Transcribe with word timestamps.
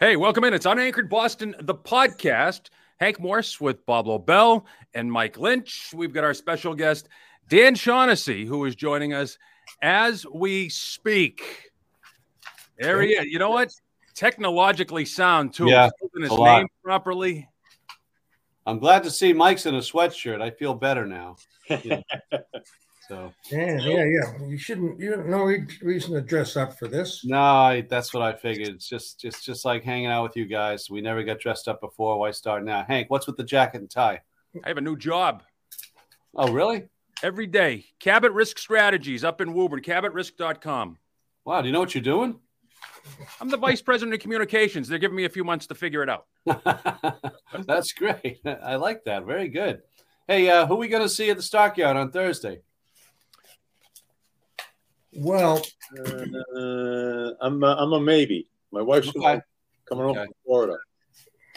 Hey, 0.00 0.16
welcome 0.16 0.44
in. 0.44 0.54
It's 0.54 0.66
Unanchored 0.66 1.08
Boston, 1.08 1.54
the 1.60 1.74
podcast. 1.74 2.68
Hank 3.00 3.18
Morse 3.20 3.60
with 3.60 3.84
Bob 3.86 4.06
Lobel 4.06 4.64
and 4.94 5.10
Mike 5.10 5.38
Lynch. 5.38 5.90
We've 5.94 6.12
got 6.12 6.24
our 6.24 6.34
special 6.34 6.74
guest, 6.74 7.08
Dan 7.48 7.74
Shaughnessy, 7.74 8.44
who 8.44 8.64
is 8.64 8.76
joining 8.76 9.12
us 9.12 9.36
as 9.82 10.24
we 10.32 10.68
speak. 10.68 11.70
There 12.78 13.02
he 13.02 13.10
is. 13.10 13.26
You 13.26 13.38
know 13.38 13.50
what? 13.50 13.72
Technologically 14.14 15.04
sound, 15.04 15.54
too. 15.54 15.66
Yeah, 15.68 15.88
Spelling 15.88 16.22
his 16.22 16.30
a 16.30 16.34
lot. 16.34 16.58
name 16.58 16.68
properly. 16.84 17.48
I'm 18.66 18.78
glad 18.78 19.02
to 19.04 19.10
see 19.10 19.32
Mike's 19.32 19.66
in 19.66 19.74
a 19.74 19.78
sweatshirt. 19.80 20.40
I 20.40 20.50
feel 20.50 20.74
better 20.74 21.06
now. 21.06 21.36
Yeah. 21.82 22.00
So 23.08 23.32
Yeah, 23.50 23.78
yeah, 23.80 24.04
yeah. 24.04 24.46
You 24.46 24.56
shouldn't. 24.58 24.98
You 25.00 25.12
have 25.12 25.26
no 25.26 25.44
reason 25.82 26.14
to 26.14 26.20
dress 26.20 26.56
up 26.56 26.78
for 26.78 26.88
this. 26.88 27.24
no, 27.24 27.38
I, 27.38 27.80
that's 27.82 28.12
what 28.14 28.22
I 28.22 28.32
figured. 28.34 28.68
It's 28.68 28.88
just 28.88 29.20
just 29.20 29.44
just 29.44 29.64
like 29.64 29.82
hanging 29.84 30.06
out 30.06 30.22
with 30.24 30.36
you 30.36 30.46
guys. 30.46 30.88
We 30.90 31.00
never 31.00 31.22
got 31.22 31.40
dressed 31.40 31.68
up 31.68 31.80
before. 31.80 32.18
Why 32.18 32.30
start 32.30 32.64
now? 32.64 32.84
Hank, 32.86 33.10
what's 33.10 33.26
with 33.26 33.36
the 33.36 33.44
jacket 33.44 33.80
and 33.80 33.90
tie? 33.90 34.20
I 34.64 34.68
have 34.68 34.78
a 34.78 34.80
new 34.82 34.96
job 34.96 35.42
Oh, 36.34 36.50
really? 36.52 36.88
every 37.22 37.46
day. 37.46 37.86
Cabot 38.00 38.32
Risk 38.32 38.58
Strategies 38.58 39.24
up 39.24 39.40
in 39.40 39.52
Woburn, 39.54 39.80
cabotrisk.com. 39.82 40.98
Wow. 41.44 41.60
Do 41.62 41.66
you 41.68 41.72
know 41.72 41.80
what 41.80 41.94
you're 41.94 42.02
doing? 42.02 42.38
I'm 43.40 43.48
the 43.50 43.56
vice 43.56 43.82
president 43.82 44.14
of 44.14 44.20
communications. 44.20 44.88
They're 44.88 44.98
giving 44.98 45.16
me 45.16 45.24
a 45.26 45.28
few 45.28 45.44
months 45.44 45.66
to 45.66 45.74
figure 45.74 46.02
it 46.02 46.08
out. 46.08 46.26
that's 47.66 47.92
great. 47.92 48.40
I 48.46 48.76
like 48.76 49.04
that. 49.04 49.24
Very 49.26 49.48
good. 49.48 49.82
Hey, 50.26 50.48
uh, 50.48 50.66
who 50.66 50.74
are 50.74 50.78
we 50.78 50.88
going 50.88 51.02
to 51.02 51.08
see 51.08 51.28
at 51.30 51.36
the 51.36 51.42
Stockyard 51.42 51.96
on 51.96 52.10
Thursday? 52.10 52.60
Well, 55.16 55.62
Uh, 55.96 57.30
I'm 57.40 57.62
a, 57.62 57.76
I'm 57.78 57.92
a 57.92 58.00
maybe. 58.00 58.48
My 58.72 58.82
wife's 58.82 59.08
Okay. 59.08 59.40
coming 59.88 60.04
home 60.04 60.16
Okay. 60.16 60.24
from 60.24 60.34
Florida. 60.44 60.78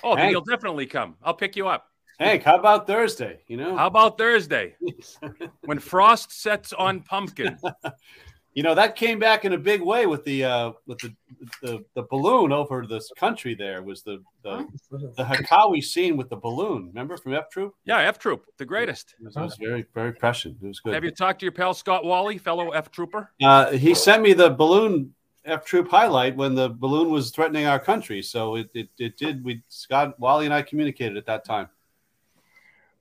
Oh, 0.03 0.15
then 0.15 0.25
Hank. 0.25 0.31
you'll 0.31 0.41
definitely 0.41 0.85
come. 0.85 1.15
I'll 1.23 1.33
pick 1.33 1.55
you 1.55 1.67
up. 1.67 1.89
Hank, 2.19 2.43
how 2.43 2.57
about 2.57 2.87
Thursday? 2.87 3.41
You 3.47 3.57
know, 3.57 3.75
How 3.77 3.87
about 3.87 4.17
Thursday 4.17 4.75
when 5.65 5.79
frost 5.79 6.31
sets 6.31 6.73
on 6.73 7.01
pumpkin? 7.01 7.57
you 8.57 8.63
know 8.63 8.73
that 8.73 8.95
came 8.95 9.19
back 9.19 9.45
in 9.45 9.53
a 9.53 9.57
big 9.57 9.83
way 9.83 10.07
with 10.07 10.23
the 10.23 10.43
uh, 10.43 10.71
with 10.87 10.97
the, 10.97 11.13
the 11.61 11.85
the 11.93 12.01
balloon 12.09 12.51
over 12.51 12.87
this 12.87 13.11
country. 13.15 13.53
There 13.53 13.83
was 13.83 14.01
the 14.01 14.23
the, 14.41 14.67
the 15.15 15.23
Hekawi 15.23 15.83
scene 15.83 16.17
with 16.17 16.27
the 16.31 16.37
balloon. 16.37 16.87
Remember 16.87 17.17
from 17.17 17.35
F 17.35 17.51
Troop? 17.51 17.75
Yeah, 17.85 17.99
F 17.99 18.17
Troop, 18.17 18.45
the 18.57 18.65
greatest. 18.65 19.13
It 19.19 19.25
was, 19.25 19.35
it 19.35 19.41
was 19.41 19.57
very 19.57 19.85
very 19.93 20.11
prescient. 20.11 20.57
It 20.59 20.65
was 20.65 20.79
good. 20.79 20.95
Have 20.95 21.03
you 21.03 21.11
talked 21.11 21.39
to 21.41 21.45
your 21.45 21.51
pal 21.51 21.75
Scott 21.75 22.01
Wahle, 22.01 22.41
fellow 22.41 22.71
F 22.71 22.89
Trooper? 22.89 23.31
Uh, 23.43 23.73
he 23.73 23.93
sent 23.93 24.23
me 24.23 24.33
the 24.33 24.49
balloon 24.49 25.13
F 25.45 25.63
Troop 25.63 25.87
highlight 25.87 26.35
when 26.35 26.55
the 26.55 26.69
balloon 26.69 27.11
was 27.11 27.29
threatening 27.29 27.67
our 27.67 27.79
country. 27.79 28.23
So 28.23 28.55
it, 28.55 28.71
it, 28.73 28.89
it 28.97 29.17
did. 29.17 29.43
We 29.43 29.61
Scott 29.67 30.19
Wahle 30.19 30.45
and 30.45 30.53
I 30.53 30.63
communicated 30.63 31.15
at 31.15 31.27
that 31.27 31.45
time. 31.45 31.69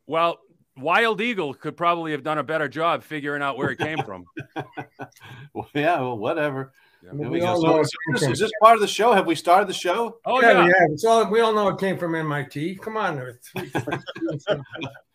Well, 0.06 0.38
Wild 0.78 1.20
Eagle 1.20 1.54
could 1.54 1.76
probably 1.76 2.12
have 2.12 2.22
done 2.22 2.38
a 2.38 2.42
better 2.42 2.68
job 2.68 3.02
figuring 3.02 3.42
out 3.42 3.56
where 3.56 3.70
it 3.70 3.78
came 3.78 3.98
from. 4.04 4.24
Well, 5.54 5.68
yeah, 5.74 6.00
well, 6.00 6.18
whatever. 6.18 6.72
Yeah. 7.02 7.12
We 7.12 7.28
we 7.28 7.40
go. 7.40 7.46
all 7.46 7.60
So, 7.60 7.66
know 7.68 7.80
is, 7.80 7.90
this, 8.12 8.22
is 8.24 8.38
this 8.38 8.50
part 8.60 8.74
of 8.74 8.80
the 8.80 8.86
show? 8.88 9.12
Have 9.12 9.26
we 9.26 9.34
started 9.34 9.68
the 9.68 9.74
show? 9.74 10.18
Oh 10.26 10.40
yeah, 10.42 10.52
yeah, 10.52 10.64
we 10.64 10.66
have. 10.66 10.90
It's 10.90 11.04
all 11.04 11.30
we 11.30 11.40
all 11.40 11.52
know 11.54 11.68
it 11.68 11.78
came 11.78 11.96
from 11.96 12.14
MIT. 12.14 12.76
Come 12.76 12.96
on, 12.96 13.16
there. 13.16 13.38
Three- 13.42 13.70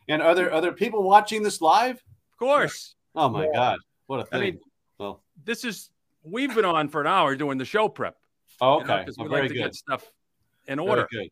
And 0.10 0.22
are 0.22 0.34
there 0.36 0.52
are 0.54 0.62
there 0.62 0.72
people 0.74 1.04
watching 1.04 1.44
this 1.44 1.62
live? 1.62 1.98
of 1.98 2.38
course. 2.40 2.96
Oh 3.16 3.30
my 3.30 3.44
Yeah. 3.46 3.52
God, 3.54 3.78
what 4.08 4.20
a 4.22 4.26
thing! 4.26 4.42
mean, 4.42 4.60
well, 4.98 5.22
this 5.46 5.64
is 5.64 5.90
we've 6.24 6.54
been 6.56 6.66
on 6.66 6.88
for 6.90 7.02
an 7.02 7.08
hour 7.08 7.36
doing 7.36 7.58
the 7.58 7.66
show 7.66 7.88
prep. 7.88 8.16
oh, 8.62 8.80
you 8.80 8.86
know, 8.88 8.94
okay, 8.96 9.06
'cause 9.06 9.16
Oh, 9.20 9.24
we 9.24 9.30
very 9.30 9.42
like 9.44 9.50
to 9.50 9.54
good. 9.56 9.64
get 9.66 9.76
stuff 9.76 10.12
in 10.68 10.78
Very 10.78 10.90
order. 10.90 11.08
good. 11.12 11.30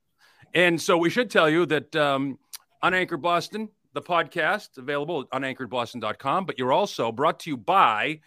And 0.53 0.79
so 0.81 0.97
we 0.97 1.09
should 1.09 1.29
tell 1.31 1.49
you 1.49 1.65
that 1.67 1.95
um, 1.95 2.37
Unanchored 2.83 3.21
Boston, 3.21 3.69
the 3.93 4.01
podcast, 4.01 4.77
available 4.77 5.21
at 5.21 5.29
unanchoredboston.com, 5.41 6.45
but 6.45 6.57
you're 6.59 6.71
also 6.71 7.11
brought 7.11 7.39
to 7.41 7.49
you 7.49 7.57
by 7.57 8.19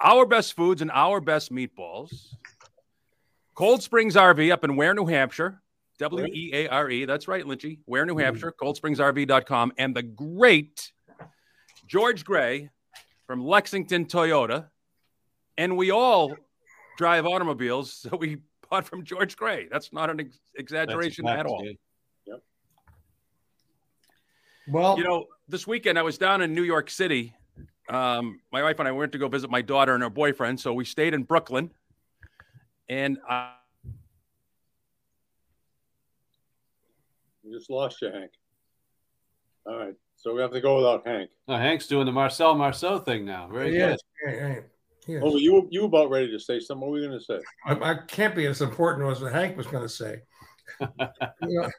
Our 0.00 0.26
Best 0.26 0.54
Foods 0.54 0.82
and 0.82 0.90
Our 0.90 1.20
Best 1.20 1.52
Meatballs. 1.52 2.34
Cold 3.54 3.82
Springs 3.82 4.14
RV 4.14 4.52
up 4.52 4.64
in 4.64 4.76
Weare, 4.76 4.94
New 4.94 5.06
Hampshire. 5.06 5.62
W 5.98 6.26
E 6.26 6.50
A 6.52 6.68
R 6.68 6.90
E. 6.90 7.04
That's 7.06 7.26
right, 7.26 7.44
Lynchy. 7.44 7.78
Weare, 7.86 8.04
New 8.04 8.18
Hampshire. 8.18 8.52
ColdSpringsRV.com. 8.60 9.72
And 9.78 9.96
the 9.96 10.02
great 10.02 10.92
George 11.86 12.24
Grey 12.24 12.68
from 13.26 13.44
Lexington 13.44 14.04
Toyota. 14.04 14.66
And 15.56 15.76
we 15.78 15.90
all 15.90 16.36
drive 16.98 17.24
automobiles, 17.24 17.92
so 18.10 18.16
we 18.16 18.38
bought 18.68 18.86
from 18.86 19.04
George 19.04 19.36
Grey. 19.36 19.68
That's 19.70 19.92
not 19.92 20.10
an 20.10 20.20
ex- 20.20 20.38
exaggeration 20.56 21.26
at 21.26 21.46
all. 21.46 21.64
Well, 24.68 24.98
You 24.98 25.04
know, 25.04 25.26
this 25.48 25.66
weekend 25.66 25.98
I 25.98 26.02
was 26.02 26.18
down 26.18 26.42
in 26.42 26.54
New 26.54 26.62
York 26.64 26.90
City. 26.90 27.34
Um, 27.88 28.40
my 28.52 28.62
wife 28.62 28.78
and 28.78 28.88
I 28.88 28.92
went 28.92 29.12
to 29.12 29.18
go 29.18 29.28
visit 29.28 29.48
my 29.50 29.62
daughter 29.62 29.94
and 29.94 30.02
her 30.02 30.10
boyfriend, 30.10 30.58
so 30.58 30.72
we 30.72 30.84
stayed 30.84 31.14
in 31.14 31.22
Brooklyn. 31.22 31.70
And 32.88 33.18
I, 33.28 33.52
We 37.46 37.52
just 37.52 37.70
lost 37.70 38.02
you, 38.02 38.10
Hank. 38.10 38.32
All 39.66 39.76
right, 39.76 39.94
so 40.16 40.34
we 40.34 40.40
have 40.42 40.50
to 40.52 40.60
go 40.60 40.76
without 40.76 41.06
Hank. 41.06 41.30
No, 41.48 41.56
Hank's 41.56 41.86
doing 41.86 42.06
the 42.06 42.12
Marcel 42.12 42.54
Marceau 42.54 42.98
thing 42.98 43.24
now. 43.24 43.48
Very 43.48 43.70
good. 43.70 43.78
yes, 43.78 44.00
yeah, 44.26 44.32
yeah, 44.34 44.60
yes. 45.06 45.22
Oh, 45.24 45.36
you 45.36 45.68
you 45.70 45.84
about 45.84 46.10
ready 46.10 46.30
to 46.30 46.38
say 46.38 46.58
something? 46.60 46.80
What 46.80 46.90
were 46.90 47.00
we 47.00 47.06
going 47.06 47.18
to 47.18 47.24
say? 47.24 47.38
I, 47.64 47.92
I 47.92 47.94
can't 48.06 48.34
be 48.34 48.46
as 48.46 48.62
important 48.62 49.08
as 49.08 49.20
what 49.20 49.32
Hank 49.32 49.56
was 49.56 49.66
going 49.66 49.82
to 49.82 49.88
say. 49.88 50.22
You 50.80 50.88
know, 51.42 51.70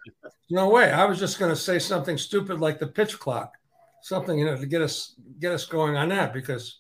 no 0.49 0.69
way. 0.69 0.91
I 0.91 1.05
was 1.05 1.19
just 1.19 1.39
going 1.39 1.51
to 1.51 1.59
say 1.59 1.79
something 1.79 2.17
stupid 2.17 2.59
like 2.59 2.79
the 2.79 2.87
pitch 2.87 3.19
clock, 3.19 3.53
something 4.01 4.37
you 4.37 4.45
know 4.45 4.57
to 4.57 4.65
get 4.65 4.81
us 4.81 5.15
get 5.39 5.51
us 5.51 5.65
going 5.65 5.95
on 5.95 6.09
that 6.09 6.33
because 6.33 6.79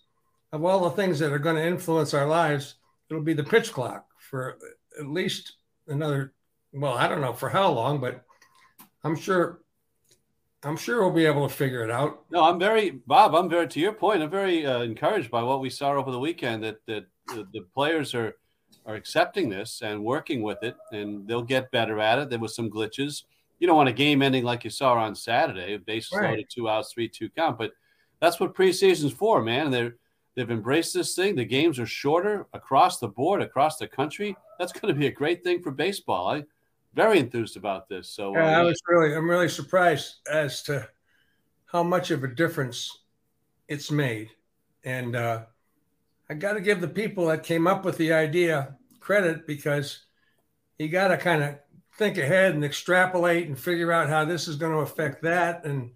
of 0.51 0.63
all 0.63 0.83
the 0.83 0.95
things 0.95 1.19
that 1.19 1.33
are 1.33 1.39
going 1.39 1.55
to 1.57 1.65
influence 1.65 2.13
our 2.13 2.25
lives, 2.25 2.75
it'll 3.09 3.23
be 3.23 3.33
the 3.33 3.43
pitch 3.43 3.71
clock 3.73 4.05
for 4.17 4.57
at 4.99 5.07
least 5.07 5.57
another. 5.87 6.33
Well, 6.73 6.93
I 6.93 7.07
don't 7.07 7.21
know 7.21 7.33
for 7.33 7.49
how 7.49 7.71
long, 7.71 7.99
but 7.99 8.23
I'm 9.03 9.15
sure. 9.15 9.61
I'm 10.63 10.75
sure 10.75 11.01
we'll 11.01 11.13
be 11.13 11.25
able 11.25 11.47
to 11.47 11.53
figure 11.53 11.83
it 11.83 11.91
out. 11.91 12.25
No, 12.31 12.43
I'm 12.43 12.57
very 12.57 12.89
Bob. 12.89 13.35
I'm 13.35 13.47
very 13.47 13.67
to 13.67 13.79
your 13.79 13.93
point. 13.93 14.23
I'm 14.23 14.29
very 14.29 14.65
uh, 14.65 14.81
encouraged 14.81 15.29
by 15.29 15.43
what 15.43 15.61
we 15.61 15.69
saw 15.69 15.91
over 15.91 16.11
the 16.11 16.19
weekend. 16.19 16.63
That 16.63 16.77
that 16.87 17.05
the, 17.27 17.47
the 17.53 17.61
players 17.75 18.15
are 18.15 18.35
are 18.87 18.95
accepting 18.95 19.49
this 19.49 19.81
and 19.81 20.03
working 20.03 20.41
with 20.41 20.63
it, 20.63 20.75
and 20.91 21.27
they'll 21.27 21.41
get 21.43 21.69
better 21.71 21.99
at 21.99 22.19
it. 22.19 22.29
There 22.29 22.39
was 22.39 22.55
some 22.55 22.69
glitches. 22.71 23.23
You 23.59 23.67
don't 23.67 23.75
want 23.75 23.89
a 23.89 23.93
game 23.93 24.21
ending 24.21 24.43
like 24.43 24.63
you 24.63 24.69
saw 24.69 24.93
on 24.93 25.13
Saturday, 25.13 25.77
bases 25.77 26.13
Right. 26.13 26.29
loaded, 26.29 26.49
two 26.49 26.69
outs, 26.69 26.93
three 26.93 27.09
two 27.09 27.29
count. 27.29 27.57
But 27.57 27.73
that's 28.19 28.39
what 28.39 28.55
preseason's 28.55 29.13
for, 29.13 29.41
man. 29.41 29.69
They're 29.71 29.95
they've 30.35 30.49
embraced 30.49 30.93
this 30.93 31.15
thing. 31.15 31.35
The 31.35 31.45
games 31.45 31.79
are 31.79 31.85
shorter 31.85 32.47
across 32.53 32.99
the 32.99 33.07
board, 33.07 33.41
across 33.41 33.77
the 33.77 33.87
country. 33.87 34.35
That's 34.57 34.71
going 34.71 34.93
to 34.93 34.99
be 34.99 35.07
a 35.07 35.11
great 35.11 35.43
thing 35.43 35.61
for 35.61 35.71
baseball. 35.71 36.29
I'm 36.29 36.47
very 36.93 37.19
enthused 37.19 37.57
about 37.57 37.89
this. 37.89 38.09
So 38.09 38.35
uh, 38.35 38.39
Yeah, 38.39 38.59
I 38.59 38.63
was 38.63 38.79
really, 38.87 39.15
I'm 39.15 39.29
really 39.29 39.49
surprised 39.49 40.27
as 40.31 40.63
to 40.63 40.87
how 41.65 41.83
much 41.83 42.11
of 42.11 42.23
a 42.23 42.27
difference 42.27 43.03
it's 43.67 43.91
made. 43.91 44.29
And 44.83 45.15
uh, 45.15 45.45
I 46.29 46.33
got 46.33 46.53
to 46.53 46.61
give 46.61 46.81
the 46.81 46.87
people 46.87 47.27
that 47.27 47.43
came 47.43 47.67
up 47.67 47.85
with 47.85 47.97
the 47.97 48.13
idea 48.13 48.75
credit 48.99 49.47
because 49.47 50.05
you 50.77 50.89
got 50.89 51.07
to 51.07 51.17
kind 51.17 51.43
of 51.43 51.55
think 51.97 52.17
ahead 52.17 52.53
and 52.53 52.63
extrapolate 52.63 53.47
and 53.47 53.57
figure 53.57 53.91
out 53.91 54.09
how 54.09 54.25
this 54.25 54.47
is 54.47 54.57
going 54.57 54.73
to 54.73 54.79
affect 54.79 55.23
that 55.23 55.65
and 55.65 55.91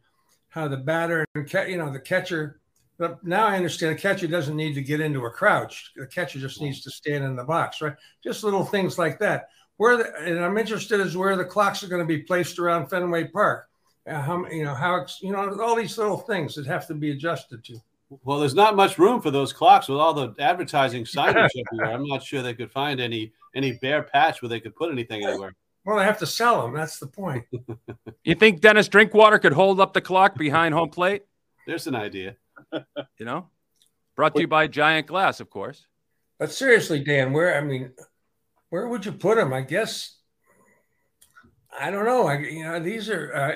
how 0.50 0.68
the 0.68 0.78
batter 0.78 1.26
and 1.36 1.52
you 1.68 1.78
know 1.78 1.92
the 1.92 2.00
catcher. 2.00 2.62
But 2.98 3.24
now 3.26 3.48
I 3.48 3.58
understand 3.58 3.98
the 3.98 4.02
catcher 4.02 4.28
doesn't 4.28 4.56
need 4.56 4.76
to 4.76 4.82
get 4.82 5.02
into 5.02 5.26
a 5.26 5.32
crouch. 5.32 5.92
The 5.96 6.08
catcher 6.08 6.40
just 6.40 6.62
needs 6.62 6.82
to 6.82 6.92
stand 6.92 7.24
in 7.24 7.36
the 7.36 7.44
box, 7.44 7.82
right? 7.82 7.96
Just 8.24 8.44
little 8.44 8.64
things 8.64 8.98
like 8.98 9.20
that 9.20 9.50
where 9.82 9.98
the, 9.98 10.16
and 10.18 10.40
I'm 10.40 10.60
interested 10.60 11.00
is 11.00 11.18
where 11.18 11.36
the 11.36 11.44
clocks 11.44 11.84
are 11.84 11.88
going 11.88 12.04
to 12.04 12.06
be 12.06 12.22
placed 12.22 12.60
around 12.60 12.88
Fenway 12.88 13.30
Park. 13.30 13.68
Uh, 14.08 14.22
how 14.22 14.46
you 14.46 14.64
know 14.64 14.76
how 14.76 15.08
you 15.22 15.32
know 15.32 15.60
all 15.60 15.76
these 15.76 15.98
little 15.98 16.20
things 16.20 16.54
that 16.54 16.68
have 16.68 16.86
to 16.88 16.94
be 16.94 17.10
adjusted 17.10 17.64
to. 17.64 17.80
Well, 18.24 18.40
there's 18.40 18.54
not 18.54 18.76
much 18.76 18.98
room 18.98 19.22
for 19.22 19.32
those 19.32 19.54
clocks 19.54 19.88
with 19.88 19.98
all 19.98 20.14
the 20.14 20.34
advertising 20.40 21.04
signage 21.06 21.50
everywhere. 21.56 21.94
I'm 21.94 22.06
not 22.06 22.24
sure 22.24 22.42
they 22.42 22.54
could 22.54 22.72
find 22.72 23.00
any 23.00 23.32
any 23.56 23.74
bare 23.74 24.04
patch 24.04 24.42
where 24.42 24.50
they 24.50 24.60
could 24.60 24.76
put 24.76 24.92
anything 24.92 25.26
anywhere. 25.26 25.56
Well, 25.86 25.98
they 25.98 26.04
have 26.04 26.20
to 26.20 26.28
sell 26.28 26.62
them. 26.62 26.74
That's 26.74 27.00
the 27.00 27.08
point. 27.08 27.46
you 28.24 28.36
think 28.36 28.62
Dennis 28.62 28.88
Drinkwater 28.88 29.40
could 29.40 29.54
hold 29.54 29.80
up 29.80 29.94
the 29.94 30.02
clock 30.02 30.38
behind 30.38 30.74
home 30.74 30.90
plate? 30.90 31.24
There's 31.66 31.88
an 31.88 31.96
idea. 31.96 32.36
You 33.18 33.26
know, 33.26 33.48
brought 34.16 34.36
to 34.36 34.42
you 34.42 34.48
by 34.48 34.68
Giant 34.68 35.08
Glass, 35.08 35.40
of 35.40 35.50
course. 35.50 35.88
But 36.38 36.52
seriously, 36.52 37.04
Dan, 37.04 37.34
where 37.34 37.58
I 37.58 37.62
mean, 37.62 37.92
where 38.70 38.88
would 38.88 39.06
you 39.06 39.12
put 39.12 39.38
them? 39.38 39.54
I 39.54 39.62
guess 39.62 40.18
I 41.78 41.92
don't 41.92 42.06
know. 42.06 42.28
I 42.28 42.40
you 42.40 42.64
know 42.64 42.80
these 42.80 43.10
are 43.10 43.34
uh, 43.34 43.56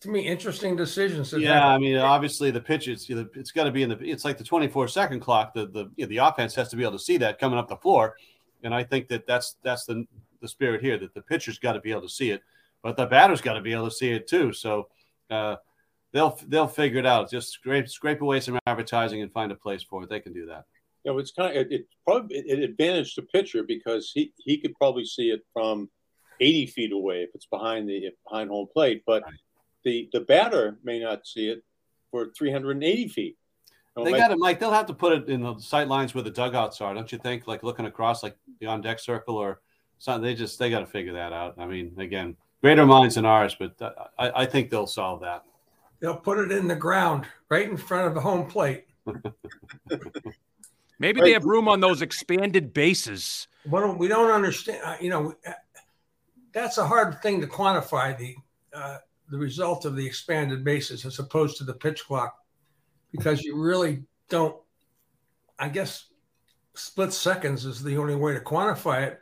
to 0.00 0.08
me 0.08 0.26
interesting 0.26 0.76
decisions. 0.76 1.32
Yeah, 1.32 1.54
have- 1.54 1.64
I 1.64 1.78
mean, 1.78 1.96
obviously 1.96 2.50
the 2.50 2.60
pitch 2.60 2.88
it's 2.88 3.08
it's 3.10 3.50
got 3.50 3.64
to 3.64 3.70
be 3.70 3.82
in 3.82 3.88
the 3.88 3.98
it's 3.98 4.24
like 4.24 4.38
the 4.38 4.44
24 4.44 4.88
second 4.88 5.20
clock. 5.20 5.54
The 5.54 5.66
the 5.66 5.90
you 5.96 6.04
know, 6.04 6.08
the 6.08 6.18
offense 6.18 6.54
has 6.54 6.68
to 6.68 6.76
be 6.76 6.82
able 6.82 6.92
to 6.92 6.98
see 6.98 7.16
that 7.18 7.38
coming 7.38 7.58
up 7.58 7.68
the 7.68 7.76
floor, 7.76 8.16
and 8.62 8.74
I 8.74 8.84
think 8.84 9.08
that 9.08 9.26
that's 9.26 9.56
that's 9.62 9.84
the 9.84 10.06
the 10.40 10.48
spirit 10.48 10.80
here 10.82 10.98
that 10.98 11.14
the 11.14 11.22
pitcher's 11.22 11.58
got 11.58 11.72
to 11.72 11.80
be 11.80 11.90
able 11.90 12.02
to 12.02 12.08
see 12.08 12.30
it, 12.30 12.42
but 12.82 12.96
the 12.96 13.06
batter's 13.06 13.40
got 13.40 13.54
to 13.54 13.60
be 13.60 13.72
able 13.72 13.88
to 13.88 13.94
see 13.94 14.10
it 14.10 14.28
too. 14.28 14.52
So 14.52 14.88
uh, 15.30 15.56
they'll 16.12 16.38
they'll 16.46 16.68
figure 16.68 17.00
it 17.00 17.06
out. 17.06 17.30
Just 17.30 17.50
scrape 17.50 17.88
scrape 17.88 18.20
away 18.20 18.40
some 18.40 18.58
advertising 18.66 19.22
and 19.22 19.32
find 19.32 19.52
a 19.52 19.56
place 19.56 19.82
for 19.82 20.02
it. 20.02 20.10
They 20.10 20.20
can 20.20 20.32
do 20.32 20.46
that. 20.46 20.64
You 21.04 21.12
know, 21.12 21.18
it's 21.18 21.32
kind 21.32 21.56
of 21.56 21.66
it, 21.66 21.72
it 21.72 21.86
probably 22.06 22.36
it 22.36 22.60
advantage 22.60 23.14
the 23.14 23.22
pitcher 23.22 23.62
because 23.64 24.12
he 24.14 24.32
he 24.38 24.58
could 24.58 24.74
probably 24.76 25.04
see 25.04 25.30
it 25.30 25.40
from 25.52 25.90
80 26.40 26.66
feet 26.66 26.92
away 26.92 27.22
if 27.22 27.30
it's 27.34 27.46
behind 27.46 27.88
the 27.88 28.10
behind 28.28 28.50
home 28.50 28.68
plate, 28.72 29.02
but 29.06 29.22
right. 29.24 29.34
The 29.84 30.08
the 30.12 30.20
batter 30.20 30.78
may 30.82 31.00
not 31.00 31.26
see 31.26 31.48
it 31.48 31.64
for 32.10 32.30
380 32.36 33.08
feet. 33.08 33.36
They 34.04 34.12
got 34.12 34.30
it, 34.30 34.38
Mike. 34.38 34.60
They'll 34.60 34.70
have 34.70 34.86
to 34.86 34.94
put 34.94 35.12
it 35.12 35.28
in 35.28 35.42
the 35.42 35.58
sight 35.58 35.88
lines 35.88 36.14
where 36.14 36.22
the 36.22 36.30
dugouts 36.30 36.80
are, 36.80 36.94
don't 36.94 37.10
you 37.10 37.18
think? 37.18 37.48
Like 37.48 37.62
looking 37.64 37.86
across, 37.86 38.22
like 38.22 38.36
the 38.60 38.66
on 38.66 38.80
deck 38.80 39.00
circle 39.00 39.36
or 39.36 39.60
something. 39.98 40.22
They 40.22 40.34
just 40.34 40.58
they 40.58 40.70
got 40.70 40.80
to 40.80 40.86
figure 40.86 41.14
that 41.14 41.32
out. 41.32 41.54
I 41.58 41.66
mean, 41.66 41.94
again, 41.98 42.36
greater 42.62 42.86
minds 42.86 43.16
than 43.16 43.24
ours, 43.24 43.56
but 43.58 43.74
I, 44.18 44.42
I 44.42 44.46
think 44.46 44.70
they'll 44.70 44.86
solve 44.86 45.20
that. 45.22 45.44
They'll 46.00 46.16
put 46.16 46.38
it 46.38 46.52
in 46.52 46.68
the 46.68 46.76
ground 46.76 47.26
right 47.48 47.68
in 47.68 47.76
front 47.76 48.06
of 48.06 48.14
the 48.14 48.20
home 48.20 48.46
plate. 48.46 48.86
Maybe 51.00 51.20
right. 51.20 51.26
they 51.26 51.32
have 51.32 51.44
room 51.44 51.68
on 51.68 51.80
those 51.80 52.02
expanded 52.02 52.72
bases. 52.72 53.48
Well, 53.66 53.94
we 53.96 54.08
don't 54.08 54.30
understand. 54.30 54.80
Uh, 54.84 54.96
you 55.00 55.10
know, 55.10 55.34
uh, 55.46 55.52
that's 56.52 56.78
a 56.78 56.86
hard 56.86 57.20
thing 57.22 57.40
to 57.40 57.46
quantify 57.46 58.16
the 58.16 58.34
uh, 58.72 58.98
the 59.30 59.38
result 59.38 59.84
of 59.84 59.96
the 59.96 60.06
expanded 60.06 60.64
bases 60.64 61.04
as 61.04 61.18
opposed 61.18 61.56
to 61.56 61.64
the 61.64 61.74
pitch 61.74 62.04
clock 62.04 62.36
because 63.12 63.42
you 63.42 63.56
really 63.56 64.02
don't 64.28 64.56
i 65.58 65.68
guess 65.68 66.06
split 66.74 67.12
seconds 67.12 67.64
is 67.64 67.82
the 67.82 67.96
only 67.96 68.14
way 68.14 68.32
to 68.32 68.40
quantify 68.40 69.06
it 69.06 69.20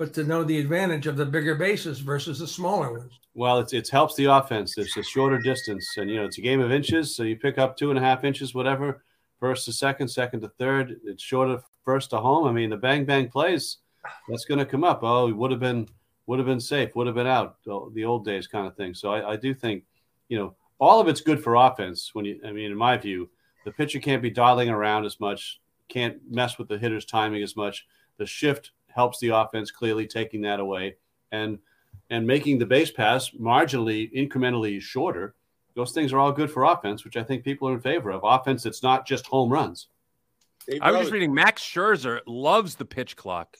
but 0.00 0.14
to 0.14 0.24
know 0.24 0.42
the 0.42 0.58
advantage 0.58 1.06
of 1.06 1.18
the 1.18 1.26
bigger 1.26 1.54
bases 1.54 1.98
versus 1.98 2.38
the 2.38 2.46
smaller 2.46 2.90
ones. 2.90 3.20
Well 3.34 3.58
it's, 3.58 3.74
it 3.74 3.86
helps 3.90 4.14
the 4.14 4.24
offense. 4.24 4.78
It's 4.78 4.96
a 4.96 5.02
shorter 5.02 5.38
distance 5.38 5.86
and 5.98 6.08
you 6.08 6.16
know 6.16 6.24
it's 6.24 6.38
a 6.38 6.40
game 6.40 6.60
of 6.60 6.72
inches 6.72 7.14
so 7.14 7.22
you 7.22 7.36
pick 7.36 7.58
up 7.58 7.76
two 7.76 7.90
and 7.90 7.98
a 7.98 8.02
half 8.02 8.24
inches 8.24 8.54
whatever 8.54 9.04
first 9.40 9.66
to 9.66 9.74
second 9.74 10.08
second 10.08 10.40
to 10.40 10.48
third 10.48 10.98
it's 11.04 11.22
shorter 11.22 11.60
first 11.84 12.08
to 12.10 12.16
home. 12.16 12.46
I 12.46 12.52
mean 12.52 12.70
the 12.70 12.78
bang 12.78 13.04
bang 13.04 13.28
plays 13.28 13.76
that's 14.26 14.46
going 14.46 14.58
to 14.58 14.64
come 14.64 14.84
up. 14.84 15.00
Oh 15.02 15.28
it 15.28 15.36
would 15.36 15.50
have 15.50 15.60
been 15.60 15.86
would 16.30 16.38
have 16.38 16.46
been 16.46 16.60
safe 16.60 16.94
would 16.94 17.06
have 17.06 17.16
been 17.16 17.26
out 17.26 17.56
the 17.64 18.04
old 18.04 18.24
days 18.24 18.46
kind 18.46 18.66
of 18.66 18.76
thing 18.76 18.94
so 18.94 19.12
I, 19.12 19.32
I 19.32 19.36
do 19.36 19.52
think 19.52 19.84
you 20.28 20.38
know 20.38 20.54
all 20.80 20.98
of 20.98 21.06
it's 21.06 21.20
good 21.20 21.42
for 21.42 21.54
offense. 21.54 22.14
When 22.14 22.24
you, 22.24 22.40
I 22.44 22.50
mean, 22.50 22.72
in 22.72 22.76
my 22.76 22.96
view, 22.96 23.28
the 23.64 23.70
pitcher 23.70 24.00
can't 24.00 24.22
be 24.22 24.30
dialing 24.30 24.70
around 24.70 25.04
as 25.04 25.20
much, 25.20 25.60
can't 25.88 26.18
mess 26.28 26.58
with 26.58 26.68
the 26.68 26.78
hitter's 26.78 27.04
timing 27.04 27.42
as 27.42 27.54
much. 27.54 27.86
The 28.16 28.26
shift 28.26 28.72
helps 28.88 29.20
the 29.20 29.28
offense 29.28 29.70
clearly, 29.70 30.06
taking 30.06 30.40
that 30.42 30.58
away 30.58 30.96
and 31.30 31.58
and 32.08 32.26
making 32.26 32.58
the 32.58 32.66
base 32.66 32.90
pass 32.90 33.30
marginally, 33.30 34.12
incrementally 34.12 34.80
shorter. 34.80 35.34
Those 35.76 35.92
things 35.92 36.12
are 36.12 36.18
all 36.18 36.32
good 36.32 36.50
for 36.50 36.64
offense, 36.64 37.04
which 37.04 37.16
I 37.16 37.22
think 37.22 37.44
people 37.44 37.68
are 37.68 37.74
in 37.74 37.80
favor 37.80 38.10
of. 38.10 38.22
Offense 38.24 38.64
that's 38.64 38.82
not 38.82 39.06
just 39.06 39.26
home 39.26 39.50
runs. 39.50 39.86
I 40.80 40.90
was 40.90 41.02
just 41.02 41.12
reading 41.12 41.32
Max 41.32 41.62
Scherzer 41.62 42.20
loves 42.26 42.74
the 42.74 42.84
pitch 42.84 43.16
clock. 43.16 43.56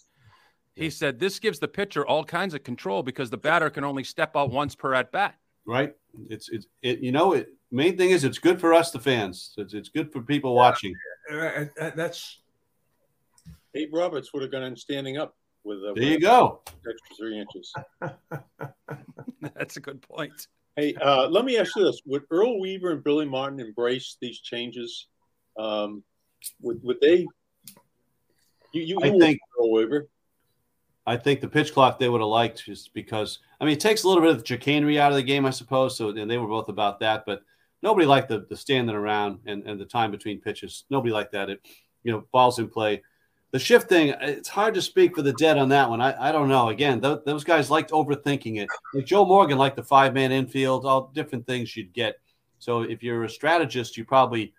He 0.81 0.91
said 0.91 1.19
this 1.19 1.39
gives 1.39 1.59
the 1.59 1.69
pitcher 1.69 2.07
all 2.07 2.25
kinds 2.25 2.55
of 2.55 2.65
control 2.65 3.03
because 3.03 3.31
the 3.31 3.37
batter 3.37 3.71
can 3.71 3.85
only 3.85 4.03
step 4.03 4.37
out 4.37 4.51
once 4.51 4.75
per 4.75 4.95
at 4.95 5.13
bat 5.13 5.37
right? 5.71 5.95
It's 6.29 6.49
it's 6.51 6.67
it, 6.83 7.01
you 7.01 7.13
know 7.13 7.33
it. 7.33 7.49
Main 7.71 7.97
thing 7.97 8.11
is 8.11 8.25
it's 8.25 8.39
good 8.39 8.61
for 8.61 8.75
us, 8.75 8.91
the 8.91 8.99
fans. 8.99 9.55
It's, 9.57 9.75
it's 9.75 9.89
good 9.89 10.13
for 10.13 10.23
people 10.23 10.55
watching. 10.55 10.95
Uh, 11.33 11.67
that's 11.95 12.41
Dave 13.73 13.91
Roberts 13.93 14.33
would 14.33 14.43
have 14.43 14.51
gone 14.51 14.65
in 14.65 14.77
standing 14.77 15.19
up 15.19 15.37
with. 15.63 15.79
Uh, 15.79 15.93
there 15.95 16.05
you 16.05 16.21
go. 16.21 16.61
Extra 16.67 17.17
three 17.17 17.39
inches. 17.39 17.73
that's 19.55 19.77
a 19.77 19.81
good 19.81 20.03
point. 20.03 20.49
Hey, 20.77 20.95
uh, 20.95 21.29
let 21.29 21.45
me 21.45 21.59
ask 21.59 21.77
you 21.77 21.85
this: 21.85 22.03
Would 22.07 22.25
Earl 22.31 22.61
Weaver 22.61 22.93
and 22.93 23.05
Billy 23.05 23.27
Martin 23.27 23.61
embrace 23.61 24.17
these 24.21 24.41
changes? 24.41 25.07
Um, 25.57 26.03
would 26.61 26.83
would 26.83 27.01
they? 27.01 27.27
You, 28.73 28.83
you, 28.83 28.99
you 29.01 29.01
I 29.03 29.19
think 29.19 29.39
Earl 29.59 29.73
Weaver. 29.73 30.09
I 31.07 31.17
think 31.17 31.41
the 31.41 31.49
pitch 31.49 31.73
clock 31.73 31.99
they 31.99 32.09
would 32.09 32.21
have 32.21 32.29
liked 32.29 32.65
just 32.65 32.93
because 32.95 33.39
I 33.61 33.65
mean 33.65 33.75
it 33.75 33.81
takes 33.81 34.05
a 34.05 34.09
little 34.09 34.23
bit 34.23 34.31
of 34.33 34.39
the 34.39 34.47
chicanery 34.47 34.99
out 34.99 35.13
of 35.13 35.17
the 35.17 35.23
game, 35.23 35.47
I 35.47 35.51
suppose. 35.51 35.97
So 35.97 36.11
and 36.11 36.31
they 36.31 36.39
were 36.39 36.47
both 36.47 36.69
about 36.69 37.01
that, 37.01 37.25
but 37.27 37.43
nobody 37.83 38.07
liked 38.07 38.29
the, 38.29 38.47
the 38.49 38.57
standing 38.57 38.95
around 38.95 39.41
and, 39.47 39.65
and 39.67 39.81
the 39.81 39.87
time 39.87 40.11
between 40.11 40.41
pitches. 40.41 40.85
Nobody 40.91 41.13
liked 41.13 41.33
that. 41.33 41.51
It 41.51 41.61
you 42.03 42.13
know, 42.13 42.25
balls 42.33 42.59
in 42.59 42.69
play. 42.69 43.03
The 43.53 43.59
shift 43.59 43.89
thing, 43.89 44.15
it's 44.21 44.49
hard 44.49 44.75
to 44.75 44.83
speak 44.83 45.17
for 45.17 45.23
the 45.23 45.33
dead 45.33 45.59
on 45.59 45.69
that 45.71 45.91
one. 45.91 46.01
I, 46.01 46.29
I 46.29 46.33
don't 46.33 46.49
know. 46.49 46.69
Again, 46.69 47.01
th- 47.01 47.21
those 47.27 47.43
guys 47.43 47.71
liked 47.71 47.91
overthinking 47.91 48.63
it. 48.63 48.69
Like 48.95 49.07
Joe 49.07 49.25
Morgan 49.25 49.59
liked 49.59 49.77
the 49.77 49.83
five 49.83 50.15
man 50.15 50.31
infield, 50.31 50.87
all 50.87 51.11
different 51.13 51.47
things 51.47 51.77
you'd 51.77 51.93
get. 51.93 52.21
So 52.61 52.83
if 52.83 53.03
you're 53.03 53.25
a 53.25 53.31
strategist, 53.31 53.97
you 53.97 54.05
probably 54.05 54.55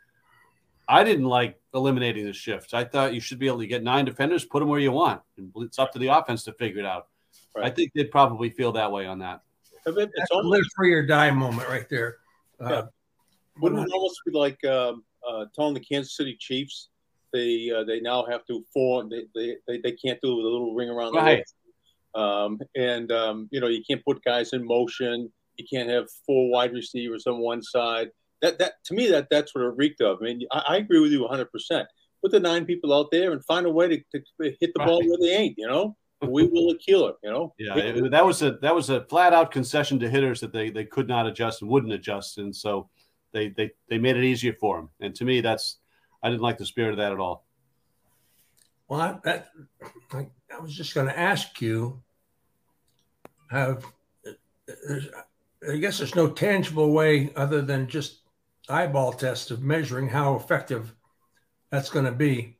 I 0.87 1.03
didn't 1.03 1.25
like 1.25 1.59
eliminating 1.73 2.25
the 2.25 2.33
shifts. 2.33 2.73
I 2.73 2.83
thought 2.83 3.13
you 3.13 3.19
should 3.19 3.39
be 3.39 3.47
able 3.47 3.59
to 3.59 3.67
get 3.67 3.83
nine 3.83 4.05
defenders, 4.05 4.43
put 4.43 4.59
them 4.59 4.69
where 4.69 4.79
you 4.79 4.91
want, 4.91 5.21
and 5.37 5.51
it's 5.57 5.79
up 5.79 5.91
to 5.93 5.99
the 5.99 6.07
offense 6.07 6.43
to 6.45 6.53
figure 6.53 6.79
it 6.79 6.85
out. 6.85 7.07
Right. 7.55 7.65
I 7.65 7.69
think 7.69 7.91
they'd 7.93 8.11
probably 8.11 8.49
feel 8.49 8.71
that 8.73 8.91
way 8.91 9.05
on 9.05 9.19
that. 9.19 9.41
It's 9.85 9.95
That's 9.95 10.31
almost, 10.31 10.45
a 10.45 10.49
live 10.49 10.63
free 10.75 10.93
or 10.93 11.05
die 11.05 11.31
moment 11.31 11.67
right 11.69 11.87
there. 11.89 12.17
Uh, 12.59 12.69
yeah. 12.69 12.75
Uh, 12.75 12.87
Wouldn't 13.59 13.87
it 13.87 13.93
almost 13.93 14.21
be 14.25 14.31
like 14.31 14.63
um, 14.65 15.03
uh, 15.27 15.45
telling 15.55 15.73
the 15.73 15.79
Kansas 15.79 16.15
City 16.15 16.35
Chiefs 16.39 16.89
they 17.33 17.71
uh, 17.71 17.83
they 17.83 17.99
now 17.99 18.25
have 18.25 18.45
to 18.45 18.63
form 18.73 19.09
they, 19.09 19.23
they, 19.33 19.55
they, 19.67 19.77
they 19.79 19.91
can't 19.93 20.19
do 20.21 20.29
the 20.41 20.47
little 20.47 20.73
ring 20.75 20.89
around 20.89 21.13
right. 21.13 21.45
the 22.13 22.19
um, 22.19 22.59
and 22.75 23.11
um, 23.11 23.47
you 23.51 23.59
know 23.59 23.67
you 23.67 23.83
can't 23.87 24.03
put 24.03 24.23
guys 24.23 24.53
in 24.53 24.65
motion. 24.65 25.31
You 25.57 25.65
can't 25.71 25.89
have 25.89 26.07
four 26.25 26.49
wide 26.49 26.73
receivers 26.73 27.27
on 27.27 27.39
one 27.39 27.61
side 27.61 28.09
that 28.41 28.59
that 28.59 28.83
to 28.85 28.93
me 28.93 29.07
that 29.07 29.27
that's 29.29 29.53
what 29.55 29.63
it 29.63 29.73
reeked 29.75 30.01
of. 30.01 30.17
I 30.21 30.25
mean, 30.25 30.41
I, 30.51 30.63
I 30.69 30.77
agree 30.77 30.99
with 30.99 31.11
you 31.11 31.21
100. 31.21 31.51
percent 31.51 31.87
Put 32.21 32.31
the 32.31 32.39
nine 32.39 32.65
people 32.65 32.93
out 32.93 33.09
there 33.11 33.31
and 33.31 33.43
find 33.45 33.65
a 33.65 33.69
way 33.71 33.87
to, 33.87 33.97
to 33.97 34.55
hit 34.59 34.71
the 34.75 34.83
ball 34.85 35.01
where 35.07 35.17
they 35.19 35.35
ain't. 35.35 35.55
You 35.57 35.67
know, 35.67 35.95
we 36.21 36.45
will 36.45 36.75
kill 36.75 37.07
it. 37.07 37.15
You 37.23 37.31
know. 37.31 37.53
Yeah, 37.59 37.77
it, 37.77 38.11
that 38.11 38.25
was 38.25 38.41
a 38.41 38.51
that 38.61 38.75
was 38.75 38.89
a 38.89 39.05
flat 39.05 39.33
out 39.33 39.51
concession 39.51 39.99
to 39.99 40.09
hitters 40.09 40.39
that 40.41 40.53
they 40.53 40.69
they 40.69 40.85
could 40.85 41.07
not 41.07 41.25
adjust 41.25 41.61
and 41.61 41.71
wouldn't 41.71 41.93
adjust, 41.93 42.37
and 42.37 42.55
so 42.55 42.89
they 43.33 43.49
they 43.49 43.71
they 43.89 43.97
made 43.97 44.17
it 44.17 44.23
easier 44.23 44.53
for 44.53 44.77
them. 44.77 44.89
And 44.99 45.15
to 45.15 45.25
me, 45.25 45.41
that's 45.41 45.77
I 46.21 46.29
didn't 46.29 46.41
like 46.41 46.57
the 46.57 46.65
spirit 46.65 46.91
of 46.91 46.97
that 46.97 47.11
at 47.11 47.19
all. 47.19 47.45
Well, 48.87 49.01
I, 49.01 49.17
that 49.23 49.49
I, 50.11 50.29
I 50.55 50.59
was 50.59 50.75
just 50.75 50.93
going 50.93 51.07
to 51.07 51.17
ask 51.17 51.61
you. 51.61 52.01
Have 53.49 53.85
uh, 54.27 54.31
I 55.69 55.77
guess 55.77 55.97
there's 55.97 56.15
no 56.15 56.29
tangible 56.29 56.91
way 56.91 57.31
other 57.35 57.61
than 57.61 57.87
just 57.87 58.20
eyeball 58.69 59.13
test 59.13 59.51
of 59.51 59.61
measuring 59.61 60.09
how 60.09 60.35
effective 60.35 60.95
that's 61.69 61.89
going 61.89 62.05
to 62.05 62.11
be. 62.11 62.57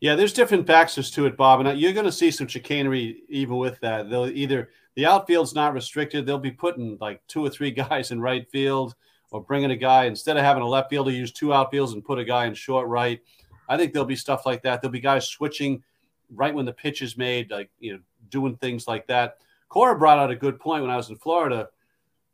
Yeah, 0.00 0.14
there's 0.14 0.32
different 0.32 0.66
factors 0.66 1.10
to 1.12 1.26
it, 1.26 1.36
Bob, 1.36 1.60
and 1.60 1.78
you're 1.78 1.92
going 1.92 2.06
to 2.06 2.12
see 2.12 2.30
some 2.30 2.46
chicanery 2.46 3.22
even 3.28 3.56
with 3.56 3.80
that. 3.80 4.08
They'll 4.08 4.26
either 4.26 4.70
the 4.94 5.06
outfield's 5.06 5.54
not 5.54 5.74
restricted; 5.74 6.24
they'll 6.24 6.38
be 6.38 6.52
putting 6.52 6.96
like 7.00 7.20
two 7.26 7.44
or 7.44 7.50
three 7.50 7.70
guys 7.72 8.12
in 8.12 8.20
right 8.20 8.48
field, 8.48 8.94
or 9.32 9.42
bringing 9.42 9.72
a 9.72 9.76
guy 9.76 10.04
instead 10.04 10.36
of 10.36 10.44
having 10.44 10.62
a 10.62 10.68
left 10.68 10.90
fielder 10.90 11.10
use 11.10 11.32
two 11.32 11.48
outfields 11.48 11.94
and 11.94 12.04
put 12.04 12.18
a 12.18 12.24
guy 12.24 12.46
in 12.46 12.54
short 12.54 12.86
right. 12.86 13.20
I 13.68 13.76
think 13.76 13.92
there'll 13.92 14.06
be 14.06 14.16
stuff 14.16 14.46
like 14.46 14.62
that. 14.62 14.80
There'll 14.80 14.92
be 14.92 15.00
guys 15.00 15.26
switching 15.26 15.82
right 16.30 16.54
when 16.54 16.64
the 16.64 16.72
pitch 16.72 17.02
is 17.02 17.16
made, 17.16 17.50
like 17.50 17.70
you 17.80 17.94
know, 17.94 18.00
doing 18.30 18.56
things 18.56 18.86
like 18.86 19.06
that. 19.08 19.38
Cora 19.68 19.98
brought 19.98 20.18
out 20.18 20.30
a 20.30 20.36
good 20.36 20.60
point 20.60 20.82
when 20.82 20.90
I 20.90 20.96
was 20.96 21.10
in 21.10 21.16
Florida 21.16 21.68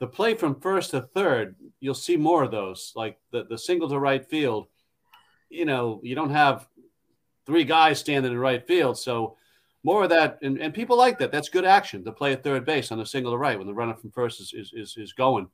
the 0.01 0.07
play 0.07 0.35
from 0.35 0.61
first 0.61 0.91
to 0.91 1.01
third, 1.01 1.57
you'll 1.81 1.95
see 1.95 2.17
more 2.17 2.43
of 2.43 2.51
those, 2.51 2.93
like 2.97 3.19
the, 3.31 3.45
the 3.45 3.59
single 3.59 3.89
to 3.89 3.99
right 3.99 4.25
field. 4.29 4.67
You 5.49 5.65
know, 5.65 6.01
you 6.03 6.15
don't 6.15 6.31
have 6.31 6.67
three 7.47 7.65
guys 7.65 8.01
standing 8.01 8.33
in 8.33 8.39
right 8.39 8.67
field. 8.67 8.99
So 8.99 9.37
more 9.85 10.05
of 10.05 10.11
that, 10.11 10.39
and, 10.43 10.59
and 10.59 10.75
people 10.75 10.97
like 10.97 11.19
that. 11.19 11.31
That's 11.31 11.49
good 11.49 11.65
action 11.65 12.05
to 12.05 12.13
play 12.13 12.33
at 12.33 12.43
third 12.43 12.65
base 12.65 12.91
on 12.91 13.01
a 13.01 13.07
single 13.07 13.33
to 13.33 13.39
right 13.39 13.59
when 13.59 13.67
the 13.67 13.75
runner 13.75 13.95
from 13.95 14.11
first 14.11 14.41
is, 14.41 14.53
is, 14.55 14.73
is, 14.75 14.97
is 14.97 15.13
going. 15.13 15.49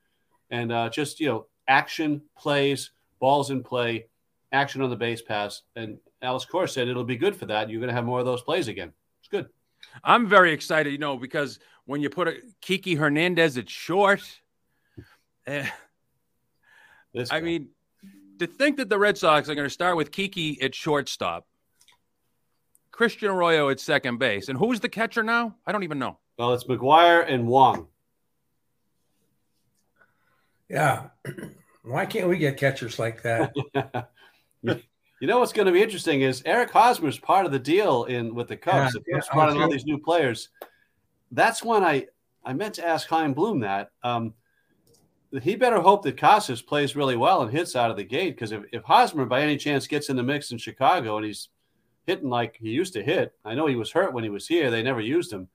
And 0.50 0.72
uh, 0.72 0.88
just, 0.88 1.20
you 1.20 1.28
know, 1.28 1.46
action 1.68 2.22
plays, 2.38 2.92
balls 3.18 3.50
in 3.50 3.62
play, 3.62 4.06
action 4.52 4.82
on 4.82 4.90
the 4.90 4.96
base 4.96 5.20
pass. 5.22 5.62
And 5.76 5.98
Alex 6.22 6.44
Cora 6.44 6.68
said 6.68 6.88
it'll 6.88 7.04
be 7.04 7.16
good 7.16 7.36
for 7.36 7.46
that. 7.46 7.68
You're 7.68 7.80
going 7.80 7.88
to 7.88 7.94
have 7.94 8.04
more 8.04 8.20
of 8.20 8.26
those 8.26 8.42
plays 8.42 8.68
again. 8.68 8.92
It's 9.20 9.28
good. 9.28 9.48
I'm 10.04 10.26
very 10.26 10.52
excited, 10.52 10.92
you 10.92 10.98
know, 10.98 11.16
because 11.16 11.58
when 11.84 12.00
you 12.00 12.10
put 12.10 12.28
a 12.28 12.36
Kiki 12.60 12.94
Hernandez 12.94 13.58
at 13.58 13.68
short, 13.68 14.22
eh, 15.46 15.66
I 17.30 17.40
mean, 17.40 17.68
to 18.38 18.46
think 18.46 18.76
that 18.78 18.88
the 18.88 18.98
Red 18.98 19.18
Sox 19.18 19.48
are 19.48 19.54
going 19.54 19.66
to 19.66 19.72
start 19.72 19.96
with 19.96 20.12
Kiki 20.12 20.60
at 20.62 20.74
shortstop, 20.74 21.46
Christian 22.90 23.30
Arroyo 23.30 23.68
at 23.68 23.80
second 23.80 24.18
base, 24.18 24.48
and 24.48 24.58
who's 24.58 24.80
the 24.80 24.88
catcher 24.88 25.22
now? 25.22 25.56
I 25.66 25.72
don't 25.72 25.82
even 25.82 25.98
know. 25.98 26.18
Well, 26.38 26.52
it's 26.54 26.64
McGuire 26.64 27.24
and 27.28 27.46
Wong. 27.46 27.88
Yeah. 30.68 31.08
Why 31.82 32.06
can't 32.06 32.28
we 32.28 32.38
get 32.38 32.56
catchers 32.56 32.98
like 32.98 33.22
that? 33.22 33.52
You 35.20 35.26
know 35.26 35.38
what's 35.38 35.52
going 35.52 35.66
to 35.66 35.72
be 35.72 35.82
interesting 35.82 36.22
is 36.22 36.42
Eric 36.46 36.70
Hosmer 36.70 37.08
is 37.08 37.18
part 37.18 37.44
of 37.44 37.52
the 37.52 37.58
deal 37.58 38.04
in 38.04 38.34
with 38.34 38.48
the 38.48 38.56
Cubs. 38.56 38.96
Yeah, 39.06 39.18
the 39.18 39.28
brought 39.32 39.50
in 39.50 39.60
all 39.60 39.70
these 39.70 39.84
new 39.84 39.98
players, 39.98 40.48
that's 41.30 41.62
when 41.62 41.84
I 41.84 42.06
I 42.44 42.54
meant 42.54 42.74
to 42.74 42.86
ask 42.86 43.06
Chaim 43.06 43.34
Bloom 43.34 43.60
that. 43.60 43.90
Um, 44.02 44.32
he 45.42 45.54
better 45.56 45.80
hope 45.80 46.02
that 46.02 46.16
Casas 46.16 46.62
plays 46.62 46.96
really 46.96 47.16
well 47.16 47.42
and 47.42 47.52
hits 47.52 47.76
out 47.76 47.90
of 47.90 47.96
the 47.96 48.02
gate 48.02 48.34
because 48.34 48.50
if, 48.50 48.64
if 48.72 48.82
Hosmer 48.82 49.26
by 49.26 49.42
any 49.42 49.56
chance 49.56 49.86
gets 49.86 50.08
in 50.08 50.16
the 50.16 50.22
mix 50.22 50.50
in 50.50 50.58
Chicago 50.58 51.18
and 51.18 51.26
he's 51.26 51.50
hitting 52.06 52.30
like 52.30 52.56
he 52.58 52.70
used 52.70 52.94
to 52.94 53.02
hit, 53.02 53.34
I 53.44 53.54
know 53.54 53.66
he 53.66 53.76
was 53.76 53.92
hurt 53.92 54.14
when 54.14 54.24
he 54.24 54.30
was 54.30 54.48
here. 54.48 54.70
They 54.70 54.82
never 54.82 55.00
used 55.00 55.32
him, 55.32 55.48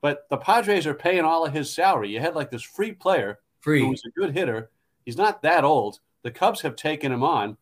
but 0.00 0.26
the 0.30 0.38
Padres 0.38 0.86
are 0.86 0.94
paying 0.94 1.24
all 1.24 1.44
of 1.44 1.52
his 1.52 1.74
salary. 1.74 2.10
You 2.10 2.20
had 2.20 2.36
like 2.36 2.50
this 2.50 2.62
free 2.62 2.92
player 2.92 3.40
Free. 3.58 3.80
who 3.80 3.88
was 3.88 4.04
a 4.06 4.18
good 4.18 4.34
hitter. 4.34 4.70
He's 5.04 5.18
not 5.18 5.42
that 5.42 5.64
old. 5.64 5.98
The 6.22 6.30
Cubs 6.30 6.60
have 6.60 6.76
taken 6.76 7.10
him 7.10 7.24
on. 7.24 7.56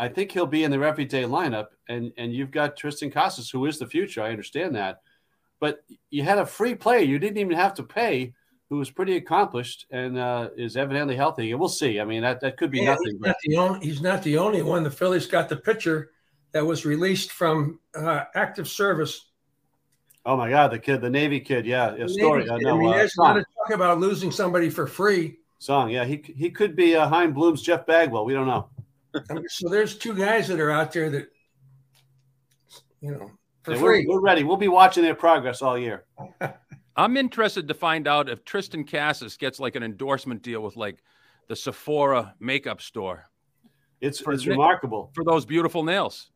I 0.00 0.08
think 0.08 0.32
he'll 0.32 0.46
be 0.46 0.64
in 0.64 0.70
their 0.70 0.84
everyday 0.84 1.24
lineup, 1.24 1.66
and 1.88 2.12
and 2.16 2.32
you've 2.34 2.50
got 2.50 2.76
Triston 2.76 3.12
Casas, 3.12 3.50
who 3.50 3.66
is 3.66 3.78
the 3.78 3.86
future. 3.86 4.22
I 4.22 4.30
understand 4.30 4.74
that, 4.74 5.02
but 5.60 5.84
you 6.10 6.22
had 6.22 6.38
a 6.38 6.46
free 6.46 6.74
player 6.74 7.00
you 7.00 7.18
didn't 7.18 7.36
even 7.38 7.56
have 7.56 7.74
to 7.74 7.82
pay, 7.82 8.32
who 8.70 8.78
was 8.78 8.90
pretty 8.90 9.16
accomplished 9.16 9.86
and 9.90 10.16
uh, 10.16 10.48
is 10.56 10.76
evidently 10.76 11.16
healthy. 11.16 11.50
And 11.50 11.60
we'll 11.60 11.68
see. 11.68 12.00
I 12.00 12.04
mean, 12.04 12.22
that, 12.22 12.40
that 12.40 12.56
could 12.56 12.70
be 12.70 12.78
Yeah, 12.78 12.92
nothing. 12.92 13.12
he's, 13.12 13.20
not 13.20 13.36
the 13.44 13.56
only, 13.56 13.86
he's 13.86 14.00
not 14.00 14.22
the 14.22 14.38
only 14.38 14.62
one. 14.62 14.82
The 14.84 14.90
Phillies 14.90 15.26
got 15.26 15.48
the 15.48 15.56
pitcher 15.56 16.12
that 16.52 16.64
was 16.64 16.86
released 16.86 17.32
from 17.32 17.78
uh, 17.94 18.24
active 18.34 18.68
service. 18.68 19.26
Oh 20.24 20.36
my 20.36 20.48
God, 20.50 20.68
the 20.72 20.78
kid, 20.78 21.00
the 21.00 21.10
Navy 21.10 21.40
kid, 21.40 21.66
yeah, 21.66 21.94
yeah 21.96 22.06
story. 22.06 22.48
I 22.48 22.54
Uh, 22.54 22.58
no, 22.58 22.76
mean, 22.78 22.88
uh, 22.88 22.92
there's 22.96 23.16
not 23.16 23.34
song, 23.36 23.44
talk 23.66 23.74
about 23.74 23.98
losing 23.98 24.30
somebody 24.30 24.70
for 24.70 24.86
free. 24.86 25.38
song, 25.58 25.90
yeah, 25.90 26.04
he 26.04 26.22
he 26.36 26.50
could 26.50 26.76
be 26.76 26.94
uh, 26.96 27.08
Chaim 27.08 27.32
Bloom's 27.32 27.62
Jeff 27.62 27.86
Bagwell. 27.86 28.24
We 28.24 28.34
don't 28.34 28.46
know. 28.46 28.68
I 29.14 29.34
mean, 29.34 29.48
so 29.48 29.68
there's 29.68 29.96
two 29.98 30.14
guys 30.14 30.48
that 30.48 30.60
are 30.60 30.70
out 30.70 30.92
there 30.92 31.10
that, 31.10 31.28
you 33.00 33.12
know, 33.12 33.30
for 33.62 33.72
Yeah, 33.72 33.78
free. 33.80 34.06
we're, 34.06 34.14
we're 34.16 34.20
ready. 34.20 34.44
We'll 34.44 34.56
be 34.56 34.68
watching 34.68 35.02
their 35.02 35.14
progress 35.14 35.62
all 35.62 35.78
year. 35.78 36.04
I'm 36.96 37.16
interested 37.16 37.68
to 37.68 37.74
find 37.74 38.06
out 38.06 38.28
if 38.28 38.44
Triston 38.44 38.88
Casas 38.90 39.36
gets 39.36 39.58
like 39.60 39.76
an 39.76 39.82
endorsement 39.82 40.42
deal 40.42 40.60
with 40.62 40.76
like 40.76 41.02
the 41.48 41.56
Sephora 41.56 42.34
makeup 42.40 42.80
store 42.80 43.28
It's 44.00 44.20
For 44.20 44.32
it's 44.32 44.42
Nick- 44.44 44.50
remarkable. 44.52 45.10
for 45.14 45.24
those 45.24 45.44
beautiful 45.44 45.82
nails. 45.82 46.30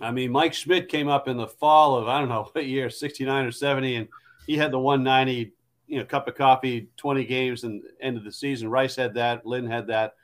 I 0.00 0.10
mean, 0.12 0.30
Mike 0.30 0.54
Schmidt 0.54 0.88
came 0.88 1.08
up 1.08 1.26
in 1.28 1.36
the 1.36 1.48
fall 1.48 1.96
of 1.96 2.08
I 2.08 2.20
don't 2.20 2.28
know 2.28 2.44
what 2.52 2.66
year, 2.66 2.88
sixty 2.90 3.24
nine 3.24 3.44
or 3.44 3.50
seventy, 3.52 3.96
and 3.96 4.08
he 4.46 4.56
had 4.56 4.70
the 4.70 4.78
one 4.78 5.02
ninety, 5.02 5.52
you 5.88 5.98
know, 5.98 6.04
cup 6.04 6.28
of 6.28 6.36
coffee, 6.36 6.88
twenty 6.96 7.24
games, 7.24 7.64
and 7.64 7.82
end 8.00 8.16
of 8.16 8.24
the 8.24 8.32
season. 8.32 8.68
Rice 8.70 8.94
had 8.96 9.14
that, 9.14 9.44
Lynn 9.44 9.66
had 9.66 9.88
that, 9.88 10.14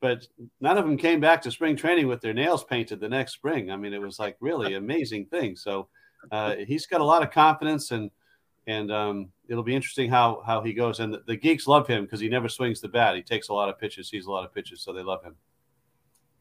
but 0.00 0.26
none 0.60 0.78
of 0.78 0.84
them 0.84 0.96
came 0.96 1.20
back 1.20 1.42
to 1.42 1.50
spring 1.50 1.76
training 1.76 2.06
with 2.06 2.20
their 2.20 2.34
nails 2.34 2.64
painted 2.64 3.00
the 3.00 3.08
next 3.08 3.32
spring. 3.32 3.70
I 3.70 3.76
mean, 3.76 3.92
it 3.92 4.00
was 4.00 4.18
like 4.18 4.36
really 4.40 4.74
amazing 4.84 5.26
thing. 5.26 5.56
So 5.56 5.88
uh, 6.30 6.56
he's 6.66 6.86
got 6.86 7.00
a 7.00 7.04
lot 7.04 7.22
of 7.22 7.30
confidence, 7.30 7.90
and 7.90 8.10
and 8.66 8.92
um, 8.92 9.28
it'll 9.48 9.62
be 9.62 9.74
interesting 9.74 10.10
how 10.10 10.42
how 10.46 10.62
he 10.62 10.72
goes. 10.72 11.00
And 11.00 11.14
the, 11.14 11.22
the 11.26 11.36
geeks 11.36 11.66
love 11.66 11.86
him 11.86 12.04
because 12.04 12.20
he 12.20 12.28
never 12.28 12.48
swings 12.48 12.80
the 12.80 12.88
bat. 12.88 13.16
He 13.16 13.22
takes 13.22 13.48
a 13.48 13.54
lot 13.54 13.68
of 13.68 13.78
pitches, 13.78 14.08
sees 14.08 14.26
a 14.26 14.30
lot 14.30 14.44
of 14.44 14.54
pitches, 14.54 14.82
so 14.82 14.92
they 14.92 15.02
love 15.02 15.24
him. 15.24 15.34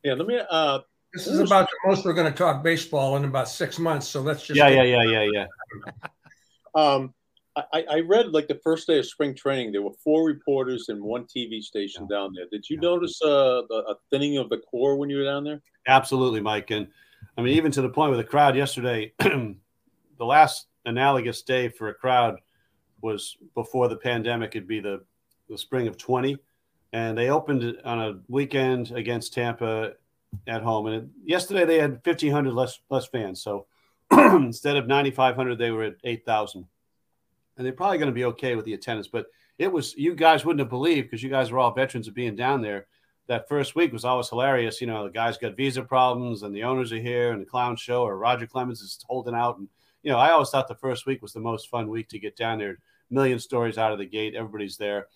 Yeah, 0.03 0.13
let 0.13 0.27
me. 0.27 0.39
Uh, 0.49 0.79
This 1.13 1.27
is 1.27 1.39
about 1.39 1.67
the 1.69 1.89
most 1.89 2.05
we're 2.05 2.13
going 2.13 2.31
to 2.31 2.37
talk 2.37 2.63
baseball 2.63 3.15
in 3.15 3.25
about 3.25 3.49
six 3.49 3.79
months. 3.79 4.07
So 4.07 4.21
let's 4.21 4.45
just 4.45 4.57
Yeah, 4.57 4.67
yeah, 4.67 4.83
yeah, 4.83 5.03
yeah, 5.03 5.29
yeah. 5.33 5.45
um, 6.75 7.13
I, 7.73 7.85
I 7.89 7.99
read 8.01 8.27
like 8.33 8.47
the 8.47 8.59
first 8.63 8.87
day 8.87 8.99
of 8.99 9.05
spring 9.05 9.33
training, 9.33 9.71
there 9.71 9.81
were 9.81 9.93
four 10.03 10.25
reporters 10.25 10.89
and 10.89 11.01
one 11.01 11.25
TV 11.25 11.61
station 11.61 12.07
down 12.07 12.33
there. 12.35 12.45
Did 12.51 12.69
you 12.69 12.75
Yeah. 12.75 12.89
notice 12.89 13.19
uh, 13.23 13.63
a 13.69 13.95
thinning 14.09 14.37
of 14.37 14.49
the 14.49 14.57
core 14.57 14.95
when 14.95 15.09
you 15.09 15.17
were 15.17 15.23
down 15.23 15.43
there? 15.43 15.61
Absolutely, 15.87 16.41
Mike. 16.41 16.71
And 16.71 16.87
I 17.37 17.41
mean, 17.41 17.55
even 17.55 17.71
to 17.71 17.81
the 17.81 17.89
point 17.89 18.11
with 18.11 18.19
the 18.19 18.23
crowd 18.23 18.55
yesterday, 18.55 19.13
the 19.19 19.55
last 20.19 20.67
analogous 20.85 21.41
day 21.41 21.69
for 21.69 21.89
a 21.89 21.93
crowd 21.93 22.35
was 23.01 23.37
before 23.55 23.87
the 23.87 23.97
pandemic. 23.97 24.55
It'd 24.55 24.67
be 24.67 24.79
the, 24.79 25.03
the 25.49 25.57
spring 25.57 25.87
of 25.87 25.97
20. 25.97 26.37
And 26.93 27.17
they 27.17 27.29
opened 27.29 27.77
on 27.83 27.99
a 27.99 28.19
weekend 28.27 28.91
against 28.91 29.33
Tampa 29.33 29.93
at 30.47 30.61
home. 30.61 30.87
And 30.87 30.95
it, 30.95 31.09
yesterday 31.25 31.65
they 31.65 31.79
had 31.79 32.01
1,500 32.05 32.53
less, 32.53 32.79
less 32.89 33.07
fans. 33.07 33.41
So 33.41 33.65
instead 34.11 34.77
of 34.77 34.87
9,500, 34.87 35.57
they 35.57 35.71
were 35.71 35.83
at 35.83 35.95
8,000. 36.03 36.65
And 37.57 37.65
they're 37.65 37.73
probably 37.73 37.97
going 37.97 38.11
to 38.11 38.15
be 38.15 38.25
okay 38.25 38.55
with 38.55 38.65
the 38.65 38.73
attendance. 38.73 39.07
But 39.07 39.27
it 39.57 39.71
was, 39.71 39.95
you 39.97 40.15
guys 40.15 40.45
wouldn't 40.45 40.59
have 40.59 40.69
believed 40.69 41.07
because 41.07 41.23
you 41.23 41.29
guys 41.29 41.51
were 41.51 41.59
all 41.59 41.73
veterans 41.73 42.07
of 42.07 42.13
being 42.13 42.35
down 42.35 42.61
there 42.61 42.87
that 43.27 43.47
first 43.47 43.75
week 43.75 43.93
was 43.93 44.05
always 44.05 44.29
hilarious. 44.29 44.81
You 44.81 44.87
know, 44.87 45.03
the 45.03 45.11
guys 45.11 45.37
got 45.37 45.55
visa 45.55 45.83
problems 45.83 46.43
and 46.43 46.55
the 46.55 46.63
owners 46.63 46.91
are 46.91 46.99
here 46.99 47.31
and 47.31 47.41
the 47.41 47.45
clown 47.45 47.75
show 47.75 48.03
or 48.03 48.17
Roger 48.17 48.47
Clemens 48.47 48.81
is 48.81 49.03
holding 49.07 49.35
out. 49.35 49.57
And, 49.57 49.67
you 50.01 50.11
know, 50.11 50.17
I 50.17 50.31
always 50.31 50.49
thought 50.49 50.67
the 50.67 50.75
first 50.75 51.05
week 51.05 51.21
was 51.21 51.33
the 51.33 51.39
most 51.39 51.69
fun 51.69 51.89
week 51.89 52.09
to 52.09 52.19
get 52.19 52.35
down 52.35 52.57
there. 52.57 52.79
Million 53.09 53.39
stories 53.39 53.77
out 53.77 53.91
of 53.91 53.99
the 53.99 54.05
gate. 54.05 54.35
Everybody's 54.35 54.77
there. 54.77 55.07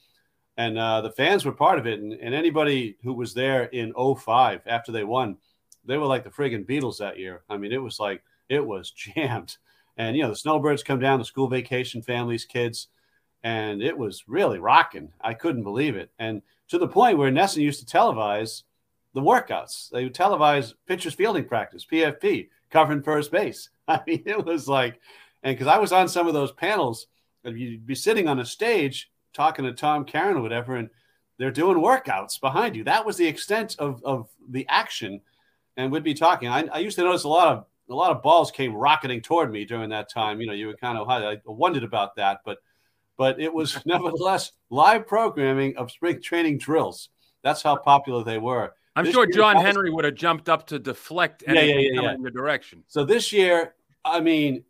And 0.57 0.77
uh, 0.77 1.01
the 1.01 1.11
fans 1.11 1.45
were 1.45 1.53
part 1.53 1.79
of 1.79 1.87
it. 1.87 1.99
And, 1.99 2.13
and 2.13 2.35
anybody 2.35 2.97
who 3.03 3.13
was 3.13 3.33
there 3.33 3.63
in 3.63 3.93
05 3.93 4.61
after 4.65 4.91
they 4.91 5.03
won, 5.03 5.37
they 5.85 5.97
were 5.97 6.05
like 6.05 6.23
the 6.23 6.29
friggin' 6.29 6.67
Beatles 6.67 6.97
that 6.97 7.17
year. 7.17 7.43
I 7.49 7.57
mean, 7.57 7.71
it 7.71 7.81
was 7.81 7.99
like, 7.99 8.23
it 8.49 8.65
was 8.65 8.91
jammed. 9.15 9.57
And, 9.97 10.15
you 10.15 10.23
know, 10.23 10.29
the 10.29 10.35
snowbirds 10.35 10.83
come 10.83 10.99
down, 10.99 11.19
the 11.19 11.25
school 11.25 11.47
vacation 11.47 12.01
families, 12.01 12.45
kids, 12.45 12.87
and 13.43 13.81
it 13.81 13.97
was 13.97 14.23
really 14.27 14.59
rocking. 14.59 15.11
I 15.21 15.33
couldn't 15.33 15.63
believe 15.63 15.95
it. 15.95 16.11
And 16.19 16.41
to 16.69 16.77
the 16.77 16.87
point 16.87 17.17
where 17.17 17.31
NESN 17.31 17.57
used 17.57 17.87
to 17.87 17.97
televise 17.97 18.63
the 19.13 19.21
workouts. 19.21 19.89
They 19.89 20.03
would 20.03 20.15
televise 20.15 20.73
pitchers 20.87 21.13
fielding 21.13 21.45
practice, 21.45 21.85
PFP, 21.85 22.49
covering 22.69 23.03
first 23.03 23.31
base. 23.31 23.69
I 23.87 24.01
mean, 24.07 24.23
it 24.25 24.45
was 24.45 24.67
like, 24.67 24.99
and 25.43 25.55
because 25.55 25.71
I 25.71 25.77
was 25.77 25.91
on 25.91 26.07
some 26.07 26.27
of 26.27 26.33
those 26.33 26.51
panels, 26.51 27.07
you'd 27.43 27.85
be 27.85 27.95
sitting 27.95 28.27
on 28.27 28.39
a 28.39 28.45
stage 28.45 29.09
talking 29.33 29.65
to 29.65 29.73
Tom 29.73 30.05
Caron 30.05 30.37
or 30.37 30.41
whatever, 30.41 30.75
and 30.75 30.89
they're 31.37 31.51
doing 31.51 31.77
workouts 31.77 32.39
behind 32.39 32.75
you. 32.75 32.83
That 32.83 33.05
was 33.05 33.17
the 33.17 33.27
extent 33.27 33.75
of, 33.79 34.03
of 34.03 34.29
the 34.49 34.67
action. 34.69 35.21
And 35.77 35.91
we'd 35.91 36.03
be 36.03 36.13
talking. 36.13 36.49
I, 36.49 36.67
I 36.71 36.79
used 36.79 36.97
to 36.97 37.03
notice 37.03 37.23
a 37.23 37.29
lot 37.29 37.47
of 37.47 37.65
a 37.91 37.95
lot 37.95 38.11
of 38.11 38.21
balls 38.23 38.51
came 38.51 38.73
rocketing 38.73 39.21
toward 39.21 39.51
me 39.51 39.65
during 39.65 39.89
that 39.89 40.09
time. 40.09 40.39
You 40.41 40.47
know, 40.47 40.53
you 40.53 40.67
were 40.67 40.75
kind 40.75 40.97
of 40.97 41.07
I 41.09 41.37
wondered 41.45 41.83
about 41.83 42.15
that, 42.15 42.39
but 42.45 42.59
but 43.17 43.39
it 43.39 43.53
was 43.53 43.77
nevertheless 43.85 44.51
live 44.69 45.05
programming 45.07 45.75
of 45.77 45.91
spring 45.91 46.21
training 46.21 46.57
drills. 46.57 47.09
That's 47.43 47.61
how 47.61 47.75
popular 47.75 48.23
they 48.23 48.37
were. 48.37 48.73
I'm 48.95 49.05
This 49.05 49.13
sure 49.13 49.25
John 49.25 49.55
guys- 49.55 49.65
Henry 49.65 49.89
would 49.89 50.05
have 50.05 50.15
jumped 50.15 50.49
up 50.49 50.67
to 50.67 50.79
deflect 50.79 51.43
Yeah, 51.47 51.53
yeah, 51.53 51.61
yeah, 51.63 51.89
coming 51.95 52.03
yeah. 52.03 52.13
in 52.15 52.21
your 52.21 52.31
direction. 52.31 52.83
So 52.87 53.03
this 53.05 53.31
year, 53.31 53.73
I 54.03 54.19
mean, 54.19 54.63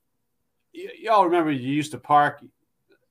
y- 0.75 0.89
y'all 0.99 1.25
remember 1.25 1.51
you 1.51 1.71
used 1.73 1.91
to 1.91 1.97
park. 1.97 2.41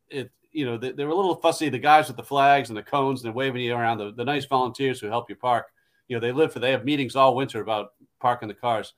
It 0.08 0.30
you 0.52 0.64
know 0.66 0.76
they, 0.76 0.92
they 0.92 1.04
were 1.04 1.10
a 1.12 1.16
little 1.16 1.36
fussy. 1.36 1.68
The 1.68 1.78
guys 1.78 2.08
with 2.08 2.16
the 2.16 2.22
flags 2.24 2.68
and 2.70 2.76
the 2.76 2.82
cones 2.82 3.20
and 3.20 3.26
they're 3.26 3.36
waving 3.36 3.62
you 3.62 3.74
around. 3.74 3.98
The, 3.98 4.12
the 4.12 4.24
nice 4.24 4.44
volunteers 4.46 5.00
who 5.00 5.06
help 5.08 5.28
you 5.30 5.36
park. 5.36 5.66
You 6.08 6.16
know 6.16 6.20
they 6.20 6.32
live 6.32 6.52
for. 6.52 6.58
They 6.58 6.72
have 6.72 6.84
meetings 6.84 7.16
all 7.16 7.34
winter 7.36 7.60
about 7.60 7.92
parking 8.20 8.48
the 8.48 8.54
cars. 8.54 8.94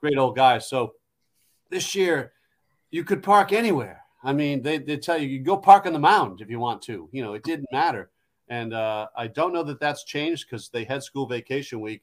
Great 0.00 0.18
old 0.18 0.36
guys. 0.36 0.68
So 0.68 0.94
this 1.70 1.94
year, 1.94 2.32
you 2.90 3.04
could 3.04 3.22
park 3.22 3.52
anywhere. 3.52 4.02
I 4.22 4.32
mean, 4.32 4.62
they 4.62 4.78
they 4.78 4.96
tell 4.96 5.18
you 5.18 5.28
you 5.28 5.40
go 5.40 5.56
park 5.56 5.86
on 5.86 5.92
the 5.92 5.98
mound 5.98 6.40
if 6.40 6.50
you 6.50 6.58
want 6.58 6.82
to. 6.82 7.08
You 7.12 7.22
know, 7.22 7.34
it 7.34 7.44
didn't 7.44 7.68
matter. 7.72 8.10
And 8.48 8.72
uh, 8.74 9.08
I 9.16 9.26
don't 9.26 9.52
know 9.52 9.64
that 9.64 9.80
that's 9.80 10.04
changed 10.04 10.46
because 10.48 10.68
they 10.68 10.84
had 10.84 11.02
school 11.02 11.26
vacation 11.26 11.80
week, 11.80 12.02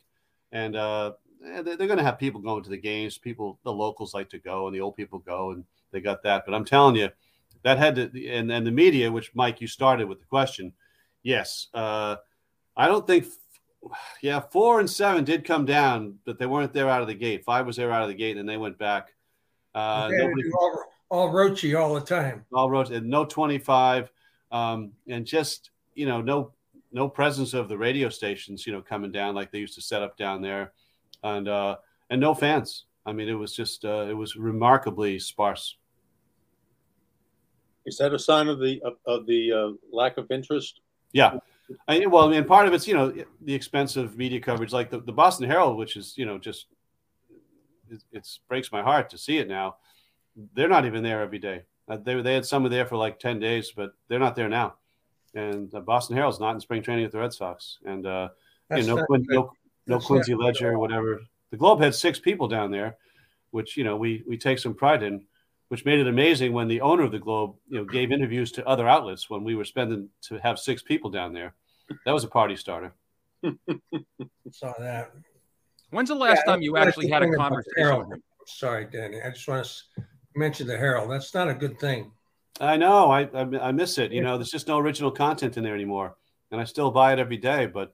and 0.51 0.75
uh, 0.75 1.13
eh, 1.45 1.61
they- 1.61 1.75
they're 1.75 1.87
going 1.87 1.99
to 1.99 2.03
have 2.03 2.19
people 2.19 2.41
going 2.41 2.63
to 2.63 2.69
the 2.69 2.77
games. 2.77 3.17
People, 3.17 3.59
the 3.63 3.71
locals 3.71 4.13
like 4.13 4.29
to 4.31 4.39
go, 4.39 4.67
and 4.67 4.75
the 4.75 4.81
old 4.81 4.95
people 4.95 5.19
go, 5.19 5.51
and 5.51 5.63
they 5.91 6.01
got 6.01 6.21
that. 6.23 6.43
But 6.45 6.53
I'm 6.53 6.65
telling 6.65 6.95
you, 6.97 7.09
that 7.63 7.77
had 7.77 7.95
to, 7.95 8.27
and 8.27 8.51
and 8.51 8.67
the 8.67 8.71
media, 8.71 9.11
which 9.11 9.31
Mike, 9.33 9.61
you 9.61 9.67
started 9.67 10.07
with 10.09 10.19
the 10.19 10.25
question. 10.25 10.73
Yes, 11.23 11.67
uh, 11.73 12.17
I 12.75 12.87
don't 12.87 13.07
think. 13.07 13.25
Yeah, 14.21 14.39
four 14.39 14.79
and 14.79 14.89
seven 14.89 15.23
did 15.23 15.43
come 15.45 15.65
down, 15.65 16.17
but 16.25 16.37
they 16.39 16.45
weren't 16.45 16.73
there 16.73 16.89
out 16.89 17.01
of 17.01 17.07
the 17.07 17.13
gate. 17.13 17.43
Five 17.43 17.65
was 17.65 17.75
there 17.75 17.91
out 17.91 18.03
of 18.03 18.07
the 18.07 18.13
gate, 18.15 18.37
and 18.37 18.47
they 18.47 18.57
went 18.57 18.77
back. 18.77 19.13
Uh, 19.75 20.09
Okay, 20.11 20.17
nobody- 20.25 20.51
all, 20.59 20.83
all 21.09 21.33
roachy 21.33 21.79
all 21.79 21.93
the 21.93 22.01
time. 22.01 22.45
all 22.53 22.69
roads 22.69 22.91
and 22.91 23.07
no 23.09 23.25
25 23.25 24.11
um, 24.51 24.91
and 25.07 25.25
just 25.25 25.71
you 25.95 26.05
know 26.05 26.21
no 26.21 26.51
no 26.91 27.09
presence 27.09 27.53
of 27.53 27.67
the 27.69 27.77
radio 27.77 28.07
stations 28.09 28.65
you 28.67 28.73
know 28.73 28.81
coming 28.81 29.11
down 29.11 29.33
like 29.35 29.51
they 29.51 29.59
used 29.59 29.75
to 29.75 29.81
set 29.81 30.01
up 30.03 30.15
down 30.17 30.41
there 30.41 30.73
and 31.23 31.47
uh 31.47 31.75
and 32.11 32.19
no 32.21 32.33
fans 32.35 32.85
i 33.05 33.11
mean 33.11 33.27
it 33.29 33.33
was 33.33 33.55
just 33.55 33.83
uh, 33.85 34.05
it 34.09 34.13
was 34.13 34.35
remarkably 34.35 35.17
sparse 35.19 35.77
Is 37.85 37.97
that 37.97 38.13
a 38.13 38.19
sign 38.19 38.47
of 38.47 38.59
the 38.59 38.81
of, 38.83 38.93
of 39.05 39.25
the 39.25 39.51
uh, 39.51 39.69
lack 39.91 40.17
of 40.17 40.29
interest? 40.31 40.79
yeah 41.11 41.37
I, 41.87 42.05
well 42.05 42.31
and 42.31 42.47
part 42.47 42.67
of 42.67 42.73
it's 42.73 42.87
you 42.87 42.93
know 42.93 43.13
the 43.41 43.53
expensive 43.53 44.17
media 44.17 44.39
coverage 44.39 44.73
like 44.73 44.89
the, 44.89 44.99
the 44.99 45.13
boston 45.13 45.49
herald 45.49 45.77
which 45.77 45.95
is 45.95 46.13
you 46.17 46.25
know 46.25 46.37
just 46.37 46.67
it 47.89 48.03
it's 48.11 48.39
breaks 48.47 48.71
my 48.71 48.81
heart 48.81 49.09
to 49.11 49.17
see 49.17 49.37
it 49.37 49.47
now. 49.47 49.77
They're 50.55 50.69
not 50.69 50.85
even 50.85 51.03
there 51.03 51.21
every 51.21 51.39
day. 51.39 51.63
Uh, 51.87 51.97
they, 51.97 52.19
they 52.21 52.33
had 52.33 52.45
some 52.45 52.67
there 52.69 52.85
for 52.85 52.97
like 52.97 53.19
10 53.19 53.39
days 53.39 53.71
but 53.75 53.93
they're 54.07 54.19
not 54.19 54.35
there 54.35 54.49
now. 54.49 54.75
And 55.35 55.69
the 55.71 55.81
boston 55.81 56.15
herald's 56.15 56.39
not 56.39 56.55
in 56.55 56.61
spring 56.61 56.81
training 56.81 57.03
with 57.03 57.11
the 57.11 57.19
red 57.19 57.33
sox. 57.33 57.79
And 57.85 58.05
uh 58.05 58.29
you 58.75 58.83
know, 58.83 58.95
no, 58.95 59.05
Quin- 59.05 59.25
no, 59.29 59.51
no 59.87 59.99
Quincy 59.99 60.33
Ledger 60.33 60.71
or 60.71 60.79
whatever. 60.79 61.21
The 61.51 61.57
Globe 61.57 61.81
had 61.81 61.93
six 61.93 62.17
people 62.17 62.47
down 62.47 62.71
there, 62.71 62.97
which 63.51 63.77
you 63.77 63.83
know 63.83 63.97
we 63.97 64.23
we 64.27 64.37
take 64.37 64.57
some 64.57 64.73
pride 64.73 65.03
in. 65.03 65.25
Which 65.69 65.85
made 65.85 65.99
it 65.99 66.07
amazing 66.07 66.53
when 66.53 66.67
the 66.67 66.81
owner 66.81 67.03
of 67.03 67.11
the 67.11 67.19
Globe, 67.19 67.55
you 67.67 67.77
know, 67.77 67.85
gave 67.85 68.11
interviews 68.11 68.51
to 68.53 68.67
other 68.67 68.87
outlets 68.87 69.29
when 69.29 69.43
we 69.43 69.55
were 69.55 69.65
spending 69.65 70.09
to 70.23 70.37
have 70.39 70.59
six 70.59 70.81
people 70.81 71.09
down 71.09 71.33
there. 71.33 71.53
That 72.05 72.11
was 72.13 72.23
a 72.23 72.27
party 72.27 72.55
starter. 72.55 72.93
Saw 74.51 74.73
that. 74.79 75.11
When's 75.89 76.09
the 76.09 76.15
last 76.15 76.43
Yeah, 76.45 76.53
time 76.53 76.61
you 76.61 76.77
actually 76.77 77.09
had 77.09 77.23
a 77.23 77.35
conversation 77.35 77.73
Harold. 77.77 78.07
with 78.07 78.17
him? 78.17 78.23
Sorry, 78.45 78.85
Danny. 78.91 79.21
I 79.21 79.29
just 79.29 79.47
want 79.47 79.65
to 79.65 80.03
mention 80.35 80.67
the 80.67 80.77
Herald. 80.77 81.09
That's 81.11 81.33
not 81.33 81.49
a 81.49 81.53
good 81.53 81.79
thing. 81.79 82.11
I 82.59 82.77
know. 82.77 83.09
I, 83.11 83.21
I 83.33 83.69
I 83.69 83.71
miss 83.71 83.97
it. 83.97 84.11
You 84.11 84.21
know, 84.21 84.37
there's 84.37 84.51
just 84.51 84.67
no 84.67 84.77
original 84.77 85.11
content 85.11 85.57
in 85.57 85.63
there 85.63 85.73
anymore, 85.73 86.15
and 86.51 86.61
I 86.61 86.65
still 86.65 86.91
buy 86.91 87.13
it 87.13 87.19
every 87.19 87.37
day. 87.37 87.65
But 87.65 87.93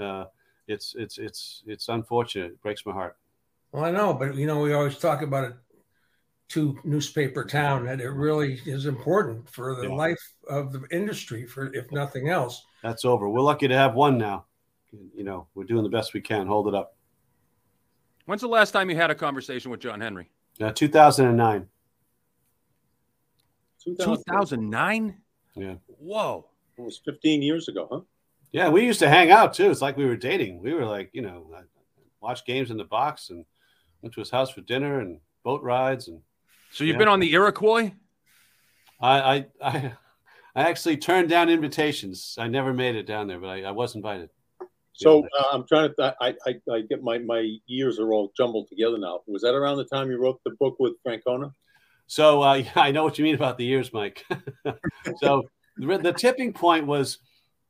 uh, 0.00 0.26
it's 0.66 0.94
it's 0.96 1.18
it's 1.18 1.62
it's 1.66 1.88
unfortunate. 1.88 2.52
It 2.52 2.62
breaks 2.62 2.86
my 2.86 2.92
heart. 2.92 3.16
Well, 3.72 3.84
I 3.84 3.90
know, 3.90 4.14
but 4.14 4.34
you 4.34 4.46
know, 4.46 4.60
we 4.60 4.72
always 4.72 4.96
talk 4.98 5.20
about 5.22 5.44
it 5.44 5.54
to 6.48 6.78
newspaper 6.82 7.44
town 7.44 7.84
that 7.84 8.00
it 8.00 8.08
really 8.10 8.60
is 8.64 8.86
important 8.86 9.48
for 9.50 9.74
the 9.76 9.88
Yeah. 9.88 9.94
life 9.94 10.34
of 10.48 10.72
the 10.72 10.82
industry, 10.90 11.46
for 11.46 11.72
if 11.74 11.90
nothing 11.92 12.28
else. 12.30 12.64
That's 12.82 13.04
over. 13.04 13.28
We're 13.28 13.40
lucky 13.40 13.68
to 13.68 13.74
have 13.76 13.94
one 13.94 14.16
now. 14.16 14.46
You 15.14 15.24
know, 15.24 15.46
we're 15.54 15.64
doing 15.64 15.82
the 15.82 15.90
best 15.90 16.14
we 16.14 16.22
can. 16.22 16.46
Hold 16.46 16.68
it 16.68 16.74
up. 16.74 16.96
When's 18.24 18.40
the 18.40 18.48
last 18.48 18.70
time 18.70 18.88
you 18.88 18.96
had 18.96 19.10
a 19.10 19.14
conversation 19.14 19.70
with 19.70 19.80
John 19.80 20.00
Henry? 20.00 20.30
Uh, 20.60 20.72
2009 20.72 21.68
2009 23.96 25.20
Yeah. 25.54 25.76
Whoa. 25.86 26.48
It 26.76 26.82
was 26.82 26.98
15 27.04 27.42
years 27.42 27.68
ago, 27.68 27.88
huh? 27.90 28.00
Yeah, 28.52 28.68
we 28.70 28.84
used 28.84 28.98
to 29.00 29.08
hang 29.08 29.30
out 29.30 29.54
too. 29.54 29.70
It's 29.70 29.82
like 29.82 29.96
we 29.96 30.04
were 30.06 30.16
dating. 30.16 30.60
We 30.62 30.72
were 30.74 30.84
like, 30.84 31.10
you 31.12 31.22
know, 31.22 31.46
watch 32.20 32.44
games 32.44 32.70
in 32.70 32.76
the 32.76 32.84
box 32.84 33.30
and 33.30 33.44
went 34.02 34.14
to 34.14 34.20
his 34.20 34.30
house 34.30 34.50
for 34.50 34.60
dinner 34.62 35.00
and 35.00 35.20
boat 35.42 35.62
rides. 35.62 36.08
And 36.08 36.20
So 36.70 36.84
you've 36.84 36.94
Yeah. 36.94 36.98
been 36.98 37.08
on 37.08 37.20
the 37.20 37.32
Iroquois? 37.32 37.92
I, 39.00 39.20
I, 39.20 39.46
I, 39.62 39.92
I 40.54 40.62
actually 40.62 40.96
turned 40.96 41.28
down 41.28 41.48
invitations. 41.48 42.36
I 42.38 42.48
never 42.48 42.72
made 42.72 42.96
it 42.96 43.06
down 43.06 43.26
there, 43.28 43.38
but 43.38 43.48
I, 43.48 43.62
I 43.62 43.70
was 43.70 43.94
invited. 43.94 44.30
So 44.92 45.24
uh, 45.38 45.44
I'm 45.52 45.64
trying 45.64 45.94
to. 45.94 46.16
I, 46.20 46.34
I 46.44 46.60
I 46.72 46.80
get 46.80 47.04
my 47.04 47.18
my 47.18 47.56
years 47.66 48.00
are 48.00 48.12
all 48.12 48.32
jumbled 48.36 48.66
together 48.68 48.98
now. 48.98 49.20
Was 49.28 49.42
that 49.42 49.54
around 49.54 49.76
the 49.76 49.84
time 49.84 50.10
you 50.10 50.20
wrote 50.20 50.40
the 50.44 50.50
book 50.58 50.74
with 50.80 50.94
Francona? 51.06 51.52
So 52.08 52.42
uh, 52.42 52.54
yeah, 52.54 52.72
I 52.76 52.90
know 52.90 53.04
what 53.04 53.16
you 53.16 53.24
mean 53.24 53.36
about 53.36 53.58
the 53.58 53.64
years, 53.64 53.92
Mike. 53.92 54.26
so 55.20 55.44
the, 55.76 55.98
the 55.98 56.12
tipping 56.12 56.52
point 56.52 56.86
was 56.86 57.18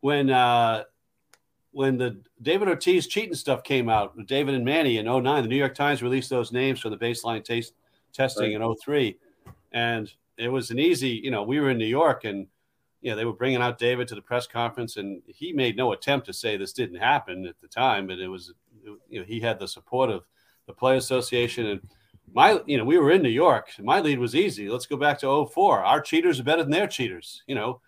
when 0.00 0.30
uh, 0.30 0.84
when 1.72 1.98
the 1.98 2.22
David 2.40 2.68
Ortiz 2.68 3.06
cheating 3.06 3.34
stuff 3.34 3.62
came 3.62 3.90
out. 3.90 4.14
David 4.26 4.54
and 4.54 4.64
Manny 4.64 4.96
in 4.96 5.04
09, 5.04 5.42
the 5.42 5.48
New 5.48 5.56
York 5.56 5.74
Times 5.74 6.02
released 6.02 6.30
those 6.30 6.50
names 6.50 6.80
for 6.80 6.88
the 6.88 6.96
baseline 6.96 7.44
taste 7.44 7.74
testing 8.18 8.52
in 8.52 8.74
03. 8.74 9.16
and 9.72 10.12
it 10.36 10.48
was 10.48 10.70
an 10.70 10.78
easy. 10.78 11.10
You 11.10 11.30
know, 11.30 11.42
we 11.42 11.60
were 11.60 11.70
in 11.70 11.78
New 11.78 11.86
York, 11.86 12.24
and 12.24 12.46
you 13.00 13.10
know 13.10 13.16
they 13.16 13.24
were 13.24 13.32
bringing 13.32 13.62
out 13.62 13.78
David 13.78 14.08
to 14.08 14.14
the 14.14 14.22
press 14.22 14.46
conference, 14.46 14.96
and 14.96 15.22
he 15.26 15.52
made 15.52 15.76
no 15.76 15.92
attempt 15.92 16.26
to 16.26 16.32
say 16.32 16.56
this 16.56 16.72
didn't 16.72 16.98
happen 16.98 17.46
at 17.46 17.60
the 17.60 17.68
time, 17.68 18.06
but 18.06 18.18
it 18.18 18.28
was 18.28 18.52
you 19.08 19.20
know 19.20 19.24
he 19.24 19.40
had 19.40 19.58
the 19.58 19.68
support 19.68 20.10
of 20.10 20.24
the 20.66 20.72
Play 20.72 20.96
Association. 20.96 21.66
And 21.66 21.80
my 22.34 22.60
you 22.66 22.78
know 22.78 22.84
we 22.84 22.98
were 22.98 23.10
in 23.10 23.22
new 23.22 23.28
york. 23.28 23.70
My 23.80 24.00
lead 24.00 24.18
was 24.18 24.34
easy. 24.34 24.68
Let's 24.68 24.86
go 24.86 24.96
back 24.96 25.18
to 25.20 25.46
04 25.46 25.82
our 25.82 26.00
cheaters 26.00 26.40
are 26.40 26.44
better 26.44 26.62
than 26.62 26.72
their 26.72 26.86
cheaters 26.86 27.42
you 27.46 27.54
know? 27.54 27.80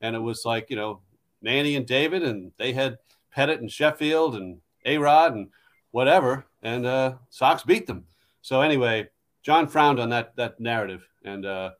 And 0.00 0.16
it 0.16 0.20
was 0.20 0.44
like 0.44 0.70
you 0.70 0.76
know 0.76 1.00
manny 1.42 1.76
and 1.76 1.86
david 1.86 2.22
and 2.22 2.52
they 2.56 2.72
had 2.72 2.98
pettit 3.30 3.60
and 3.60 3.70
sheffield 3.70 4.34
and 4.34 4.58
a 4.84 4.98
rod 4.98 5.34
and 5.34 5.48
whatever. 5.92 6.46
And 6.62 6.86
uh 6.86 7.14
sox 7.30 7.62
beat 7.62 7.86
them. 7.86 8.04
So 8.42 8.60
anyway 8.60 9.08
john 9.44 9.68
frowned 9.68 10.00
on 10.00 10.08
that 10.10 10.34
that 10.36 10.58
narrative 10.58 11.06
and 11.24 11.46
uh 11.46 11.70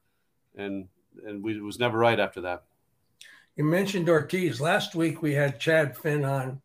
and 0.56 0.86
and 1.26 1.42
we 1.42 1.60
was 1.60 1.78
never 1.78 1.98
right 1.98 2.20
after 2.20 2.40
that 2.42 2.62
You 3.56 3.64
mentioned 3.64 4.08
Ortiz. 4.08 4.60
Last 4.60 4.94
week 4.96 5.22
we 5.22 5.32
had 5.32 5.60
Chad 5.60 5.96
Finn 5.96 6.24
on 6.24 6.60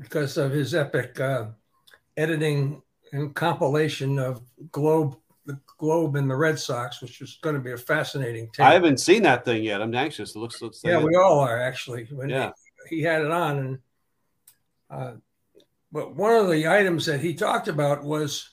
because 0.00 0.38
of 0.38 0.52
his 0.52 0.74
epic 0.74 1.20
uh, 1.20 1.48
editing 2.16 2.80
and 3.12 3.34
compilation 3.34 4.18
of 4.18 4.40
Globe, 4.72 5.16
the 5.44 5.60
Globe 5.78 6.16
and 6.16 6.28
the 6.30 6.34
Red 6.34 6.58
Sox, 6.58 7.02
which 7.02 7.20
is 7.20 7.38
going 7.42 7.54
to 7.56 7.60
be 7.60 7.72
a 7.72 7.76
fascinating 7.76 8.48
tape. 8.52 8.64
i 8.66 8.72
haven't 8.72 9.00
seen 9.00 9.22
that 9.24 9.44
thing 9.44 9.62
yet 9.62 9.82
i'm 9.82 9.94
anxious 9.94 10.34
it 10.34 10.38
looks 10.38 10.62
looks 10.62 10.80
yeah, 10.82 10.98
we 11.04 11.14
all 11.14 11.38
are 11.40 11.60
actually. 11.60 12.04
When 12.10 12.30
Yeah. 12.30 12.52
he, 12.88 12.96
he 12.96 13.02
had 13.02 13.20
it 13.22 13.30
on, 13.30 13.58
and 13.58 13.78
uh, 14.90 15.12
but 15.92 16.16
one 16.16 16.34
of 16.34 16.48
the 16.48 16.66
items 16.68 17.04
that 17.06 17.20
he 17.20 17.34
talked 17.34 17.68
about 17.68 18.02
was, 18.02 18.48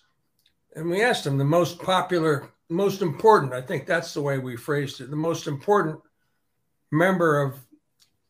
and 0.76 0.90
we 0.90 1.04
asked 1.04 1.26
him 1.26 1.38
the 1.38 1.44
most 1.44 1.80
popular, 1.80 2.50
most 2.70 3.02
important. 3.02 3.54
I 3.54 3.62
think 3.62 3.86
that's 3.86 4.14
the 4.14 4.22
way 4.22 4.38
we 4.38 4.56
phrased 4.56 5.02
it. 5.02 5.10
The 5.10 5.16
most 5.16 5.48
important 5.48 6.00
member 6.92 7.42
of 7.42 7.56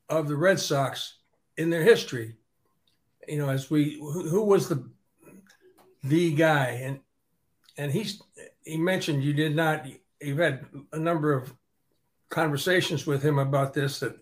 of 0.09 0.27
the 0.27 0.35
Red 0.35 0.59
Sox 0.59 1.17
in 1.57 1.69
their 1.69 1.83
history. 1.83 2.35
You 3.27 3.37
know, 3.37 3.49
as 3.49 3.69
we 3.69 3.99
who, 3.99 4.27
who 4.27 4.43
was 4.43 4.67
the 4.67 4.89
the 6.03 6.33
guy, 6.33 6.81
and 6.83 6.99
and 7.77 7.91
he's 7.91 8.21
he 8.63 8.77
mentioned 8.77 9.23
you 9.23 9.33
did 9.33 9.55
not. 9.55 9.85
You've 10.19 10.37
had 10.37 10.65
a 10.93 10.99
number 10.99 11.33
of 11.33 11.53
conversations 12.29 13.05
with 13.05 13.23
him 13.23 13.39
about 13.39 13.73
this 13.73 13.99
that 13.99 14.15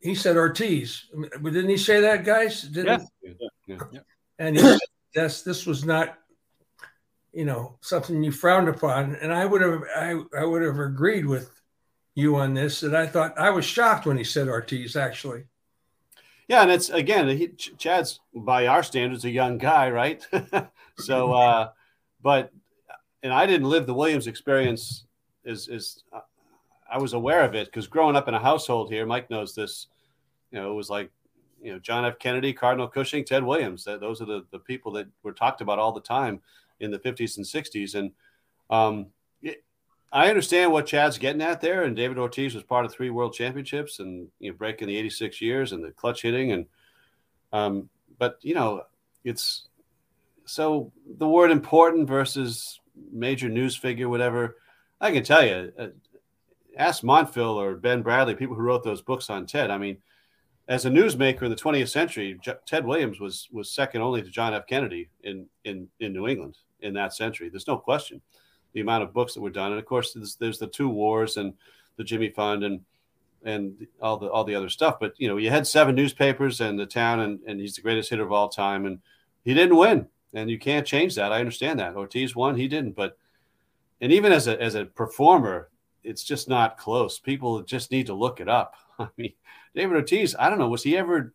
he 0.00 0.14
said 0.14 0.36
Ortiz. 0.36 1.06
But 1.40 1.52
Didn't 1.52 1.70
he 1.70 1.76
say 1.76 2.00
that, 2.00 2.24
guys? 2.24 2.62
Didn't 2.62 3.02
yeah. 3.66 3.78
yeah. 3.90 4.00
And 4.38 4.56
he 4.56 4.62
said, 4.62 4.78
yes, 5.14 5.42
this 5.42 5.66
was 5.66 5.84
not, 5.84 6.16
you 7.32 7.44
know, 7.44 7.76
something 7.80 8.22
you 8.22 8.32
frowned 8.32 8.68
upon. 8.68 9.16
And 9.16 9.32
I 9.32 9.44
would 9.44 9.60
have, 9.60 9.82
I, 9.96 10.20
I 10.36 10.44
would 10.44 10.62
have 10.62 10.78
agreed 10.78 11.26
with 11.26 11.50
you 12.14 12.36
on 12.36 12.54
this. 12.54 12.82
And 12.82 12.96
I 12.96 13.06
thought 13.06 13.38
I 13.38 13.50
was 13.50 13.64
shocked 13.64 14.06
when 14.06 14.16
he 14.16 14.24
said 14.24 14.48
Ortiz. 14.48 14.96
Actually, 14.96 15.44
Yeah, 16.48 16.62
and 16.62 16.70
it's 16.70 16.90
again, 16.90 17.28
he, 17.28 17.48
Ch- 17.48 17.76
Chad's 17.78 18.20
by 18.34 18.66
our 18.66 18.82
standards 18.82 19.24
a 19.24 19.30
young 19.30 19.58
guy, 19.58 19.90
right? 19.90 20.26
so, 20.98 21.32
uh, 21.32 21.70
but 22.22 22.50
and 23.22 23.32
I 23.32 23.46
didn't 23.46 23.68
live 23.68 23.86
the 23.86 23.94
Williams 23.94 24.26
experience. 24.26 25.04
Is 25.44 25.68
is 25.68 26.02
uh, 26.12 26.20
I 26.90 26.98
was 26.98 27.12
aware 27.12 27.44
of 27.44 27.54
it 27.54 27.66
because 27.66 27.86
growing 27.86 28.16
up 28.16 28.28
in 28.28 28.34
a 28.34 28.40
household 28.40 28.90
here, 28.90 29.06
Mike 29.06 29.30
knows 29.30 29.54
this. 29.54 29.86
You 30.50 30.60
know, 30.60 30.70
it 30.72 30.74
was 30.74 30.90
like 30.90 31.10
you 31.62 31.72
know 31.72 31.78
John 31.78 32.04
F. 32.04 32.18
Kennedy, 32.18 32.52
Cardinal 32.52 32.88
Cushing, 32.88 33.24
Ted 33.24 33.44
Williams. 33.44 33.84
That, 33.84 34.00
those 34.00 34.20
are 34.20 34.26
the 34.26 34.46
the 34.50 34.58
people 34.58 34.92
that 34.92 35.06
were 35.22 35.32
talked 35.32 35.60
about 35.60 35.78
all 35.78 35.92
the 35.92 36.00
time 36.00 36.40
in 36.80 36.90
the 36.90 36.98
50s 36.98 37.36
and 37.36 37.46
60s. 37.46 37.94
And 37.94 38.12
um, 38.70 39.06
I 40.12 40.28
understand 40.28 40.72
what 40.72 40.86
Chad's 40.86 41.18
getting 41.18 41.42
at 41.42 41.60
there. 41.60 41.84
And 41.84 41.96
David 41.96 42.18
Ortiz 42.18 42.54
was 42.54 42.64
part 42.64 42.84
of 42.84 42.92
three 42.92 43.10
World 43.10 43.34
Championships 43.34 43.98
and 43.98 44.28
you 44.38 44.50
know 44.50 44.56
breaking 44.56 44.88
the 44.88 44.96
86 44.96 45.40
years 45.40 45.72
and 45.72 45.84
the 45.84 45.90
clutch 45.90 46.22
hitting 46.22 46.52
and 46.52 46.66
um, 47.52 47.88
but 48.18 48.38
you 48.42 48.54
know 48.54 48.82
it's 49.24 49.68
so 50.44 50.92
the 51.18 51.28
word 51.28 51.50
important 51.50 52.08
versus 52.08 52.80
major 53.12 53.48
news 53.48 53.76
figure, 53.76 54.08
whatever. 54.08 54.56
I 55.00 55.12
can 55.12 55.22
tell 55.22 55.44
you, 55.44 55.72
uh, 55.78 55.88
ask 56.76 57.04
Montville 57.04 57.60
or 57.60 57.76
Ben 57.76 58.02
Bradlee, 58.02 58.38
people 58.38 58.56
who 58.56 58.62
wrote 58.62 58.82
those 58.82 59.02
books 59.02 59.30
on 59.30 59.46
Ted. 59.46 59.70
I 59.70 59.78
mean, 59.78 59.98
as 60.68 60.84
a 60.84 60.90
newsmaker 60.90 61.42
in 61.42 61.50
the 61.50 61.56
20th 61.56 61.88
century, 61.88 62.38
J- 62.42 62.54
Ted 62.66 62.84
Williams 62.84 63.18
was 63.18 63.48
was 63.50 63.70
second 63.70 64.02
only 64.02 64.22
to 64.22 64.28
John 64.28 64.54
F. 64.54 64.66
Kennedy 64.66 65.08
in 65.22 65.46
in 65.64 65.88
in 65.98 66.12
New 66.12 66.28
England 66.28 66.58
in 66.80 66.94
that 66.94 67.14
century. 67.14 67.48
There's 67.48 67.66
no 67.66 67.78
question. 67.78 68.20
The 68.74 68.80
amount 68.80 69.02
of 69.02 69.14
books 69.14 69.34
that 69.34 69.40
were 69.40 69.50
done, 69.50 69.72
and 69.72 69.80
of 69.80 69.86
course, 69.86 70.12
there's, 70.12 70.36
there's 70.36 70.58
the 70.58 70.66
two 70.66 70.90
wars 70.90 71.38
and 71.38 71.54
the 71.96 72.04
Jimmy 72.04 72.28
Fund 72.28 72.64
and 72.64 72.80
and 73.44 73.86
all 74.02 74.18
the 74.18 74.28
all 74.28 74.44
the 74.44 74.54
other 74.54 74.68
stuff. 74.68 75.00
But 75.00 75.14
you 75.16 75.26
know, 75.26 75.38
you 75.38 75.50
had 75.50 75.66
seven 75.66 75.94
newspapers 75.94 76.60
and 76.60 76.78
the 76.78 76.86
town, 76.86 77.20
and 77.20 77.40
and 77.46 77.58
he's 77.58 77.74
the 77.74 77.82
greatest 77.82 78.10
hitter 78.10 78.24
of 78.24 78.32
all 78.32 78.50
time, 78.50 78.84
and 78.84 78.98
he 79.44 79.54
didn't 79.54 79.76
win, 79.76 80.06
and 80.34 80.50
you 80.50 80.58
can't 80.58 80.86
change 80.86 81.14
that. 81.14 81.32
I 81.32 81.40
understand 81.40 81.80
that. 81.80 81.96
Ortiz 81.96 82.36
won, 82.36 82.56
he 82.56 82.68
didn't, 82.68 82.94
but 82.94 83.16
and 84.02 84.12
even 84.12 84.32
as 84.32 84.46
a 84.48 84.60
as 84.60 84.74
a 84.74 84.84
performer, 84.84 85.70
it's 86.04 86.24
just 86.24 86.46
not 86.46 86.76
close. 86.76 87.18
People 87.18 87.62
just 87.62 87.90
need 87.90 88.06
to 88.06 88.14
look 88.14 88.40
it 88.40 88.50
up. 88.50 88.74
I 88.98 89.08
mean, 89.16 89.32
David 89.74 89.96
Ortiz, 89.96 90.34
I 90.38 90.48
don't 90.50 90.58
know, 90.58 90.68
was 90.68 90.82
he 90.82 90.96
ever 90.96 91.32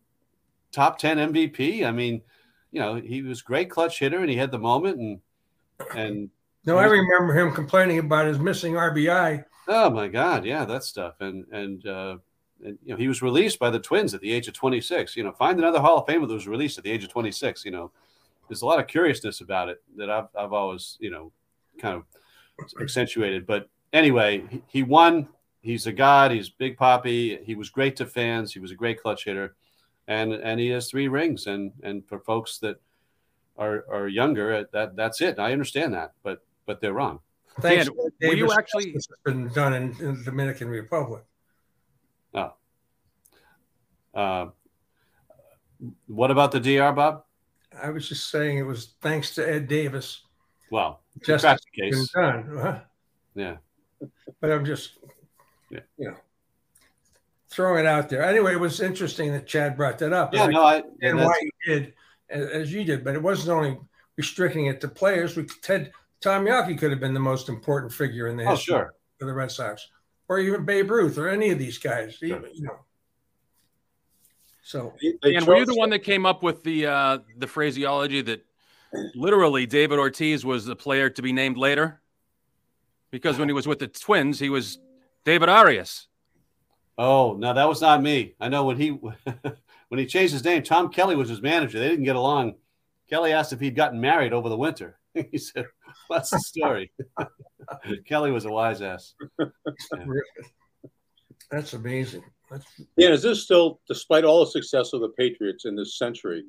top 0.72 0.98
10 0.98 1.32
MVP? 1.32 1.84
I 1.84 1.90
mean, 1.90 2.22
you 2.72 2.80
know, 2.80 2.96
he 2.96 3.22
was 3.22 3.42
great 3.42 3.70
clutch 3.70 3.98
hitter 3.98 4.18
and 4.18 4.30
he 4.30 4.36
had 4.36 4.50
the 4.50 4.58
moment 4.58 4.98
and 4.98 5.20
and 5.94 6.30
no, 6.66 6.78
I 6.78 6.84
remember 6.84 7.38
him 7.38 7.52
complaining 7.52 7.98
about 7.98 8.26
his 8.26 8.38
missing 8.38 8.74
RBI. 8.74 9.44
oh 9.68 9.90
my 9.90 10.08
god, 10.08 10.44
yeah, 10.44 10.64
that 10.64 10.84
stuff. 10.84 11.14
And 11.20 11.46
and 11.52 11.86
uh 11.86 12.16
and, 12.64 12.78
you 12.82 12.92
know, 12.92 12.96
he 12.96 13.08
was 13.08 13.22
released 13.22 13.58
by 13.58 13.70
the 13.70 13.78
Twins 13.78 14.14
at 14.14 14.20
the 14.20 14.32
age 14.32 14.48
of 14.48 14.54
26. 14.54 15.16
You 15.16 15.24
know, 15.24 15.32
find 15.32 15.58
another 15.58 15.80
Hall 15.80 15.98
of 15.98 16.06
Famer 16.06 16.26
that 16.26 16.34
was 16.34 16.48
released 16.48 16.78
at 16.78 16.84
the 16.84 16.90
age 16.90 17.04
of 17.04 17.10
26. 17.10 17.64
You 17.64 17.72
know, 17.72 17.90
there's 18.48 18.62
a 18.62 18.66
lot 18.66 18.78
of 18.78 18.86
curiousness 18.86 19.40
about 19.40 19.68
it 19.68 19.82
that 19.96 20.10
I've, 20.10 20.28
I've 20.36 20.52
always, 20.52 20.96
you 21.00 21.10
know, 21.10 21.30
kind 21.78 21.96
of 21.96 22.04
accentuated. 22.80 23.46
But 23.46 23.68
anyway, 23.92 24.44
he, 24.48 24.62
he 24.66 24.82
won. 24.82 25.28
He's 25.64 25.86
a 25.86 25.92
god. 25.92 26.30
He's 26.30 26.50
Big 26.50 26.76
Poppy. 26.76 27.38
He 27.42 27.54
was 27.54 27.70
great 27.70 27.96
to 27.96 28.06
fans. 28.06 28.52
He 28.52 28.60
was 28.60 28.70
a 28.70 28.74
great 28.74 29.00
clutch 29.00 29.24
hitter, 29.24 29.56
and 30.06 30.32
and 30.34 30.60
he 30.60 30.68
has 30.68 30.90
three 30.90 31.08
rings. 31.08 31.46
And 31.46 31.72
and 31.82 32.06
for 32.06 32.18
folks 32.20 32.58
that 32.58 32.76
are 33.56 33.84
are 33.90 34.06
younger, 34.06 34.54
uh, 34.54 34.64
that 34.72 34.94
that's 34.94 35.20
it. 35.22 35.38
I 35.38 35.52
understand 35.52 35.94
that, 35.94 36.12
but 36.22 36.44
but 36.66 36.80
they're 36.82 36.92
wrong. 36.92 37.20
Thanks, 37.60 37.86
Dan, 37.86 37.96
were 37.96 38.10
Davis, 38.20 38.38
you 38.38 38.52
actually- 38.52 38.92
this 38.92 39.06
has 39.08 39.18
been 39.24 39.48
done 39.54 39.72
in, 39.74 39.82
in 40.00 40.18
the 40.18 40.24
Dominican 40.24 40.68
Republic. 40.68 41.24
Uh, 44.14 44.46
what 46.06 46.30
about 46.30 46.52
the 46.52 46.60
DR, 46.60 46.92
Bob? 46.94 47.24
I 47.82 47.90
was 47.90 48.08
just 48.08 48.30
saying 48.30 48.58
it 48.58 48.62
was 48.62 48.94
thanks 49.00 49.34
to 49.34 49.48
Ed 49.48 49.66
Davis. 49.66 50.20
Well, 50.70 51.00
Justice 51.24 51.42
that's 51.42 51.64
the 51.64 51.82
been 51.82 51.92
case. 51.92 52.10
done. 52.14 52.58
Huh? 52.60 52.80
Yeah. 53.34 53.56
But 54.40 54.52
I'm 54.52 54.64
just, 54.64 54.98
Yeah. 55.74 55.80
you 55.98 56.10
know, 56.10 56.16
throwing 57.50 57.80
it 57.80 57.86
out 57.86 58.08
there. 58.08 58.22
Anyway, 58.22 58.52
it 58.52 58.60
was 58.60 58.80
interesting 58.80 59.32
that 59.32 59.46
Chad 59.46 59.76
brought 59.76 59.98
that 59.98 60.12
up. 60.12 60.34
Yeah, 60.34 60.44
and 60.44 60.52
no, 60.52 60.62
I, 60.62 60.82
and 61.02 61.18
why 61.18 61.34
he 61.40 61.52
did 61.66 61.94
as, 62.30 62.46
as 62.48 62.72
you 62.72 62.84
did, 62.84 63.04
but 63.04 63.14
it 63.14 63.22
wasn't 63.22 63.56
only 63.56 63.78
restricting 64.16 64.66
it 64.66 64.80
to 64.80 64.88
players. 64.88 65.36
We 65.36 65.46
Ted 65.62 65.92
Tom 66.20 66.44
Yawkey 66.46 66.78
could 66.78 66.90
have 66.90 67.00
been 67.00 67.14
the 67.14 67.20
most 67.20 67.48
important 67.48 67.92
figure 67.92 68.28
in 68.28 68.36
the 68.36 68.44
oh, 68.44 68.50
history 68.50 68.74
sure. 68.74 68.94
of 69.20 69.26
the 69.26 69.34
Red 69.34 69.50
Sox, 69.50 69.88
or 70.28 70.38
even 70.38 70.64
Babe 70.64 70.90
Ruth, 70.90 71.18
or 71.18 71.28
any 71.28 71.50
of 71.50 71.58
these 71.58 71.78
guys. 71.78 72.14
Sure. 72.14 72.28
Even, 72.28 72.50
you 72.54 72.64
know. 72.64 72.78
So 74.62 74.94
They 75.22 75.34
And 75.34 75.46
were 75.46 75.56
you 75.56 75.66
chose- 75.66 75.74
the 75.74 75.78
one 75.78 75.90
that 75.90 76.00
came 76.00 76.24
up 76.24 76.42
with 76.42 76.62
the 76.62 76.86
uh, 76.86 77.18
the 77.36 77.46
phraseology 77.46 78.22
that 78.22 78.44
literally 79.14 79.66
David 79.66 79.98
Ortiz 79.98 80.44
was 80.44 80.64
the 80.64 80.76
player 80.76 81.10
to 81.10 81.22
be 81.22 81.32
named 81.32 81.58
later? 81.58 82.00
Because 83.10 83.38
when 83.38 83.48
he 83.48 83.52
was 83.52 83.68
with 83.68 83.78
the 83.78 83.86
Twins, 83.86 84.40
he 84.40 84.48
was 84.48 84.78
David 85.24 85.48
Arias. 85.48 86.06
Oh, 86.96 87.34
no, 87.38 87.54
that 87.54 87.68
was 87.68 87.80
not 87.80 88.02
me. 88.02 88.34
I 88.40 88.48
know 88.48 88.64
when 88.64 88.76
he 88.76 88.88
when 89.88 89.98
he 89.98 90.06
changed 90.06 90.32
his 90.32 90.44
name, 90.44 90.62
Tom 90.62 90.90
Kelly 90.90 91.16
was 91.16 91.28
his 91.28 91.42
manager. 91.42 91.78
They 91.78 91.88
didn't 91.88 92.04
get 92.04 92.16
along. 92.16 92.54
Kelly 93.08 93.32
asked 93.32 93.52
if 93.52 93.60
he'd 93.60 93.76
gotten 93.76 94.00
married 94.00 94.32
over 94.32 94.48
the 94.48 94.56
winter. 94.56 94.98
he 95.30 95.38
said, 95.38 95.66
"What's 96.08 96.30
the 96.30 96.38
story?" 96.38 96.92
Kelly 98.06 98.30
was 98.30 98.44
a 98.44 98.50
wise 98.50 98.82
ass. 98.82 99.14
that's 101.50 101.72
amazing. 101.72 102.22
That's, 102.50 102.66
Dan, 102.98 103.12
is 103.12 103.22
this 103.22 103.42
still, 103.42 103.80
despite 103.88 104.24
all 104.24 104.44
the 104.44 104.50
success 104.50 104.92
of 104.92 105.00
the 105.00 105.08
Patriots 105.08 105.64
in 105.64 105.74
this 105.74 105.98
century, 105.98 106.44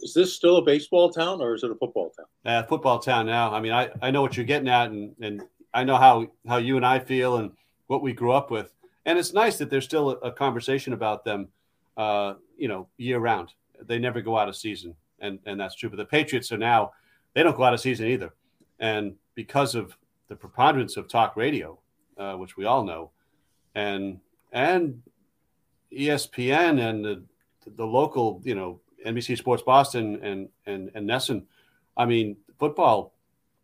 is 0.00 0.14
this 0.14 0.32
still 0.32 0.58
a 0.58 0.62
baseball 0.62 1.10
town 1.10 1.40
or 1.42 1.54
is 1.54 1.64
it 1.64 1.70
a 1.70 1.74
football 1.74 2.10
town? 2.16 2.26
uh, 2.46 2.62
football 2.66 2.98
town 3.00 3.26
now. 3.26 3.52
I 3.52 3.60
mean, 3.60 3.72
I, 3.72 3.90
I 4.00 4.10
know 4.10 4.22
what 4.22 4.36
you're 4.36 4.46
getting 4.46 4.68
at, 4.68 4.90
and, 4.90 5.14
and 5.20 5.42
I 5.74 5.84
know 5.84 5.96
how, 5.96 6.28
how 6.48 6.56
you 6.58 6.76
and 6.76 6.86
I 6.86 7.00
feel 7.00 7.36
and 7.38 7.50
what 7.90 8.02
we 8.02 8.12
grew 8.12 8.30
up 8.30 8.52
with. 8.52 8.72
And 9.04 9.18
it's 9.18 9.32
nice 9.32 9.58
that 9.58 9.68
there's 9.68 9.84
still 9.84 10.10
a, 10.10 10.28
a 10.28 10.32
conversation 10.32 10.92
about 10.92 11.24
them, 11.24 11.48
uh, 11.96 12.34
you 12.56 12.68
know, 12.68 12.86
year 12.98 13.18
round. 13.18 13.52
They 13.82 13.98
never 13.98 14.20
go 14.20 14.38
out 14.38 14.48
of 14.48 14.54
season, 14.54 14.94
and, 15.18 15.40
and 15.44 15.58
that's 15.58 15.74
true. 15.74 15.90
But 15.90 15.96
the 15.96 16.04
Patriots 16.04 16.52
are 16.52 16.58
now, 16.58 16.92
they 17.34 17.42
don't 17.42 17.56
go 17.56 17.64
out 17.64 17.74
of 17.74 17.80
season 17.80 18.06
either. 18.06 18.32
And 18.78 19.16
because 19.34 19.74
of 19.74 19.96
the 20.28 20.36
preponderance 20.36 20.96
of 20.96 21.08
talk 21.08 21.34
radio, 21.34 21.80
uh, 22.16 22.34
which 22.34 22.56
we 22.56 22.64
all 22.64 22.84
know, 22.84 23.10
and 23.74 24.20
and 24.52 25.02
ESPN 25.92 26.80
and 26.88 27.04
the, 27.04 27.22
the 27.74 27.86
local, 27.86 28.40
you 28.44 28.54
know, 28.54 28.80
NBC 29.04 29.36
Sports 29.36 29.64
Boston 29.64 30.20
and 30.22 30.48
and 30.66 30.92
and 30.94 31.08
NESN, 31.08 31.42
I 31.96 32.06
mean, 32.06 32.36
football. 32.60 33.14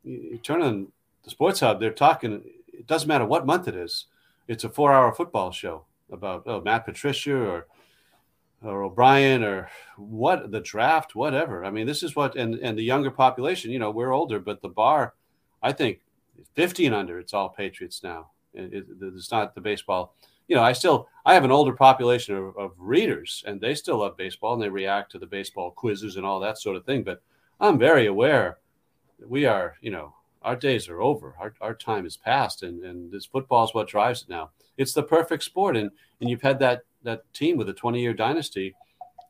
You, 0.02 0.30
you 0.32 0.38
turn 0.38 0.62
on 0.62 0.88
the 1.22 1.30
Sports 1.30 1.60
Hub, 1.60 1.78
they're 1.78 1.92
talking. 1.92 2.42
It 2.72 2.88
doesn't 2.88 3.08
matter 3.08 3.24
what 3.24 3.46
month 3.46 3.68
it 3.68 3.76
is. 3.76 4.06
It's 4.48 4.64
a 4.64 4.68
four-hour 4.68 5.12
football 5.14 5.50
show 5.50 5.84
about 6.10 6.44
oh, 6.46 6.60
Matt 6.60 6.84
Patricia 6.84 7.36
or 7.36 7.66
or 8.62 8.84
O'Brien 8.84 9.44
or 9.44 9.68
what 9.96 10.50
the 10.50 10.60
draft, 10.60 11.14
whatever. 11.14 11.64
I 11.64 11.70
mean, 11.70 11.86
this 11.86 12.02
is 12.02 12.16
what 12.16 12.36
and 12.36 12.54
and 12.56 12.78
the 12.78 12.82
younger 12.82 13.10
population. 13.10 13.70
You 13.70 13.78
know, 13.78 13.90
we're 13.90 14.14
older, 14.14 14.40
but 14.40 14.62
the 14.62 14.68
bar, 14.68 15.14
I 15.62 15.72
think, 15.72 16.00
fifty 16.54 16.86
and 16.86 16.94
under, 16.94 17.18
it's 17.18 17.34
all 17.34 17.48
Patriots 17.48 18.02
now. 18.02 18.30
It, 18.54 18.72
it, 18.72 18.86
it's 19.00 19.30
not 19.30 19.54
the 19.54 19.60
baseball. 19.60 20.14
You 20.48 20.56
know, 20.56 20.62
I 20.62 20.72
still 20.72 21.08
I 21.24 21.34
have 21.34 21.44
an 21.44 21.52
older 21.52 21.72
population 21.72 22.36
of, 22.36 22.56
of 22.56 22.72
readers, 22.78 23.44
and 23.46 23.60
they 23.60 23.74
still 23.74 23.98
love 23.98 24.16
baseball 24.16 24.54
and 24.54 24.62
they 24.62 24.68
react 24.68 25.12
to 25.12 25.18
the 25.18 25.26
baseball 25.26 25.70
quizzes 25.70 26.16
and 26.16 26.24
all 26.24 26.40
that 26.40 26.58
sort 26.58 26.76
of 26.76 26.86
thing. 26.86 27.02
But 27.02 27.20
I'm 27.60 27.78
very 27.78 28.06
aware 28.06 28.58
we 29.26 29.46
are, 29.46 29.76
you 29.80 29.90
know, 29.90 30.14
our 30.46 30.56
days 30.56 30.88
are 30.88 31.02
over. 31.02 31.34
Our, 31.40 31.52
our 31.60 31.74
time 31.74 32.06
is 32.06 32.16
past, 32.16 32.62
and, 32.62 32.84
and 32.84 33.10
this 33.10 33.26
football 33.26 33.64
is 33.64 33.74
what 33.74 33.88
drives 33.88 34.22
it 34.22 34.28
now. 34.28 34.50
It's 34.78 34.92
the 34.92 35.02
perfect 35.02 35.42
sport, 35.42 35.76
and 35.76 35.90
and 36.20 36.30
you've 36.30 36.42
had 36.42 36.60
that 36.60 36.82
that 37.02 37.30
team 37.34 37.56
with 37.56 37.68
a 37.68 37.74
20 37.74 38.00
year 38.00 38.14
dynasty, 38.14 38.74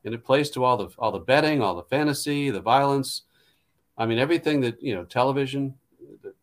and 0.05 0.13
it 0.13 0.23
plays 0.23 0.51
to 0.51 0.63
all 0.63 0.77
the 0.77 0.89
all 0.99 1.11
the 1.11 1.19
betting, 1.19 1.61
all 1.61 1.75
the 1.75 1.83
fantasy, 1.83 2.51
the 2.51 2.61
violence. 2.61 3.23
I 3.97 4.05
mean, 4.05 4.19
everything 4.19 4.61
that 4.61 4.81
you 4.81 4.93
know, 4.93 5.05
television, 5.05 5.73
the, 6.21 6.33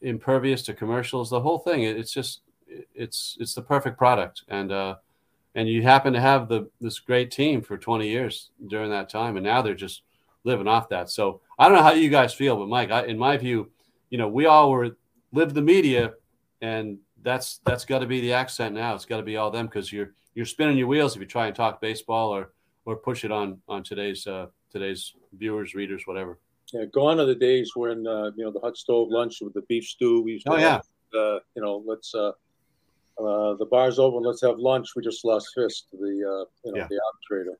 impervious 0.00 0.62
to 0.62 0.74
commercials, 0.74 1.28
the 1.28 1.40
whole 1.40 1.58
thing. 1.58 1.82
It, 1.82 1.96
it's 1.96 2.12
just 2.12 2.42
it's 2.94 3.36
it's 3.40 3.54
the 3.54 3.62
perfect 3.62 3.98
product, 3.98 4.44
and 4.48 4.70
uh, 4.70 4.96
and 5.56 5.68
you 5.68 5.82
happen 5.82 6.12
to 6.12 6.20
have 6.20 6.48
the 6.48 6.70
this 6.80 7.00
great 7.00 7.32
team 7.32 7.60
for 7.60 7.76
20 7.76 8.08
years 8.08 8.50
during 8.68 8.90
that 8.90 9.08
time, 9.08 9.36
and 9.36 9.44
now 9.44 9.62
they're 9.62 9.74
just 9.74 10.02
living 10.44 10.66
off 10.68 10.88
that. 10.90 11.10
So 11.10 11.40
I 11.58 11.68
don't 11.68 11.76
know 11.76 11.82
how 11.82 11.92
you 11.92 12.08
guys 12.10 12.34
feel, 12.34 12.56
but 12.56 12.68
Mike, 12.68 12.90
I, 12.90 13.04
in 13.06 13.18
my 13.18 13.36
view, 13.36 13.70
you 14.10 14.18
know, 14.18 14.28
we 14.28 14.46
all 14.46 14.70
were 14.70 14.96
live 15.32 15.54
the 15.54 15.62
media, 15.62 16.14
and 16.60 16.98
that's 17.22 17.60
that's 17.64 17.84
got 17.84 18.00
to 18.00 18.06
be 18.06 18.20
the 18.20 18.32
accent 18.32 18.74
now. 18.74 18.94
It's 18.94 19.04
got 19.06 19.18
to 19.18 19.22
be 19.22 19.36
all 19.36 19.50
them 19.50 19.66
because 19.66 19.92
you're 19.92 20.12
you're 20.34 20.46
spinning 20.46 20.76
your 20.78 20.88
wheels 20.88 21.14
if 21.14 21.20
you 21.20 21.26
try 21.26 21.46
and 21.46 21.56
talk 21.56 21.80
baseball 21.80 22.30
or 22.30 22.52
or 22.84 22.96
push 22.96 23.24
it 23.24 23.30
on 23.32 23.60
on 23.68 23.82
today's 23.82 24.26
uh, 24.26 24.46
today's 24.70 25.14
viewers, 25.38 25.74
readers, 25.74 26.02
whatever. 26.06 26.38
Yeah, 26.72 26.86
gone 26.86 27.20
are 27.20 27.26
the 27.26 27.34
days 27.34 27.72
when 27.76 28.06
uh, 28.06 28.30
you 28.36 28.44
know 28.44 28.50
the 28.50 28.60
hot 28.60 28.76
stove 28.76 29.08
lunch 29.10 29.38
with 29.40 29.54
the 29.54 29.62
beef 29.62 29.84
stew. 29.84 30.22
We 30.22 30.32
used 30.32 30.46
to 30.46 30.52
Oh, 30.52 30.56
yeah. 30.56 30.80
uh, 31.14 31.38
you 31.54 31.62
know, 31.62 31.82
let's 31.86 32.14
uh, 32.14 32.32
uh, 33.18 33.54
the 33.54 33.66
bar's 33.70 33.98
open. 33.98 34.22
Let's 34.22 34.40
have 34.42 34.58
lunch. 34.58 34.88
We 34.96 35.02
just 35.02 35.24
lost 35.24 35.50
fist 35.54 35.88
to 35.90 35.96
the 35.98 36.06
uh, 36.06 36.44
you 36.64 36.72
know 36.72 36.78
Yeah. 36.78 36.88
the 36.90 37.00
arbitrator. 37.06 37.58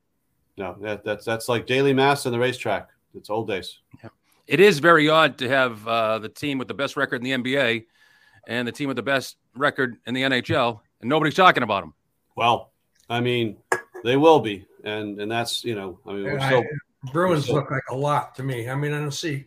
No, 0.57 0.75
that, 0.81 1.03
that's 1.03 1.25
that's 1.25 1.49
like 1.49 1.65
daily 1.65 1.93
mass 1.93 2.25
on 2.25 2.31
the 2.31 2.39
racetrack. 2.39 2.89
It's 3.15 3.29
old 3.29 3.47
days. 3.47 3.79
It 4.47 4.59
is 4.59 4.79
very 4.79 5.09
odd 5.09 5.37
to 5.39 5.47
have 5.47 5.87
uh, 5.87 6.19
the 6.19 6.29
team 6.29 6.57
with 6.57 6.67
the 6.67 6.73
best 6.73 6.97
record 6.97 7.23
in 7.23 7.23
the 7.23 7.31
NBA 7.31 7.85
and 8.47 8.67
the 8.67 8.71
team 8.71 8.87
with 8.87 8.97
the 8.97 9.03
best 9.03 9.37
record 9.55 9.95
in 10.05 10.13
the 10.13 10.21
NHL, 10.23 10.81
and 11.01 11.09
nobody's 11.09 11.33
talking 11.35 11.63
about 11.63 11.81
them. 11.83 11.93
Well, 12.35 12.71
I 13.09 13.21
mean, 13.21 13.57
they 14.03 14.17
will 14.17 14.39
be, 14.39 14.65
and 14.83 15.19
and 15.21 15.31
that's 15.31 15.63
you 15.63 15.75
know, 15.75 15.99
I 16.05 16.13
mean, 16.13 16.23
we're 16.23 16.39
I- 16.39 16.49
so 16.49 16.63
Bruins 17.11 17.47
So- 17.47 17.53
look 17.53 17.71
like 17.71 17.83
a 17.89 17.95
lot 17.95 18.35
to 18.35 18.43
me. 18.43 18.69
I 18.69 18.75
mean, 18.75 18.93
I 18.93 18.99
don't 18.99 19.11
see. 19.11 19.45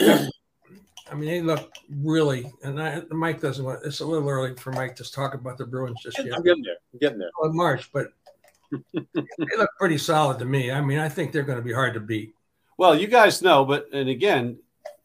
I 0.00 1.14
mean, 1.14 1.28
they 1.30 1.40
look 1.40 1.72
really, 1.88 2.52
and 2.62 2.80
I, 2.82 3.02
Mike 3.10 3.40
doesn't 3.40 3.64
want. 3.64 3.80
It's 3.84 4.00
a 4.00 4.04
little 4.06 4.28
early 4.28 4.54
for 4.56 4.72
Mike 4.72 4.94
to 4.96 5.10
talk 5.10 5.32
about 5.34 5.56
the 5.56 5.64
Bruins 5.64 6.00
just 6.02 6.18
yet. 6.18 6.34
I'm 6.36 6.42
getting 6.42 6.62
there. 6.62 6.76
I'm 6.92 6.98
getting 6.98 7.18
there. 7.18 7.30
in 7.44 7.56
March, 7.56 7.90
but 7.92 8.08
they 8.72 9.56
look 9.56 9.70
pretty 9.78 9.98
solid 9.98 10.38
to 10.38 10.44
me. 10.44 10.70
I 10.70 10.80
mean, 10.80 10.98
I 10.98 11.08
think 11.08 11.32
they're 11.32 11.42
going 11.42 11.58
to 11.58 11.64
be 11.64 11.72
hard 11.72 11.94
to 11.94 12.00
beat. 12.00 12.34
well. 12.76 12.98
You 12.98 13.06
guys 13.06 13.42
know, 13.42 13.64
but 13.64 13.88
and 13.92 14.08
again, 14.08 14.58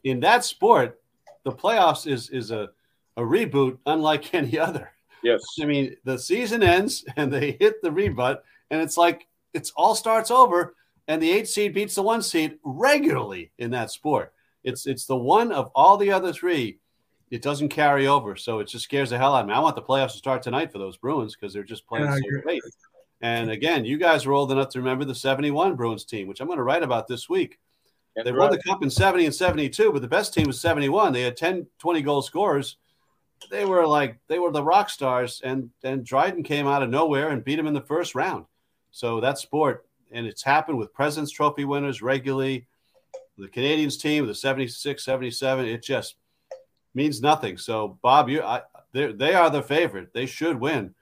in 0.03 0.19
that 0.21 0.43
sport, 0.43 0.99
the 1.43 1.51
playoffs 1.51 2.05
is 2.11 2.29
is 2.29 2.51
a 2.51 2.69
a 3.17 3.21
reboot 3.21 3.77
unlike 3.85 4.33
any 4.33 4.57
other. 4.57 4.91
Yes. 5.23 5.41
I 5.61 5.65
mean, 5.65 5.95
the 6.03 6.17
season 6.19 6.63
ends 6.63 7.05
and 7.15 7.31
they 7.31 7.51
hit 7.59 7.81
the 7.81 7.91
rebut, 7.91 8.43
and 8.71 8.81
it's 8.81 8.97
like 8.97 9.27
it's 9.53 9.71
all 9.77 9.95
starts 9.95 10.31
over, 10.31 10.75
and 11.07 11.21
the 11.21 11.31
eight 11.31 11.47
seed 11.47 11.73
beats 11.73 11.95
the 11.95 12.01
one 12.03 12.21
seed 12.21 12.57
regularly 12.63 13.51
in 13.57 13.71
that 13.71 13.91
sport. 13.91 14.33
It's 14.63 14.85
it's 14.85 15.05
the 15.05 15.15
one 15.15 15.51
of 15.51 15.71
all 15.75 15.97
the 15.97 16.11
other 16.11 16.33
three. 16.33 16.79
It 17.31 17.41
doesn't 17.41 17.69
carry 17.69 18.05
over, 18.05 18.35
so 18.35 18.59
it 18.59 18.67
just 18.67 18.83
scares 18.83 19.09
the 19.09 19.17
hell 19.17 19.33
out 19.33 19.41
of 19.41 19.47
me. 19.47 19.53
I 19.53 19.59
want 19.59 19.75
the 19.75 19.81
playoffs 19.81 20.11
to 20.11 20.17
start 20.19 20.43
tonight 20.43 20.71
for 20.71 20.77
those 20.77 20.97
Bruins 20.97 21.35
because 21.35 21.51
they're 21.51 21.63
just 21.63 21.87
playing 21.87 22.05
Yeah, 22.05 22.11
so 22.11 22.17
agree. 22.27 22.41
great. 22.41 22.61
And 23.23 23.49
again, 23.49 23.85
you 23.85 23.97
guys 23.97 24.25
are 24.25 24.33
old 24.33 24.51
enough 24.51 24.69
to 24.69 24.79
remember 24.79 25.05
the 25.05 25.15
'71 25.15 25.75
Bruins 25.75 26.03
team, 26.03 26.27
which 26.27 26.41
I'm 26.41 26.47
going 26.47 26.57
to 26.57 26.63
write 26.63 26.83
about 26.83 27.07
this 27.07 27.29
week. 27.29 27.57
That's 28.15 28.25
They 28.25 28.31
won 28.33 28.51
right. 28.51 28.51
the 28.51 28.69
cup 28.69 28.83
in 28.83 28.89
70 28.89 29.25
and 29.25 29.33
72, 29.33 29.91
but 29.91 30.01
the 30.01 30.07
best 30.07 30.33
team 30.33 30.45
was 30.45 30.59
71. 30.59 31.13
They 31.13 31.23
had 31.23 31.37
10, 31.37 31.65
20 31.79 32.01
goal 32.01 32.21
scorers. 32.21 32.77
They 33.49 33.65
were 33.65 33.87
like, 33.87 34.19
they 34.27 34.39
were 34.39 34.51
the 34.51 34.63
rock 34.63 34.89
stars. 34.89 35.41
And 35.43 35.69
and 35.83 36.05
Dryden 36.05 36.43
came 36.43 36.67
out 36.67 36.83
of 36.83 36.89
nowhere 36.89 37.29
and 37.29 37.43
beat 37.43 37.55
them 37.55 37.65
in 37.65 37.73
the 37.73 37.81
first 37.81 38.13
round. 38.13 38.45
So 38.91 39.21
that 39.21 39.39
sport, 39.39 39.87
and 40.11 40.27
it's 40.27 40.43
happened 40.43 40.77
with 40.77 40.93
President's 40.93 41.31
Trophy 41.31 41.65
winners 41.65 42.01
regularly. 42.01 42.67
The 43.37 43.47
Canadiens 43.47 43.99
team, 43.99 44.27
the 44.27 44.35
76, 44.35 45.03
77, 45.03 45.65
it 45.65 45.81
just 45.81 46.15
means 46.93 47.21
nothing. 47.21 47.57
So, 47.57 47.97
Bob, 48.03 48.29
you, 48.29 48.43
I, 48.43 48.61
they 48.91 49.33
are 49.33 49.49
the 49.49 49.63
favorite. 49.63 50.13
They 50.13 50.27
should 50.27 50.59
win, 50.59 50.93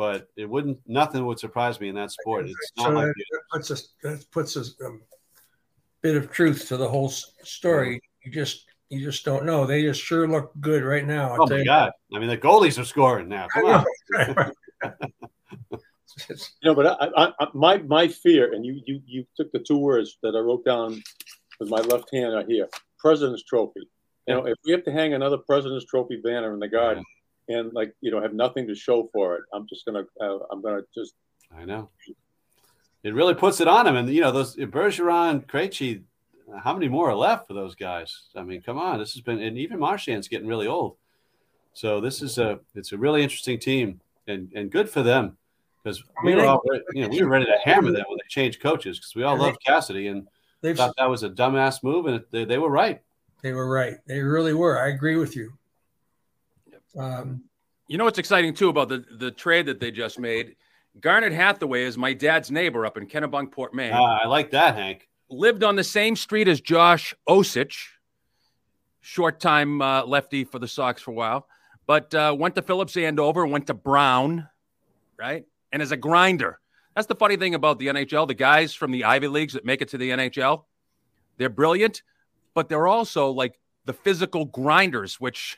but 0.00 0.28
it 0.34 0.48
wouldn't, 0.48 0.78
nothing 0.86 1.26
would 1.26 1.38
surprise 1.38 1.78
me 1.78 1.90
in 1.90 1.94
that 1.94 2.10
sport. 2.10 2.46
It's 2.48 2.72
not 2.78 2.86
So 2.86 2.90
like 2.94 3.04
that, 3.08 3.14
that 3.32 3.40
puts 3.52 3.70
us 3.70 3.88
that 4.02 4.24
puts 4.32 4.56
us 4.56 4.74
a 4.80 4.92
bit 6.00 6.16
of 6.16 6.32
truth 6.32 6.68
to 6.68 6.78
the 6.78 6.88
whole 6.88 7.08
s- 7.08 7.30
story. 7.44 8.00
You 8.24 8.32
just 8.32 8.64
you 8.88 9.04
just 9.04 9.26
don't 9.26 9.44
know. 9.44 9.66
They 9.66 9.82
just 9.82 10.00
sure 10.00 10.26
look 10.26 10.52
good 10.58 10.84
right 10.84 11.06
now. 11.06 11.34
I'll 11.34 11.42
Oh 11.42 11.46
tell 11.46 11.58
my 11.58 11.64
you. 11.64 11.64
God! 11.66 11.90
I 12.14 12.18
mean, 12.18 12.30
the 12.30 12.38
goalies 12.38 12.80
are 12.80 12.84
scoring 12.86 13.28
now. 13.28 13.46
I 13.54 13.60
Come 13.60 13.64
on. 13.66 13.84
know. 13.84 14.94
It's- 16.30 16.50
You 16.62 16.70
know, 16.70 16.74
but 16.74 16.86
I, 16.86 17.08
I, 17.24 17.32
I, 17.38 17.46
my 17.52 17.76
my 17.82 18.08
fear, 18.08 18.54
and 18.54 18.64
you 18.64 18.80
you 18.86 19.02
you 19.06 19.26
took 19.36 19.52
the 19.52 19.58
two 19.58 19.76
words 19.76 20.16
that 20.22 20.34
I 20.34 20.38
wrote 20.38 20.64
down 20.64 21.02
with 21.60 21.68
my 21.68 21.80
left 21.80 22.08
hand 22.10 22.32
right 22.34 22.46
here: 22.48 22.68
President's 22.98 23.44
Trophy. 23.44 23.86
You 24.26 24.34
know, 24.36 24.46
if 24.46 24.56
we 24.64 24.72
have 24.72 24.84
to 24.84 24.92
hang 24.92 25.12
another 25.12 25.36
President's 25.36 25.84
Trophy 25.84 26.16
banner 26.24 26.54
in 26.54 26.58
the 26.58 26.68
garden 26.68 27.04
and 27.50 27.72
like 27.72 27.94
you 28.00 28.10
know 28.10 28.20
have 28.20 28.34
nothing 28.34 28.66
to 28.68 28.74
show 28.74 29.08
for 29.12 29.36
it, 29.36 29.42
I'm 29.52 29.66
just 29.68 29.84
gonna 29.84 30.04
uh, 30.20 30.38
I'm 30.50 30.62
gonna 30.62 30.82
just. 30.94 31.14
I 31.56 31.64
know. 31.64 31.90
It 33.02 33.14
really 33.14 33.34
puts 33.34 33.60
it 33.60 33.68
on 33.68 33.86
him, 33.86 33.96
and 33.96 34.08
you 34.08 34.20
know 34.20 34.32
those 34.32 34.56
Bergeron, 34.56 35.46
Krejci. 35.46 36.02
How 36.64 36.72
many 36.72 36.88
more 36.88 37.10
are 37.10 37.16
left 37.16 37.46
for 37.46 37.54
those 37.54 37.76
guys? 37.76 38.22
I 38.34 38.42
mean, 38.42 38.60
come 38.60 38.76
on, 38.76 38.98
this 38.98 39.12
has 39.12 39.22
been, 39.22 39.40
and 39.40 39.56
even 39.56 39.78
Marchand's 39.78 40.26
getting 40.26 40.48
really 40.48 40.66
old. 40.66 40.96
So 41.74 42.00
this 42.00 42.22
is 42.22 42.38
a 42.38 42.60
it's 42.74 42.92
a 42.92 42.98
really 42.98 43.22
interesting 43.22 43.58
team, 43.58 44.00
and 44.26 44.50
and 44.54 44.70
good 44.70 44.90
for 44.90 45.02
them 45.02 45.36
because 45.82 46.02
we 46.24 46.34
were 46.34 46.44
all 46.44 46.62
you 46.92 47.02
know 47.02 47.08
we 47.08 47.22
were 47.22 47.28
ready 47.28 47.46
to 47.46 47.56
hammer 47.64 47.92
them 47.92 48.04
when 48.08 48.16
they 48.16 48.28
changed 48.28 48.60
coaches 48.60 48.98
because 48.98 49.14
we 49.14 49.22
all 49.22 49.36
loved 49.36 49.58
Cassidy 49.64 50.08
and 50.08 50.26
they 50.60 50.74
thought 50.74 50.94
that 50.98 51.08
was 51.08 51.22
a 51.22 51.30
dumbass 51.30 51.82
move, 51.82 52.06
and 52.06 52.22
they, 52.30 52.44
they 52.44 52.58
were 52.58 52.70
right. 52.70 53.00
They 53.42 53.52
were 53.52 53.68
right. 53.68 53.96
They 54.06 54.20
really 54.20 54.52
were. 54.52 54.78
I 54.78 54.88
agree 54.88 55.16
with 55.16 55.34
you. 55.34 55.52
Um, 56.96 57.44
you 57.86 57.98
know 57.98 58.04
what's 58.04 58.18
exciting 58.18 58.54
too 58.54 58.68
about 58.68 58.88
the 58.88 59.04
the 59.18 59.30
trade 59.30 59.66
that 59.66 59.80
they 59.80 59.90
just 59.90 60.18
made? 60.18 60.56
Garnet 61.00 61.32
Hathaway 61.32 61.84
is 61.84 61.96
my 61.96 62.12
dad's 62.12 62.50
neighbor 62.50 62.84
up 62.84 62.96
in 62.96 63.06
Kennebunkport, 63.06 63.72
Maine. 63.72 63.92
Uh, 63.92 64.02
I 64.02 64.26
like 64.26 64.50
that, 64.50 64.74
Hank. 64.74 65.08
Lived 65.28 65.62
on 65.62 65.76
the 65.76 65.84
same 65.84 66.16
street 66.16 66.48
as 66.48 66.60
Josh 66.60 67.14
Osich, 67.28 67.76
short 69.00 69.38
time 69.38 69.80
uh, 69.80 70.04
lefty 70.04 70.44
for 70.44 70.58
the 70.58 70.66
Sox 70.66 71.00
for 71.00 71.12
a 71.12 71.14
while, 71.14 71.46
but 71.86 72.12
uh, 72.14 72.34
went 72.36 72.56
to 72.56 72.62
Phillips 72.62 72.96
Andover, 72.96 73.46
went 73.46 73.68
to 73.68 73.74
Brown, 73.74 74.48
right? 75.18 75.44
And 75.72 75.82
as 75.82 75.92
a 75.92 75.96
grinder. 75.96 76.58
That's 76.96 77.06
the 77.06 77.14
funny 77.14 77.36
thing 77.36 77.54
about 77.54 77.78
the 77.78 77.86
NHL. 77.86 78.26
The 78.26 78.34
guys 78.34 78.74
from 78.74 78.90
the 78.90 79.04
Ivy 79.04 79.28
Leagues 79.28 79.54
that 79.54 79.64
make 79.64 79.80
it 79.80 79.88
to 79.90 79.98
the 79.98 80.10
NHL, 80.10 80.64
they're 81.38 81.48
brilliant, 81.48 82.02
but 82.52 82.68
they're 82.68 82.88
also 82.88 83.30
like 83.30 83.58
the 83.84 83.92
physical 83.92 84.44
grinders, 84.44 85.20
which, 85.20 85.56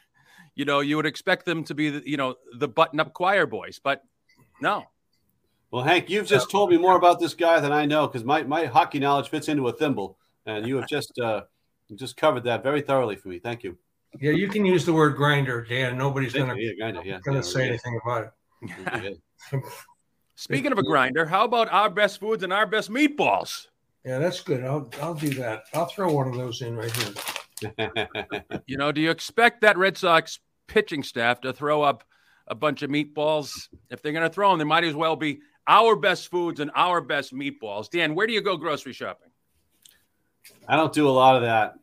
you 0.55 0.65
know, 0.65 0.81
you 0.81 0.97
would 0.97 1.07
expect 1.07 1.47
them 1.47 1.65
to 1.65 1.75
be, 1.75 1.91
the, 1.91 2.09
you 2.09 2.17
know, 2.17 2.37
the 2.59 2.69
button 2.69 3.01
up 3.01 3.12
choir 3.12 3.47
boys, 3.47 3.81
but 3.83 4.03
no, 4.61 4.87
well, 5.73 5.83
Hank, 5.83 6.11
you've 6.11 6.27
just 6.27 6.51
told 6.51 6.69
me 6.69 6.77
more 6.77 6.97
about 6.97 7.19
this 7.19 7.33
guy 7.33 7.59
than 7.59 7.73
I 7.73 7.87
know 7.87 8.07
because 8.07 8.25
my, 8.25 8.43
my 8.43 8.67
hockey 8.67 8.99
knowledge 8.99 9.31
fits 9.31 9.49
into 9.49 9.69
a 9.69 9.73
thimble, 9.73 10.19
and 10.45 10.67
you 10.67 10.77
have 10.77 10.87
just 10.87 11.19
uh, 11.19 11.45
just 11.95 12.19
covered 12.19 12.45
that 12.45 12.62
very 12.62 12.83
thoroughly 12.83 13.17
for 13.17 13.29
me. 13.29 13.38
Thank 13.38 13.65
you. 13.65 13.79
Yeah, 14.21 14.33
you 14.33 14.49
can 14.49 14.67
use 14.67 14.85
the 14.85 14.93
word 14.93 15.17
grinder, 15.17 15.65
Dan. 15.65 15.97
Nobody's 15.97 16.35
Thank 16.35 16.49
gonna, 16.49 16.61
yeah, 16.61 16.73
grinder, 16.79 17.01
yeah, 17.03 17.21
gonna 17.25 17.38
yeah, 17.38 17.43
say 17.43 17.61
yeah. 17.61 17.69
anything 17.69 17.99
about 18.05 18.33
it. 18.62 19.19
Speaking 20.35 20.73
of 20.73 20.79
a 20.79 20.83
grinder, 20.83 21.25
how 21.25 21.45
about 21.45 21.73
our 21.73 21.88
best 21.88 22.21
foods 22.21 22.43
and 22.43 22.53
our 22.53 22.67
best 22.67 22.91
meatballs? 22.91 23.69
Yeah, 24.05 24.19
that's 24.19 24.43
good. 24.43 24.62
I'll 24.65 24.91
I'll 25.01 25.15
do 25.15 25.33
that. 25.35 25.65
I'll 25.73 25.87
throw 25.87 26.12
one 26.12 26.29
of 26.29 26.35
those 26.35 26.61
in 26.61 26.77
right 26.77 26.95
here. 26.95 27.15
You 28.66 28.77
know, 28.77 28.92
do 28.92 29.01
you 29.01 29.11
expect 29.11 29.62
that 29.62 29.77
Red 29.77 29.96
Sox 29.96 30.38
pitching 30.66 31.03
staff 31.03 31.40
to 31.42 31.53
throw 31.53 31.83
up 31.83 32.05
a 32.46 32.55
bunch 32.55 32.83
of 32.83 32.90
meatballs? 32.90 33.51
If 33.90 34.03
they're 34.03 34.12
going 34.12 34.29
to 34.29 34.33
throw 34.33 34.51
them, 34.51 34.59
they 34.59 34.64
might 34.64 34.85
as 34.85 34.94
well 34.94 35.16
be 35.16 35.40
our 35.66 35.96
best 35.96 36.29
foods 36.29 36.61
and 36.61 36.70
our 36.75 37.01
best 37.01 37.35
meatballs. 37.35 37.90
Dan, 37.90 38.14
where 38.14 38.27
do 38.27 38.33
you 38.33 38.40
go 38.40 38.57
grocery 38.57 38.92
shopping? 38.92 39.31
I 40.66 40.77
don't 40.77 40.92
do 40.92 41.09
a 41.09 41.11
lot 41.11 41.37
of 41.37 41.42
that. 41.42 41.75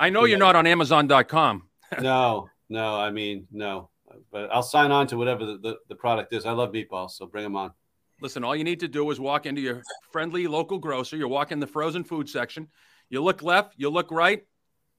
I 0.00 0.10
know 0.10 0.24
you're 0.24 0.38
not 0.38 0.56
on 0.56 0.66
Amazon.com. 0.66 1.68
no, 2.00 2.48
no. 2.68 2.94
I 2.94 3.10
mean, 3.10 3.46
no. 3.50 3.90
But 4.32 4.50
I'll 4.52 4.62
sign 4.62 4.90
on 4.90 5.06
to 5.08 5.16
whatever 5.16 5.44
the, 5.44 5.58
the, 5.58 5.76
the 5.88 5.94
product 5.94 6.32
is. 6.32 6.46
I 6.46 6.52
love 6.52 6.72
meatballs, 6.72 7.10
so 7.10 7.26
bring 7.26 7.44
them 7.44 7.56
on. 7.56 7.72
Listen, 8.20 8.44
all 8.44 8.56
you 8.56 8.64
need 8.64 8.80
to 8.80 8.88
do 8.88 9.10
is 9.10 9.20
walk 9.20 9.44
into 9.44 9.60
your 9.60 9.82
friendly 10.10 10.46
local 10.46 10.78
grocer. 10.78 11.16
You 11.16 11.28
walk 11.28 11.52
in 11.52 11.60
the 11.60 11.66
frozen 11.66 12.02
food 12.02 12.28
section. 12.28 12.68
You 13.10 13.22
look 13.22 13.42
left, 13.42 13.74
you 13.76 13.90
look 13.90 14.10
right. 14.10 14.42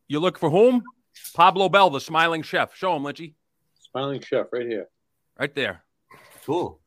You 0.07 0.19
look 0.19 0.37
for 0.37 0.49
whom? 0.49 0.83
Pablo 1.33 1.69
Bell, 1.69 1.89
the 1.89 1.99
smiling 1.99 2.41
chef. 2.41 2.75
Show 2.75 2.95
him, 2.95 3.03
Lynchy. 3.03 3.33
Smiling 3.91 4.21
chef 4.21 4.47
right 4.51 4.65
here. 4.67 4.87
Right 5.39 5.53
there. 5.53 5.83
Cool. 6.45 6.79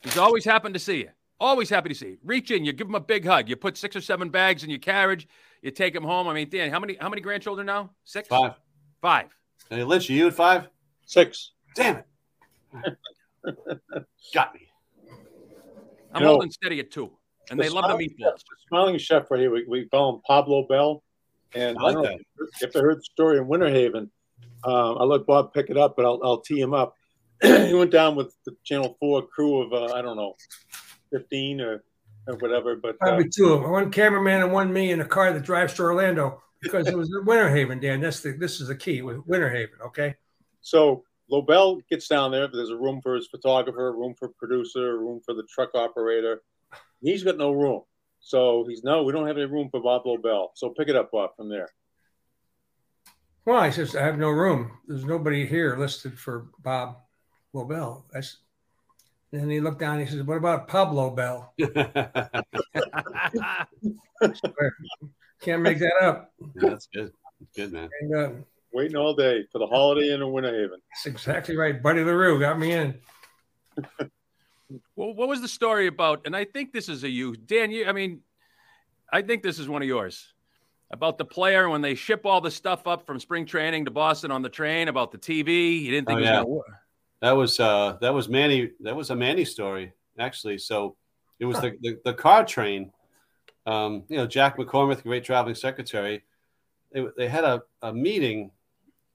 He's 0.00 0.18
always 0.18 0.44
happy 0.44 0.72
to 0.72 0.78
see 0.78 0.98
you. 0.98 1.08
Always 1.38 1.70
happy 1.70 1.88
to 1.88 1.94
see 1.94 2.08
you. 2.08 2.18
Reach 2.22 2.50
in, 2.50 2.64
you 2.64 2.72
give 2.72 2.86
him 2.86 2.94
a 2.94 3.00
big 3.00 3.24
hug. 3.24 3.48
You 3.48 3.56
put 3.56 3.76
six 3.78 3.96
or 3.96 4.00
seven 4.02 4.28
bags 4.28 4.62
in 4.62 4.68
your 4.70 4.78
carriage. 4.78 5.26
You 5.62 5.70
take 5.70 5.94
him 5.94 6.02
home. 6.02 6.28
I 6.28 6.34
mean, 6.34 6.48
Dan, 6.50 6.70
how 6.70 6.78
many 6.80 6.96
how 7.00 7.08
many 7.08 7.22
grandchildren 7.22 7.66
now? 7.66 7.90
Six? 8.04 8.28
Five. 8.28 8.54
Five. 9.00 9.26
Hey, 9.70 9.82
Lynch, 9.84 10.10
are 10.10 10.12
you 10.12 10.26
at 10.26 10.34
five? 10.34 10.68
Six. 11.06 11.52
Damn 11.74 11.96
it. 11.98 12.96
Got 14.34 14.54
me. 14.54 14.68
I'm 16.12 16.20
You 16.20 16.26
know, 16.26 16.32
holding 16.32 16.50
steady 16.50 16.80
at 16.80 16.90
two. 16.90 17.10
And 17.50 17.58
the 17.58 17.64
they 17.64 17.68
love 17.70 17.84
the 17.84 17.88
smiling 17.88 18.08
meatballs. 18.10 18.38
chef- 18.38 18.68
Smiling 18.68 18.98
chef 18.98 19.30
right 19.30 19.40
here. 19.40 19.50
We, 19.50 19.64
we 19.66 19.86
call 19.88 20.16
him 20.16 20.20
Pablo 20.26 20.66
Bell. 20.68 21.02
And 21.54 21.78
I 21.78 21.80
I, 21.80 21.84
like 21.84 21.94
don't 21.94 22.02
that. 22.04 22.12
know 22.12 22.46
if 22.60 22.74
you 22.74 22.80
heard 22.80 22.98
the 22.98 23.02
story 23.02 23.38
in 23.38 23.48
Winter 23.48 23.68
Haven. 23.68 24.10
Um, 24.64 24.96
I'll 24.98 25.08
let 25.08 25.26
Bob 25.26 25.52
pick 25.52 25.70
it 25.70 25.76
up, 25.76 25.96
but 25.96 26.04
I'll, 26.04 26.20
I'll 26.22 26.40
tee 26.40 26.60
him 26.60 26.74
up. 26.74 26.94
he 27.42 27.72
went 27.72 27.90
down 27.90 28.16
with 28.16 28.34
the 28.44 28.54
Channel 28.64 28.96
4 29.00 29.26
crew 29.28 29.62
of, 29.62 29.72
uh, 29.72 29.94
I 29.94 30.02
don't 30.02 30.16
know, 30.16 30.34
15 31.12 31.60
or, 31.60 31.84
or 32.26 32.34
whatever. 32.36 32.76
But 32.76 32.96
uh, 32.96 32.98
Probably 33.00 33.28
two 33.34 33.52
of 33.52 33.62
them. 33.62 33.70
One 33.70 33.90
cameraman 33.90 34.42
and 34.42 34.52
one 34.52 34.72
me 34.72 34.90
in 34.90 35.00
a 35.00 35.06
car 35.06 35.32
that 35.32 35.42
drives 35.42 35.74
to 35.74 35.82
Orlando 35.82 36.42
because 36.60 36.86
it 36.86 36.96
was 36.96 37.08
in 37.08 37.24
Winter 37.24 37.48
Haven, 37.48 37.80
Dan. 37.80 38.00
That's 38.00 38.20
the 38.20 38.32
this 38.32 38.60
is 38.60 38.68
the 38.68 38.76
key 38.76 39.02
with 39.02 39.18
Winter 39.26 39.48
Haven. 39.48 39.78
Okay. 39.86 40.14
So 40.60 41.04
Lobel 41.30 41.80
gets 41.88 42.08
down 42.08 42.32
there. 42.32 42.48
There's 42.48 42.70
a 42.70 42.76
room 42.76 43.00
for 43.02 43.14
his 43.14 43.28
photographer, 43.28 43.88
a 43.88 43.92
room 43.92 44.14
for 44.18 44.28
producer, 44.28 44.92
a 44.92 44.98
room 44.98 45.20
for 45.24 45.34
the 45.34 45.44
truck 45.44 45.74
operator. 45.74 46.42
He's 47.00 47.24
got 47.24 47.38
no 47.38 47.52
room. 47.52 47.82
So 48.20 48.64
he's 48.68 48.84
no, 48.84 49.02
we 49.02 49.12
don't 49.12 49.26
have 49.26 49.36
any 49.36 49.46
room 49.46 49.68
for 49.70 49.80
Bob 49.80 50.02
Lobel. 50.04 50.48
So 50.54 50.70
pick 50.70 50.88
it 50.88 50.96
up, 50.96 51.10
Bob, 51.10 51.30
from 51.36 51.48
there. 51.48 51.68
Well, 53.44 53.58
I 53.58 53.70
says 53.70 53.96
I 53.96 54.02
have 54.02 54.18
no 54.18 54.28
room. 54.28 54.78
There's 54.86 55.04
nobody 55.04 55.46
here 55.46 55.76
listed 55.76 56.18
for 56.18 56.48
Bob 56.62 56.98
Lobel. 57.54 58.04
That's 58.12 58.38
and 59.32 59.42
then 59.42 59.50
he 59.50 59.60
looked 59.60 59.80
down. 59.80 59.98
And 59.98 60.08
he 60.08 60.14
says, 60.14 60.24
"What 60.24 60.36
about 60.36 60.68
Pablo 60.68 61.10
Bell? 61.10 61.54
Can't 65.40 65.62
make 65.62 65.78
that 65.78 66.02
up." 66.02 66.32
Yeah, 66.60 66.70
That's 66.70 66.88
good. 66.92 67.12
Good, 67.56 67.72
man. 67.72 67.88
And 68.02 68.14
uh, 68.14 68.30
Waiting 68.72 68.96
all 68.96 69.14
day 69.14 69.44
for 69.50 69.58
the 69.58 69.66
Holiday 69.66 70.12
Inn 70.14 70.22
in 70.22 70.30
Winter 70.30 70.54
Haven. 70.54 70.78
that's 70.92 71.06
exactly 71.06 71.56
right. 71.56 71.82
Buddy 71.82 72.04
LaRue 72.04 72.38
got 72.38 72.58
me 72.58 72.72
in. 72.72 73.00
well, 74.96 75.14
what 75.14 75.28
was 75.28 75.40
the 75.40 75.48
story 75.48 75.86
about? 75.86 76.22
And 76.26 76.36
I 76.36 76.44
think 76.44 76.72
this 76.72 76.88
is 76.88 77.04
a 77.04 77.08
you. 77.08 77.36
Dan, 77.36 77.70
you 77.70 77.86
I 77.86 77.92
mean, 77.92 78.20
I 79.12 79.22
think 79.22 79.42
this 79.42 79.58
is 79.58 79.68
one 79.68 79.82
of 79.82 79.88
yours. 79.88 80.32
About 80.92 81.18
the 81.18 81.24
player 81.24 81.68
when 81.68 81.82
they 81.82 81.94
ship 81.94 82.26
all 82.26 82.40
the 82.40 82.50
stuff 82.50 82.88
up 82.88 83.06
from 83.06 83.20
spring 83.20 83.46
training 83.46 83.84
to 83.84 83.92
Boston 83.92 84.32
on 84.32 84.42
the 84.42 84.48
train 84.48 84.88
about 84.88 85.12
the 85.12 85.18
TV. 85.18 85.82
You 85.82 85.90
didn't 85.92 86.08
think 86.08 86.16
Oh, 86.16 86.18
it 86.18 86.20
was 86.20 86.28
yeah. 86.28 86.36
gonna 86.36 86.48
work. 86.48 86.66
That 87.20 87.32
was 87.32 87.60
uh 87.60 87.96
that 88.00 88.12
was 88.12 88.28
Manny 88.28 88.72
that 88.80 88.96
was 88.96 89.10
a 89.10 89.16
Manny 89.16 89.44
story 89.44 89.92
actually. 90.18 90.58
So 90.58 90.96
it 91.38 91.44
was 91.44 91.60
the, 91.60 91.76
the, 91.80 91.98
the 92.04 92.14
car 92.14 92.44
train. 92.44 92.92
Um, 93.66 94.04
you 94.08 94.16
know, 94.16 94.26
Jack 94.26 94.58
McCormick, 94.58 95.02
great 95.02 95.24
traveling 95.24 95.54
secretary. 95.54 96.24
They, 96.92 97.06
they 97.16 97.28
had 97.28 97.44
a, 97.44 97.62
a 97.82 97.92
meeting. 97.92 98.50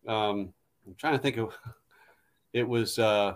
Um, 0.07 0.53
I'm 0.87 0.95
trying 0.97 1.13
to 1.13 1.19
think 1.19 1.37
of 1.37 1.53
it 2.53 2.67
was 2.67 2.97
uh 2.99 3.35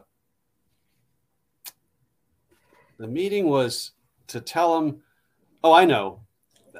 the 2.99 3.07
meeting 3.07 3.47
was 3.47 3.91
to 4.27 4.39
tell 4.39 4.79
them 4.79 5.01
oh 5.63 5.73
I 5.73 5.85
know. 5.85 6.21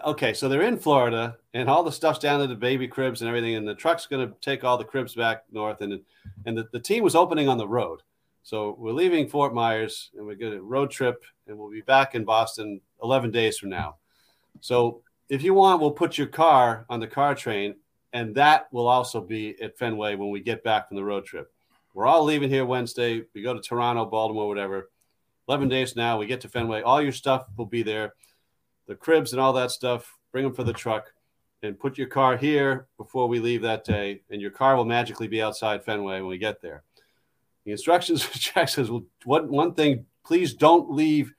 Okay, 0.06 0.34
so 0.34 0.48
they're 0.48 0.62
in 0.62 0.78
Florida 0.78 1.38
and 1.54 1.68
all 1.68 1.84
the 1.84 1.92
stuff's 1.92 2.20
down 2.20 2.40
to 2.40 2.48
the 2.48 2.56
baby 2.56 2.88
cribs 2.88 3.22
and 3.22 3.28
everything, 3.28 3.56
and 3.56 3.68
the 3.68 3.74
truck's 3.74 4.06
gonna 4.06 4.32
take 4.40 4.64
all 4.64 4.78
the 4.78 4.84
cribs 4.84 5.16
back 5.16 5.44
north 5.52 5.82
and 5.82 6.00
and 6.46 6.58
the, 6.58 6.68
the 6.72 6.80
team 6.80 7.04
was 7.04 7.16
opening 7.16 7.50
on 7.50 7.58
the 7.58 7.68
road. 7.68 8.02
So 8.44 8.76
we're 8.80 8.94
leaving 8.94 9.28
Fort 9.28 9.54
Myers 9.54 10.10
and 10.18 10.26
we're 10.26 10.36
going 10.36 10.54
to 10.54 10.62
road 10.62 10.90
trip 10.90 11.24
and 11.48 11.58
we'll 11.58 11.70
be 11.70 11.82
back 11.82 12.16
in 12.16 12.24
Boston 12.24 12.82
11 13.04 13.32
days 13.32 13.58
from 13.58 13.70
now. 13.70 13.98
So 14.62 15.02
if 15.30 15.44
you 15.44 15.54
want, 15.54 15.82
we'll 15.82 15.92
put 15.92 16.18
your 16.18 16.28
car 16.28 16.86
on 16.90 17.00
the 17.00 17.08
car 17.08 17.36
train 17.36 17.76
and 18.14 18.34
that 18.36 18.72
will 18.72 18.88
also 18.88 19.22
be 19.22 19.62
at 19.62 19.78
Fenway 19.78 20.16
when 20.16 20.32
we 20.32 20.40
get 20.40 20.64
back 20.64 20.88
from 20.88 20.98
the 20.98 21.04
road 21.04 21.26
trip. 21.26 21.52
We're 21.94 22.08
all 22.08 22.24
leaving 22.24 22.50
here 22.50 22.66
Wednesday. 22.66 23.24
We 23.36 23.42
go 23.42 23.54
to 23.54 23.62
Toronto, 23.62 24.06
Baltimore, 24.06 24.48
whatever. 24.48 24.90
11 25.50 25.68
days 25.68 25.96
now, 25.96 26.20
we 26.20 26.28
get 26.28 26.42
to 26.42 26.48
Fenway. 26.48 26.84
All 26.84 27.02
your 27.02 27.12
stuff 27.12 27.48
will 27.58 27.66
be 27.66 27.82
there. 27.82 28.14
The 28.86 28.94
cribs 28.94 29.34
and 29.34 29.42
all 29.42 29.54
that 29.54 29.72
stuff, 29.72 30.16
bring 30.32 30.44
them 30.44 30.54
for 30.54 30.64
the 30.64 30.74
truck 30.74 31.12
and 31.64 31.80
put 31.80 31.98
your 31.98 32.08
car 32.08 32.38
here 32.38 32.88
before 32.98 33.28
we 33.28 33.40
leave 33.40 33.64
that 33.64 33.84
day, 33.84 34.22
and 34.30 34.40
your 34.40 34.52
car 34.52 34.76
will 34.76 34.86
magically 34.86 35.28
be 35.28 35.42
outside 35.42 35.84
Fenway 35.84 36.22
when 36.22 36.30
we 36.30 36.38
get 36.38 36.62
there. 36.62 36.84
The 37.66 37.72
instructions 37.72 38.30
Jack 38.34 38.70
says, 38.70 38.92
well, 38.92 39.06
one, 39.26 39.50
one 39.50 39.74
thing, 39.74 40.06
please 40.24 40.54
don't 40.54 40.92
leave, 40.92 41.34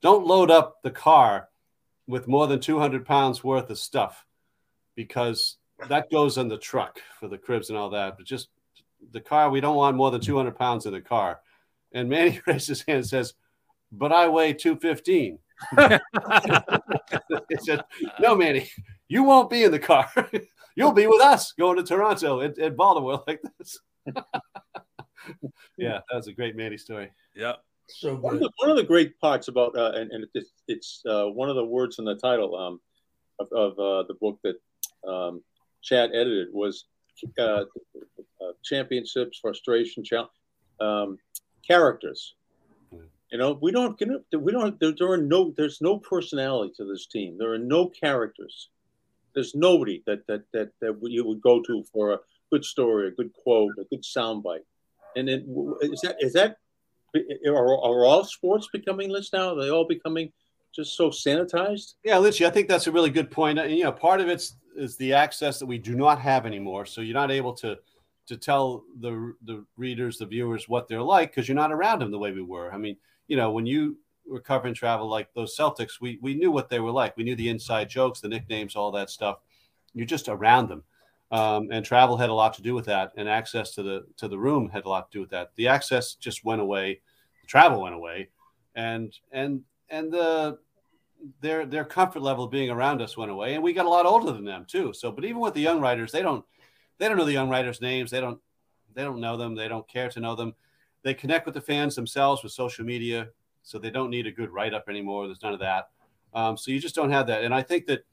don't 0.00 0.24
load 0.24 0.48
up 0.48 0.76
the 0.84 0.92
car 0.92 1.48
with 2.06 2.28
more 2.28 2.46
than 2.46 2.60
200 2.60 3.04
pounds 3.04 3.42
worth 3.42 3.68
of 3.68 3.78
stuff 3.80 4.24
because 4.94 5.56
that 5.88 6.08
goes 6.08 6.38
on 6.38 6.46
the 6.46 6.56
truck 6.56 7.00
for 7.18 7.26
the 7.26 7.36
cribs 7.36 7.68
and 7.68 7.76
all 7.76 7.90
that. 7.90 8.16
But 8.16 8.26
just 8.26 8.48
the 9.10 9.20
car, 9.20 9.50
we 9.50 9.60
don't 9.60 9.76
want 9.76 9.96
more 9.96 10.12
than 10.12 10.20
200 10.20 10.56
pounds 10.56 10.86
in 10.86 10.92
the 10.92 11.00
car. 11.00 11.40
And 11.90 12.08
Manny 12.08 12.40
raises 12.46 12.68
his 12.68 12.82
hand 12.82 12.98
and 12.98 13.06
says, 13.06 13.34
but 13.96 14.12
I 14.12 14.28
weigh 14.28 14.52
215. 14.52 15.38
he 17.48 17.56
said, 17.58 17.84
no, 18.20 18.34
Manny, 18.34 18.70
you 19.08 19.22
won't 19.24 19.50
be 19.50 19.64
in 19.64 19.72
the 19.72 19.78
car. 19.78 20.10
You'll 20.76 20.92
be 20.92 21.06
with 21.06 21.22
us 21.22 21.52
going 21.52 21.76
to 21.78 21.82
Toronto 21.82 22.40
and, 22.40 22.56
and 22.58 22.76
Baltimore 22.76 23.22
like 23.26 23.40
this. 23.58 23.78
yeah, 25.78 26.00
that 26.10 26.16
was 26.16 26.28
a 26.28 26.32
great 26.32 26.54
Manny 26.56 26.76
story. 26.76 27.10
Yeah. 27.34 27.54
So 27.88 28.16
One 28.16 28.34
of, 28.34 28.40
the, 28.40 28.50
one 28.58 28.70
of 28.70 28.76
the 28.76 28.82
great 28.82 29.18
parts 29.20 29.48
about 29.48 29.76
uh, 29.76 29.92
and, 29.94 30.10
and 30.10 30.26
it's, 30.34 30.50
it's 30.66 31.02
uh, 31.08 31.26
one 31.26 31.48
of 31.48 31.54
the 31.54 31.64
words 31.64 31.98
in 31.98 32.04
the 32.04 32.16
title 32.16 32.56
um, 32.56 32.80
of, 33.38 33.48
of 33.52 33.72
uh, 33.78 34.06
the 34.08 34.14
book 34.20 34.38
that 34.42 34.56
um, 35.08 35.42
Chad 35.82 36.10
edited 36.12 36.48
was 36.52 36.86
uh, 37.38 37.42
uh, 37.42 37.64
championships, 38.64 39.38
frustration, 39.38 40.04
challenge, 40.04 40.30
um, 40.80 41.16
characters. 41.66 42.34
You 43.30 43.38
know, 43.38 43.58
we 43.60 43.72
don't 43.72 44.00
we 44.32 44.52
don't 44.52 44.78
there, 44.78 44.92
there 44.96 45.10
are 45.10 45.16
no 45.16 45.52
there's 45.56 45.80
no 45.80 45.98
personality 45.98 46.72
to 46.76 46.84
this 46.84 47.06
team. 47.06 47.36
There 47.38 47.52
are 47.52 47.58
no 47.58 47.88
characters. 47.88 48.70
There's 49.34 49.54
nobody 49.54 50.02
that 50.06 50.26
that 50.28 50.44
that 50.52 50.70
that 50.80 50.98
you 51.02 51.24
would 51.24 51.40
go 51.40 51.60
to 51.62 51.84
for 51.92 52.12
a 52.12 52.20
good 52.52 52.64
story, 52.64 53.08
a 53.08 53.10
good 53.10 53.32
quote, 53.32 53.72
a 53.80 53.84
good 53.84 54.02
soundbite. 54.02 54.64
And 55.16 55.28
then 55.28 55.74
is 55.80 56.00
that 56.02 56.16
is 56.20 56.34
that 56.34 56.58
are, 57.46 57.56
are 57.56 58.04
all 58.04 58.24
sports 58.24 58.68
becoming 58.72 59.12
this 59.12 59.32
now? 59.32 59.54
Are 59.54 59.62
they 59.62 59.70
all 59.70 59.86
becoming 59.86 60.32
just 60.74 60.96
so 60.96 61.10
sanitized? 61.10 61.94
Yeah, 62.04 62.16
Lynchy, 62.16 62.46
I 62.46 62.50
think 62.50 62.68
that's 62.68 62.86
a 62.86 62.92
really 62.92 63.10
good 63.10 63.30
point. 63.30 63.58
You 63.68 63.84
know, 63.84 63.92
part 63.92 64.20
of 64.20 64.28
it's 64.28 64.56
is 64.76 64.96
the 64.96 65.14
access 65.14 65.58
that 65.58 65.66
we 65.66 65.78
do 65.78 65.96
not 65.96 66.20
have 66.20 66.46
anymore. 66.46 66.84
So 66.86 67.00
you're 67.00 67.14
not 67.14 67.30
able 67.30 67.54
to 67.54 67.78
to 68.26 68.36
tell 68.36 68.84
the 69.00 69.34
the 69.44 69.64
readers, 69.76 70.18
the 70.18 70.26
viewers, 70.26 70.68
what 70.68 70.86
they're 70.86 71.02
like 71.02 71.30
because 71.30 71.48
you're 71.48 71.56
not 71.56 71.72
around 71.72 72.00
them 72.00 72.10
the 72.10 72.18
way 72.18 72.32
we 72.32 72.42
were. 72.42 72.72
I 72.72 72.76
mean, 72.76 72.96
you 73.28 73.36
know, 73.36 73.50
when 73.50 73.66
you 73.66 73.98
were 74.28 74.40
covering 74.40 74.74
travel 74.74 75.08
like 75.08 75.32
those 75.34 75.56
Celtics, 75.56 76.00
we 76.00 76.18
we 76.22 76.34
knew 76.34 76.50
what 76.50 76.68
they 76.68 76.80
were 76.80 76.90
like. 76.90 77.16
We 77.16 77.24
knew 77.24 77.36
the 77.36 77.48
inside 77.48 77.88
jokes, 77.88 78.20
the 78.20 78.28
nicknames, 78.28 78.76
all 78.76 78.90
that 78.92 79.10
stuff. 79.10 79.38
You're 79.94 80.06
just 80.06 80.28
around 80.28 80.68
them. 80.68 80.84
Um, 81.32 81.68
and 81.72 81.84
travel 81.84 82.16
had 82.16 82.30
a 82.30 82.34
lot 82.34 82.54
to 82.54 82.62
do 82.62 82.74
with 82.74 82.86
that, 82.86 83.12
and 83.16 83.28
access 83.28 83.72
to 83.72 83.82
the 83.82 84.06
to 84.18 84.28
the 84.28 84.38
room 84.38 84.68
had 84.68 84.84
a 84.84 84.88
lot 84.88 85.10
to 85.10 85.18
do 85.18 85.20
with 85.20 85.30
that. 85.30 85.50
The 85.56 85.68
access 85.68 86.14
just 86.14 86.44
went 86.44 86.60
away, 86.60 87.00
the 87.42 87.46
travel 87.48 87.82
went 87.82 87.96
away, 87.96 88.28
and 88.76 89.12
and 89.32 89.62
and 89.90 90.12
the 90.12 90.58
their 91.40 91.66
their 91.66 91.84
comfort 91.84 92.22
level 92.22 92.44
of 92.44 92.50
being 92.50 92.70
around 92.70 93.02
us 93.02 93.16
went 93.16 93.32
away, 93.32 93.54
and 93.54 93.62
we 93.62 93.72
got 93.72 93.86
a 93.86 93.90
lot 93.90 94.06
older 94.06 94.30
than 94.30 94.44
them 94.44 94.66
too. 94.68 94.92
So, 94.92 95.10
but 95.10 95.24
even 95.24 95.40
with 95.40 95.54
the 95.54 95.60
young 95.60 95.80
writers, 95.80 96.12
they 96.12 96.22
don't 96.22 96.44
they 96.98 97.08
don't 97.08 97.16
know 97.16 97.24
the 97.24 97.32
young 97.32 97.48
writers' 97.48 97.80
names. 97.80 98.10
They 98.10 98.20
don't 98.20 98.40
they 98.94 99.02
don't 99.02 99.20
know 99.20 99.36
them. 99.36 99.56
They 99.56 99.68
don't 99.68 99.88
care 99.88 100.08
to 100.10 100.20
know 100.20 100.36
them. 100.36 100.54
They 101.06 101.14
connect 101.14 101.46
with 101.46 101.54
the 101.54 101.60
fans 101.60 101.94
themselves 101.94 102.42
with 102.42 102.50
social 102.50 102.84
media, 102.84 103.28
so 103.62 103.78
they 103.78 103.90
don't 103.90 104.10
need 104.10 104.26
a 104.26 104.32
good 104.32 104.50
write 104.50 104.74
up 104.74 104.88
anymore. 104.88 105.26
There's 105.28 105.40
none 105.40 105.52
of 105.52 105.60
that. 105.60 105.90
Um, 106.34 106.56
so 106.56 106.72
you 106.72 106.80
just 106.80 106.96
don't 106.96 107.12
have 107.12 107.28
that, 107.28 107.44
and 107.44 107.54
I 107.54 107.62
think 107.62 107.86
that 107.86 108.04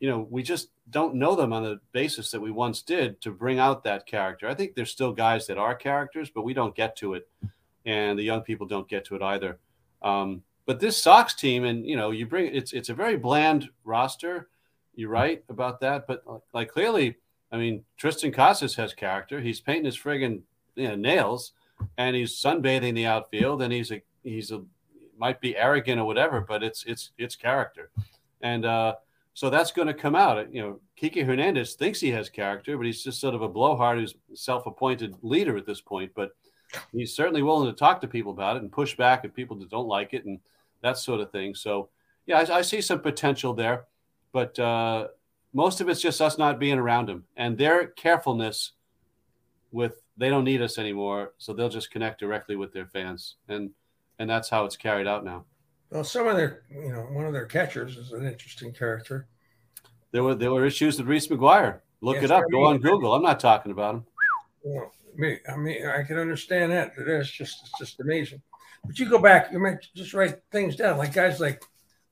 you 0.00 0.10
know 0.10 0.26
we 0.28 0.42
just 0.42 0.70
don't 0.90 1.14
know 1.14 1.36
them 1.36 1.52
on 1.52 1.62
the 1.62 1.78
basis 1.92 2.32
that 2.32 2.40
we 2.40 2.50
once 2.50 2.82
did 2.82 3.20
to 3.20 3.30
bring 3.30 3.60
out 3.60 3.84
that 3.84 4.06
character. 4.06 4.48
I 4.48 4.54
think 4.54 4.74
there's 4.74 4.90
still 4.90 5.12
guys 5.12 5.46
that 5.46 5.56
are 5.56 5.72
characters, 5.72 6.30
but 6.34 6.42
we 6.42 6.52
don't 6.52 6.74
get 6.74 6.96
to 6.96 7.14
it, 7.14 7.28
and 7.86 8.18
the 8.18 8.24
young 8.24 8.40
people 8.40 8.66
don't 8.66 8.88
get 8.88 9.04
to 9.04 9.14
it 9.14 9.22
either. 9.22 9.60
Um, 10.02 10.42
but 10.66 10.80
this 10.80 11.00
Sox 11.00 11.32
team, 11.32 11.62
and 11.62 11.86
you 11.86 11.94
know, 11.94 12.10
you 12.10 12.26
bring 12.26 12.52
it's 12.52 12.72
it's 12.72 12.88
a 12.88 12.94
very 12.94 13.18
bland 13.18 13.68
roster. 13.84 14.48
You're 14.96 15.10
right 15.10 15.44
about 15.48 15.78
that, 15.82 16.08
but 16.08 16.24
like 16.52 16.72
clearly, 16.72 17.18
I 17.52 17.56
mean, 17.56 17.84
Triston 18.02 18.34
Casas 18.34 18.74
has 18.74 18.94
character. 18.94 19.40
He's 19.40 19.60
painting 19.60 19.84
his 19.84 19.96
friggin' 19.96 20.42
you 20.74 20.88
know, 20.88 20.96
nails, 20.96 21.52
and 21.98 22.16
he's 22.16 22.32
sunbathing 22.32 22.94
the 22.94 23.06
outfield, 23.06 23.62
and 23.62 23.72
he's 23.72 23.90
a 23.90 24.02
he's 24.22 24.50
a 24.50 24.62
might 25.18 25.40
be 25.40 25.56
arrogant 25.56 26.00
or 26.00 26.04
whatever, 26.04 26.40
but 26.40 26.62
it's 26.62 26.84
it's 26.84 27.10
it's 27.18 27.36
character, 27.36 27.90
and 28.40 28.64
uh, 28.64 28.94
so 29.34 29.50
that's 29.50 29.72
going 29.72 29.88
to 29.88 29.94
come 29.94 30.14
out. 30.14 30.52
You 30.52 30.62
know, 30.62 30.80
Kiki 30.96 31.22
Hernandez 31.22 31.74
thinks 31.74 32.00
he 32.00 32.10
has 32.10 32.28
character, 32.28 32.76
but 32.76 32.86
he's 32.86 33.04
just 33.04 33.20
sort 33.20 33.34
of 33.34 33.42
a 33.42 33.48
blowhard 33.48 33.98
who's 33.98 34.14
self-appointed 34.34 35.14
leader 35.22 35.56
at 35.56 35.66
this 35.66 35.80
point. 35.80 36.12
But 36.14 36.30
he's 36.92 37.14
certainly 37.14 37.42
willing 37.42 37.70
to 37.70 37.78
talk 37.78 38.00
to 38.00 38.08
people 38.08 38.32
about 38.32 38.56
it 38.56 38.62
and 38.62 38.72
push 38.72 38.96
back 38.96 39.24
at 39.24 39.34
people 39.34 39.56
that 39.58 39.70
don't 39.70 39.88
like 39.88 40.14
it 40.14 40.24
and 40.24 40.40
that 40.82 40.98
sort 40.98 41.20
of 41.20 41.30
thing. 41.30 41.54
So 41.54 41.88
yeah, 42.26 42.38
I, 42.38 42.58
I 42.58 42.62
see 42.62 42.80
some 42.80 43.00
potential 43.00 43.54
there, 43.54 43.84
but 44.32 44.58
uh, 44.58 45.08
most 45.52 45.80
of 45.80 45.88
it's 45.88 46.00
just 46.00 46.20
us 46.20 46.38
not 46.38 46.58
being 46.58 46.78
around 46.78 47.08
him 47.08 47.24
and 47.36 47.58
their 47.58 47.88
carefulness 47.88 48.72
with 49.72 50.02
they 50.16 50.28
don't 50.28 50.44
need 50.44 50.62
us 50.62 50.78
anymore, 50.78 51.32
so 51.38 51.52
they'll 51.52 51.68
just 51.68 51.90
connect 51.90 52.20
directly 52.20 52.56
with 52.56 52.72
their 52.72 52.86
fans, 52.86 53.36
and 53.48 53.70
and 54.18 54.28
that's 54.28 54.48
how 54.48 54.64
it's 54.64 54.76
carried 54.76 55.06
out 55.06 55.24
now. 55.24 55.44
Well, 55.90 56.04
some 56.04 56.28
of 56.28 56.36
their, 56.36 56.62
you 56.70 56.92
know, 56.92 57.00
one 57.00 57.26
of 57.26 57.32
their 57.32 57.46
catchers 57.46 57.96
is 57.96 58.12
an 58.12 58.26
interesting 58.26 58.72
character. 58.72 59.26
There 60.12 60.22
were 60.22 60.34
there 60.34 60.52
were 60.52 60.64
issues 60.64 60.98
with 60.98 61.08
Reese 61.08 61.28
McGuire. 61.28 61.80
Look 62.00 62.16
Yes, 62.16 62.24
it 62.24 62.30
up. 62.30 62.44
I 62.46 62.50
Go 62.50 62.64
on 62.64 62.78
Google. 62.78 63.14
I'm 63.14 63.22
not 63.22 63.40
talking 63.40 63.72
about 63.72 63.96
him. 63.96 64.06
Well, 64.62 64.92
me, 65.16 65.38
I 65.48 65.56
mean, 65.56 65.86
I 65.86 66.02
can 66.02 66.18
understand 66.18 66.72
that. 66.72 66.92
It's 66.96 67.30
just, 67.30 67.60
it's 67.62 67.78
just 67.78 68.00
amazing. 68.00 68.40
But 68.84 68.98
you 68.98 69.08
go 69.08 69.18
back, 69.18 69.52
you 69.52 69.58
might 69.58 69.86
just 69.94 70.14
write 70.14 70.38
things 70.50 70.76
down, 70.76 70.96
like 70.96 71.12
guys 71.12 71.40
like 71.40 71.62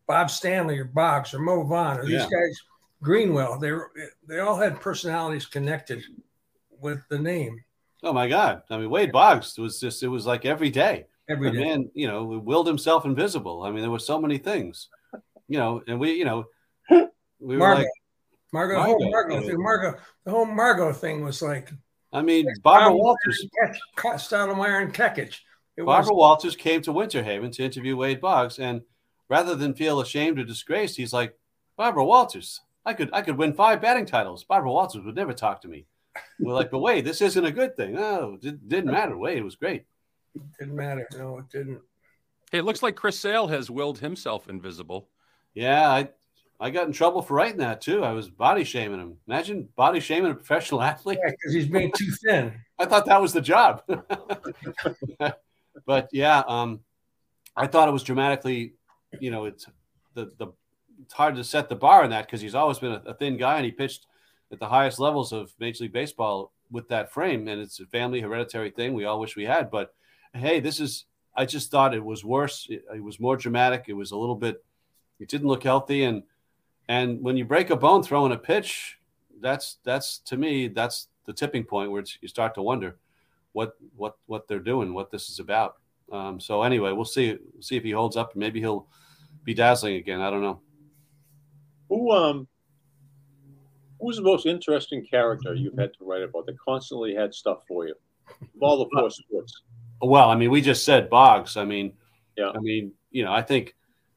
Bob 0.07 0.31
Stanley 0.31 0.79
or 0.79 0.85
Boggs 0.85 1.33
or 1.33 1.39
Mo 1.39 1.63
Vaughn 1.63 1.99
or 1.99 2.05
these 2.05 2.27
guys, 2.27 2.61
Greenwell. 3.03 3.59
They 3.59 3.73
were, 3.73 3.91
they 4.27 4.41
all 4.41 4.57
had 4.57 4.81
personalities 4.81 5.47
connected 5.47 6.03
with 6.81 7.01
the 7.09 7.19
name 7.19 7.59
Oh 8.03 8.13
my 8.13 8.29
God! 8.29 8.63
I 8.71 8.79
mean, 8.79 8.91
Wade 8.91 9.11
Boggs 9.11 9.59
was 9.59 9.81
just 9.81 10.03
it 10.03 10.09
was 10.09 10.25
like 10.25 10.45
every 10.45 10.71
day. 10.71 11.07
every 11.29 11.51
The 11.51 11.59
day. 11.59 11.65
man, 11.65 11.91
you 11.95 12.07
know, 12.07 12.25
willed 12.25 12.67
himself 12.67 13.05
invisible. 13.05 13.63
I 13.63 13.71
mean, 13.71 13.81
there 13.81 13.91
were 13.91 13.99
so 13.99 14.21
many 14.21 14.39
things, 14.39 14.89
you 15.49 15.59
know, 15.59 15.83
and 15.89 15.99
we, 15.99 16.13
you 16.13 16.25
know, 16.25 16.45
we 17.41 17.57
were 17.57 17.59
Margo, 17.59 17.81
like, 17.81 17.89
Margo, 18.53 18.75
Margo, 18.77 19.37
whole 19.37 19.49
thing, 19.49 19.63
Margo, 19.63 19.99
the 20.25 20.31
whole 20.31 20.47
Margo 20.47 20.93
thing 20.93 21.25
was 21.25 21.43
like 21.43 21.73
I 22.13 22.23
mean, 22.23 22.47
Barbara 22.63 22.97
Walters. 22.97 23.47
Stoudemire 23.97 24.83
and 24.83 24.95
Kekich. 24.95 25.41
Barbara 25.77 26.13
was 26.13 26.19
Walters 26.19 26.57
came 26.57 26.81
to 26.83 26.93
Winter 26.93 27.23
Haven 27.23 27.51
to 27.53 27.65
interview 27.65 27.97
Wade 27.97 28.21
Boggs, 28.21 28.61
and 28.61 28.83
rather 29.29 29.57
than 29.57 29.75
feel 29.75 30.01
ashamed 30.01 30.39
or 30.39 30.45
disgraced, 30.45 30.97
he's 30.97 31.13
like, 31.13 31.37
Barbara 31.77 32.05
Walters, 32.05 32.61
I 32.87 32.95
could 32.95 33.11
I 33.13 33.23
could 33.23 33.39
win 33.39 33.55
five 33.55 33.83
batting 33.83 34.07
titles. 34.07 34.45
Barbara 34.45 34.71
Walters 34.71 35.05
would 35.05 35.17
never 35.17 35.33
talk 35.33 35.61
to 35.63 35.69
me. 35.69 35.87
We're 36.41 36.55
like, 36.55 36.71
but 36.71 36.81
Wade, 36.81 37.05
this 37.05 37.23
isn't 37.23 37.45
a 37.45 37.53
good 37.53 37.77
thing. 37.77 37.95
No, 37.95 38.39
it 38.43 38.69
didn't 38.69 38.91
matter. 38.91 39.17
Wait, 39.17 39.39
it 39.39 39.45
was 39.45 39.57
great. 39.57 39.85
didn't 40.59 40.77
matter. 40.77 41.07
No, 41.17 41.39
it 41.39 41.49
didn't. 41.51 41.81
Hey, 42.51 42.59
it 42.59 42.65
looks 42.65 42.83
like 42.83 42.97
Chris 42.97 43.19
Sale 43.19 43.49
has 43.49 43.71
willed 43.71 43.99
himself 43.99 44.49
invisible. 44.49 45.09
Yeah, 45.55 45.91
I 45.91 46.09
I 46.61 46.71
got 46.71 46.87
in 46.87 46.93
trouble 46.93 47.23
for 47.23 47.35
writing 47.35 47.59
that 47.59 47.81
too. 47.81 48.03
I 48.03 48.13
was 48.13 48.29
body 48.29 48.65
shaming 48.65 48.99
him. 49.01 49.17
Imagine 49.29 49.69
body 49.77 50.01
shaming 50.01 50.33
a 50.33 50.35
professional 50.35 50.83
athlete. 50.93 51.19
Yeah, 51.23 51.31
because 51.31 51.55
he's 51.55 51.71
made 51.71 51.95
too 51.95 52.11
thin. 52.25 52.53
I 52.79 52.87
thought 52.87 53.07
that 53.07 53.21
was 53.21 53.33
the 53.33 53.41
job. 53.41 53.83
but 55.87 56.09
yeah, 56.13 56.43
um, 56.47 56.81
I 57.57 57.67
thought 57.67 57.89
it 57.89 57.93
was 57.93 58.03
dramatically, 58.03 58.75
you 59.21 59.31
know, 59.31 59.45
it's 59.45 59.67
the 60.15 60.33
the 60.39 60.49
it's 61.01 61.15
hard 61.15 61.37
to 61.37 61.45
set 61.45 61.69
the 61.69 61.77
bar 61.77 62.03
on 62.03 62.11
that 62.11 62.27
because 62.27 62.41
he's 62.41 62.57
always 62.57 62.81
been 62.81 62.93
a, 62.93 63.03
a 63.07 63.15
thin 63.15 63.37
guy 63.37 63.57
and 63.57 63.65
he 63.65 63.71
pitched 63.71 64.07
at 64.51 64.59
the 64.59 64.69
highest 64.69 64.99
levels 64.99 65.33
of 65.33 65.53
Major 65.59 65.85
League 65.85 65.93
Baseball 65.93 66.53
with 66.71 66.89
that 66.89 67.13
frame, 67.13 67.49
and 67.49 67.61
it's 67.61 67.81
a 67.81 67.87
family 67.87 68.21
hereditary 68.21 68.71
thing. 68.71 68.95
We 68.95 69.05
all 69.05 69.21
wish 69.21 69.37
we 69.37 69.45
had, 69.45 69.71
but 69.71 69.95
hey, 70.35 70.61
this 70.61 70.81
is. 70.81 71.05
I 71.37 71.45
just 71.45 71.71
thought 71.71 71.95
it 71.95 72.05
was 72.05 72.25
worse. 72.25 72.67
It, 72.69 72.85
it 72.95 73.03
was 73.03 73.21
more 73.21 73.37
dramatic. 73.37 73.85
It 73.87 73.93
was 73.93 74.11
a 74.11 74.17
little 74.17 74.35
bit. 74.35 74.65
It 75.21 75.29
didn't 75.29 75.49
look 75.49 75.63
healthy, 75.63 76.05
and 76.05 76.23
and 76.89 77.23
when 77.23 77.37
you 77.37 77.45
break 77.45 77.71
a 77.71 77.77
bone 77.77 78.03
throwing 78.03 78.33
a 78.33 78.39
pitch, 78.39 78.99
that's 79.41 79.79
that's 79.85 80.19
to 80.21 80.37
me 80.37 80.69
that's 80.69 81.09
the 81.27 81.33
tipping 81.33 81.65
point 81.65 81.91
where 81.91 82.05
you 82.21 82.29
start 82.29 82.55
to 82.55 82.63
wonder 82.63 82.97
what 83.53 83.77
what 83.97 84.17
what 84.27 84.49
they're 84.49 84.59
doing, 84.59 84.95
what 84.95 85.11
this 85.11 85.29
is 85.29 85.39
about. 85.39 85.77
Um, 86.11 86.41
so 86.41 86.63
anyway, 86.63 86.93
we'll 86.93 87.05
see 87.05 87.39
see 87.61 87.77
if 87.77 87.85
he 87.85 87.91
holds 87.91 88.17
up. 88.17 88.35
Maybe 88.35 88.61
he'll 88.61 88.87
be 89.45 89.55
dazzling 89.55 89.97
again. 89.97 90.21
I 90.21 90.31
don't 90.31 90.43
know. 90.43 90.61
Who 91.89 92.13
um 92.13 92.49
who's 94.01 94.17
the 94.17 94.23
most 94.23 94.47
interesting 94.47 95.05
character 95.05 95.55
you've 95.55 95.79
had 95.79 95.93
to 95.95 96.05
write 96.05 96.23
about 96.23 96.47
that 96.47 96.59
constantly 96.59 97.15
had 97.15 97.35
stuff 97.35 97.63
for 97.67 97.87
you? 97.87 97.95
Of 98.29 98.49
all 98.61 98.79
the 98.79 98.91
four 98.93 99.11
sports. 99.11 99.63
Well, 100.01 100.31
I 100.31 100.37
mean, 100.37 100.51
we 100.51 100.61
just 100.61 100.85
said 100.85 101.11
Boggs. 101.11 101.57
I 101.57 101.65
mean, 101.65 101.93
Yeah. 102.37 102.51
I 102.55 102.59
mean, 102.59 102.93
you 103.11 103.25
know, 103.25 103.33
I 103.33 103.43
think 103.43 103.75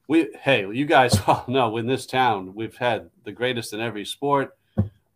we. 0.08 0.30
Hey, 0.42 0.62
you 0.72 0.86
guys 0.86 1.20
all 1.28 1.46
know 1.48 1.78
in 1.78 1.88
this 1.88 2.06
town 2.06 2.54
we've 2.54 2.76
had 2.76 3.10
the 3.24 3.32
greatest 3.32 3.74
in 3.74 3.80
every 3.80 4.06
sport. 4.06 4.58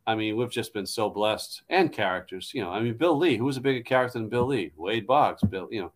I 0.07 0.13
mean, 0.15 0.37
we've 0.37 0.51
just 0.51 0.73
been 0.73 0.85
so 0.85 1.09
blessed 1.09 1.63
and 1.69 1.91
characters. 1.91 2.51
You 2.53 2.61
know, 2.63 2.69
I 2.69 2.79
mean, 2.79 2.95
Bill 2.95 3.17
Lee. 3.17 3.37
Who 3.37 3.45
was 3.45 3.57
a 3.57 3.61
bigger 3.61 3.83
character 3.83 4.19
than 4.19 4.29
Bill 4.29 4.45
Lee? 4.45 4.71
Wade 4.75 5.07
Boggs. 5.07 5.41
Bill. 5.43 5.67
You 5.71 5.81
know, 5.81 5.91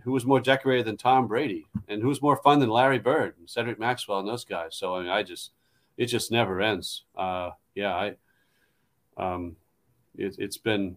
who 0.00 0.12
was 0.12 0.26
more 0.26 0.40
decorated 0.40 0.86
than 0.86 0.96
Tom 0.96 1.26
Brady, 1.26 1.66
and 1.88 2.02
who's 2.02 2.20
more 2.22 2.36
fun 2.36 2.58
than 2.58 2.68
Larry 2.68 2.98
Bird, 2.98 3.34
and 3.38 3.48
Cedric 3.48 3.78
Maxwell, 3.78 4.18
and 4.18 4.28
those 4.28 4.44
guys. 4.44 4.76
So 4.76 4.96
I 4.96 5.00
mean, 5.02 5.10
I 5.10 5.22
just, 5.22 5.52
it 5.96 6.06
just 6.06 6.30
never 6.30 6.60
ends. 6.60 7.04
Uh, 7.16 7.50
yeah, 7.78 7.94
I. 7.94 8.14
Um, 9.16 9.56
it, 10.16 10.34
it's 10.38 10.56
been 10.56 10.96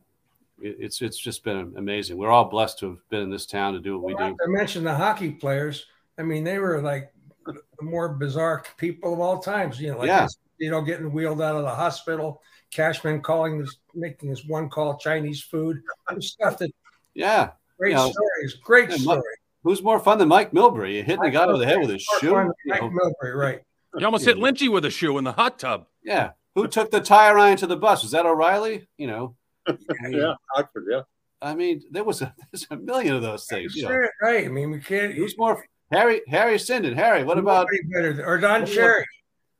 it- 0.61 0.77
it's 0.79 1.01
it's 1.01 1.17
just 1.17 1.43
been 1.43 1.73
amazing. 1.77 2.17
We're 2.17 2.29
all 2.29 2.45
blessed 2.45 2.79
to 2.79 2.89
have 2.89 3.09
been 3.09 3.21
in 3.21 3.29
this 3.29 3.45
town 3.45 3.73
to 3.73 3.79
do 3.79 3.97
what 3.99 4.07
we 4.07 4.13
do. 4.15 4.35
I 4.43 4.47
mentioned 4.47 4.85
the 4.85 4.95
hockey 4.95 5.31
players. 5.31 5.85
I 6.17 6.23
mean, 6.23 6.43
they 6.43 6.59
were 6.59 6.81
like 6.81 7.11
the 7.45 7.55
more 7.81 8.09
bizarre 8.09 8.63
people 8.77 9.13
of 9.13 9.19
all 9.19 9.39
times. 9.39 9.79
You 9.79 9.91
know, 9.91 9.99
like 9.99 10.07
Yeah. 10.07 10.27
you 10.59 10.69
know, 10.71 10.81
getting 10.81 11.11
wheeled 11.11 11.41
out 11.41 11.55
of 11.55 11.63
the 11.63 11.69
hospital, 11.69 12.41
Cashman 12.71 13.21
calling 13.21 13.59
this, 13.59 13.77
making 13.95 14.29
this 14.29 14.45
one 14.45 14.69
call 14.69 14.97
Chinese 14.97 15.41
food, 15.41 15.81
stuff 16.19 16.57
that. 16.59 16.71
Yeah, 17.13 17.51
great 17.77 17.89
you 17.91 17.95
know, 17.97 18.11
stories, 18.11 18.53
great 18.63 18.89
yeah, 18.89 18.95
story. 18.97 19.35
Who's 19.63 19.83
more 19.83 19.99
fun 19.99 20.17
than 20.17 20.27
Mike 20.29 20.51
Milbury? 20.53 20.95
You 20.95 21.03
hitting 21.03 21.23
the 21.23 21.29
guy 21.29 21.45
over 21.45 21.57
the 21.57 21.65
head 21.65 21.79
with 21.79 21.89
his 21.89 22.01
shoe. 22.19 22.33
Mike 22.65 22.81
Milbury, 22.81 23.35
right? 23.35 23.61
You 23.97 24.05
almost 24.05 24.25
hit 24.25 24.37
Lynchy 24.37 24.71
with 24.71 24.85
a 24.85 24.89
shoe 24.89 25.17
in 25.17 25.23
the 25.23 25.33
hot 25.33 25.59
tub. 25.59 25.85
Yeah. 26.03 26.31
Who 26.55 26.67
took 26.67 26.91
the 26.91 27.01
tire 27.01 27.37
iron 27.37 27.57
to 27.57 27.67
the 27.67 27.77
bus? 27.77 28.03
Was 28.03 28.11
that 28.11 28.25
O'Reilly? 28.25 28.87
You 28.97 29.07
know. 29.07 29.35
yeah, 30.09 30.33
Oxford. 30.55 30.85
Yeah. 30.89 31.01
I 31.41 31.55
mean, 31.55 31.81
there 31.91 32.03
was 32.03 32.21
a 32.21 32.33
there's 32.51 32.67
a 32.69 32.77
million 32.77 33.15
of 33.15 33.21
those 33.21 33.45
things. 33.45 33.75
You 33.75 33.83
know. 33.83 34.07
Right. 34.21 34.45
I 34.45 34.49
mean, 34.49 34.71
we 34.71 34.79
can't. 34.79 35.13
Who's 35.13 35.37
more 35.37 35.63
Harry 35.91 36.21
Harry 36.27 36.55
Sinden? 36.55 36.95
Harry, 36.95 37.23
what 37.23 37.37
about 37.37 37.67
better 37.93 38.23
or 38.25 38.37
Don 38.37 38.65
Cherry? 38.65 39.05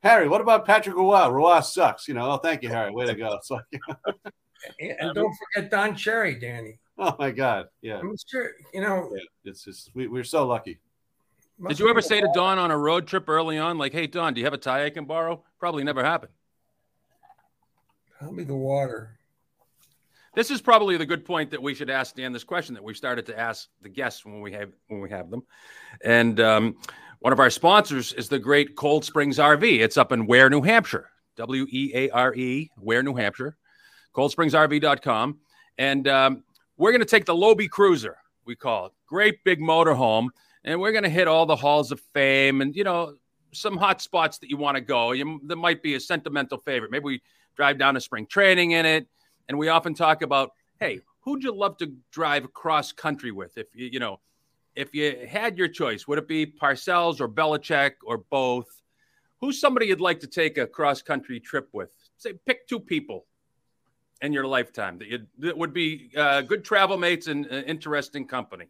Harry, 0.02 0.28
what 0.28 0.40
about 0.40 0.66
Patrick 0.66 0.96
Roy? 0.96 1.28
Roy 1.28 1.60
sucks. 1.60 2.08
You 2.08 2.14
know. 2.14 2.32
Oh, 2.32 2.36
thank 2.36 2.62
you, 2.62 2.68
Harry. 2.68 2.92
Way 2.92 3.06
to 3.06 3.14
go. 3.14 3.38
Like, 4.78 4.96
and 5.00 5.12
don't 5.12 5.34
forget 5.34 5.72
Don 5.72 5.96
Cherry, 5.96 6.36
Danny. 6.36 6.78
Oh 6.96 7.16
my 7.18 7.32
God. 7.32 7.66
Yeah. 7.80 7.98
I'm 7.98 8.14
sure. 8.28 8.52
You 8.72 8.82
know. 8.82 9.10
Yeah, 9.12 9.50
it's 9.50 9.64
just 9.64 9.90
we, 9.92 10.06
we're 10.06 10.22
so 10.22 10.46
lucky. 10.46 10.78
Did 11.66 11.80
you 11.80 11.90
ever 11.90 12.00
say 12.00 12.20
to 12.20 12.28
Don 12.32 12.58
on 12.58 12.70
a 12.70 12.78
road 12.78 13.08
trip 13.08 13.28
early 13.28 13.58
on, 13.58 13.76
like, 13.76 13.92
"Hey, 13.92 14.06
Don, 14.06 14.34
do 14.34 14.40
you 14.40 14.46
have 14.46 14.54
a 14.54 14.58
tie 14.58 14.84
I 14.84 14.90
can 14.90 15.04
borrow?" 15.04 15.42
Probably 15.58 15.82
never 15.82 16.04
happened. 16.04 16.32
Tell 18.22 18.30
me 18.30 18.44
the 18.44 18.54
water. 18.54 19.18
This 20.36 20.52
is 20.52 20.60
probably 20.60 20.96
the 20.96 21.04
good 21.04 21.24
point 21.24 21.50
that 21.50 21.60
we 21.60 21.74
should 21.74 21.90
ask 21.90 22.14
Dan 22.14 22.32
this 22.32 22.44
question 22.44 22.72
that 22.74 22.84
we 22.84 22.94
started 22.94 23.26
to 23.26 23.36
ask 23.36 23.68
the 23.80 23.88
guests 23.88 24.24
when 24.24 24.40
we 24.40 24.52
have 24.52 24.70
when 24.86 25.00
we 25.00 25.10
have 25.10 25.28
them, 25.28 25.42
and 26.04 26.38
um, 26.38 26.76
one 27.18 27.32
of 27.32 27.40
our 27.40 27.50
sponsors 27.50 28.12
is 28.12 28.28
the 28.28 28.38
great 28.38 28.76
Cold 28.76 29.04
Springs 29.04 29.38
RV. 29.38 29.64
It's 29.80 29.96
up 29.96 30.12
in 30.12 30.28
Weare, 30.28 30.48
New 30.48 30.62
Hampshire. 30.62 31.10
W 31.34 31.66
E 31.68 31.90
A 31.96 32.10
R 32.10 32.32
E, 32.36 32.70
Weare, 32.78 33.02
New 33.02 33.16
Hampshire. 33.16 33.56
ColdSpringsRV.com, 34.14 35.38
and 35.78 36.06
um, 36.06 36.44
we're 36.76 36.92
going 36.92 37.00
to 37.00 37.06
take 37.06 37.24
the 37.24 37.34
Lobie 37.34 37.68
Cruiser. 37.68 38.18
We 38.44 38.54
call 38.54 38.86
it 38.86 38.92
great 39.04 39.42
big 39.42 39.58
motorhome, 39.58 40.28
and 40.62 40.80
we're 40.80 40.92
going 40.92 41.02
to 41.02 41.10
hit 41.10 41.26
all 41.26 41.44
the 41.44 41.56
halls 41.56 41.90
of 41.90 41.98
fame 42.14 42.60
and 42.60 42.76
you 42.76 42.84
know 42.84 43.16
some 43.52 43.76
hot 43.76 44.00
spots 44.00 44.38
that 44.38 44.48
you 44.48 44.56
want 44.56 44.76
to 44.76 44.80
go. 44.80 45.10
You, 45.10 45.40
there 45.42 45.56
might 45.56 45.82
be 45.82 45.96
a 45.96 46.00
sentimental 46.00 46.58
favorite. 46.58 46.92
Maybe 46.92 47.04
we 47.04 47.22
drive 47.56 47.78
down 47.78 47.94
to 47.94 48.00
spring 48.00 48.26
training 48.26 48.72
in 48.72 48.86
it 48.86 49.06
and 49.48 49.58
we 49.58 49.68
often 49.68 49.94
talk 49.94 50.22
about, 50.22 50.52
hey, 50.80 51.00
who'd 51.20 51.42
you 51.42 51.54
love 51.54 51.76
to 51.78 51.92
drive 52.10 52.52
cross 52.52 52.92
country 52.92 53.30
with? 53.30 53.56
If 53.58 53.68
you, 53.74 53.90
you 53.92 54.00
know, 54.00 54.20
if 54.74 54.94
you 54.94 55.26
had 55.28 55.58
your 55.58 55.68
choice, 55.68 56.08
would 56.08 56.18
it 56.18 56.28
be 56.28 56.46
Parcells 56.46 57.20
or 57.20 57.28
Belichick 57.28 57.92
or 58.04 58.18
both? 58.18 58.82
Who's 59.40 59.60
somebody 59.60 59.86
you'd 59.86 60.00
like 60.00 60.20
to 60.20 60.26
take 60.26 60.56
a 60.56 60.66
cross 60.66 61.02
country 61.02 61.40
trip 61.40 61.68
with? 61.72 61.92
Say, 62.16 62.34
pick 62.46 62.66
two 62.68 62.80
people 62.80 63.26
in 64.20 64.32
your 64.32 64.46
lifetime 64.46 64.98
that, 64.98 65.08
you, 65.08 65.26
that 65.38 65.58
would 65.58 65.72
be 65.74 66.10
uh, 66.16 66.42
good 66.42 66.64
travel 66.64 66.96
mates 66.96 67.26
and 67.26 67.46
uh, 67.46 67.56
interesting 67.66 68.26
company. 68.26 68.66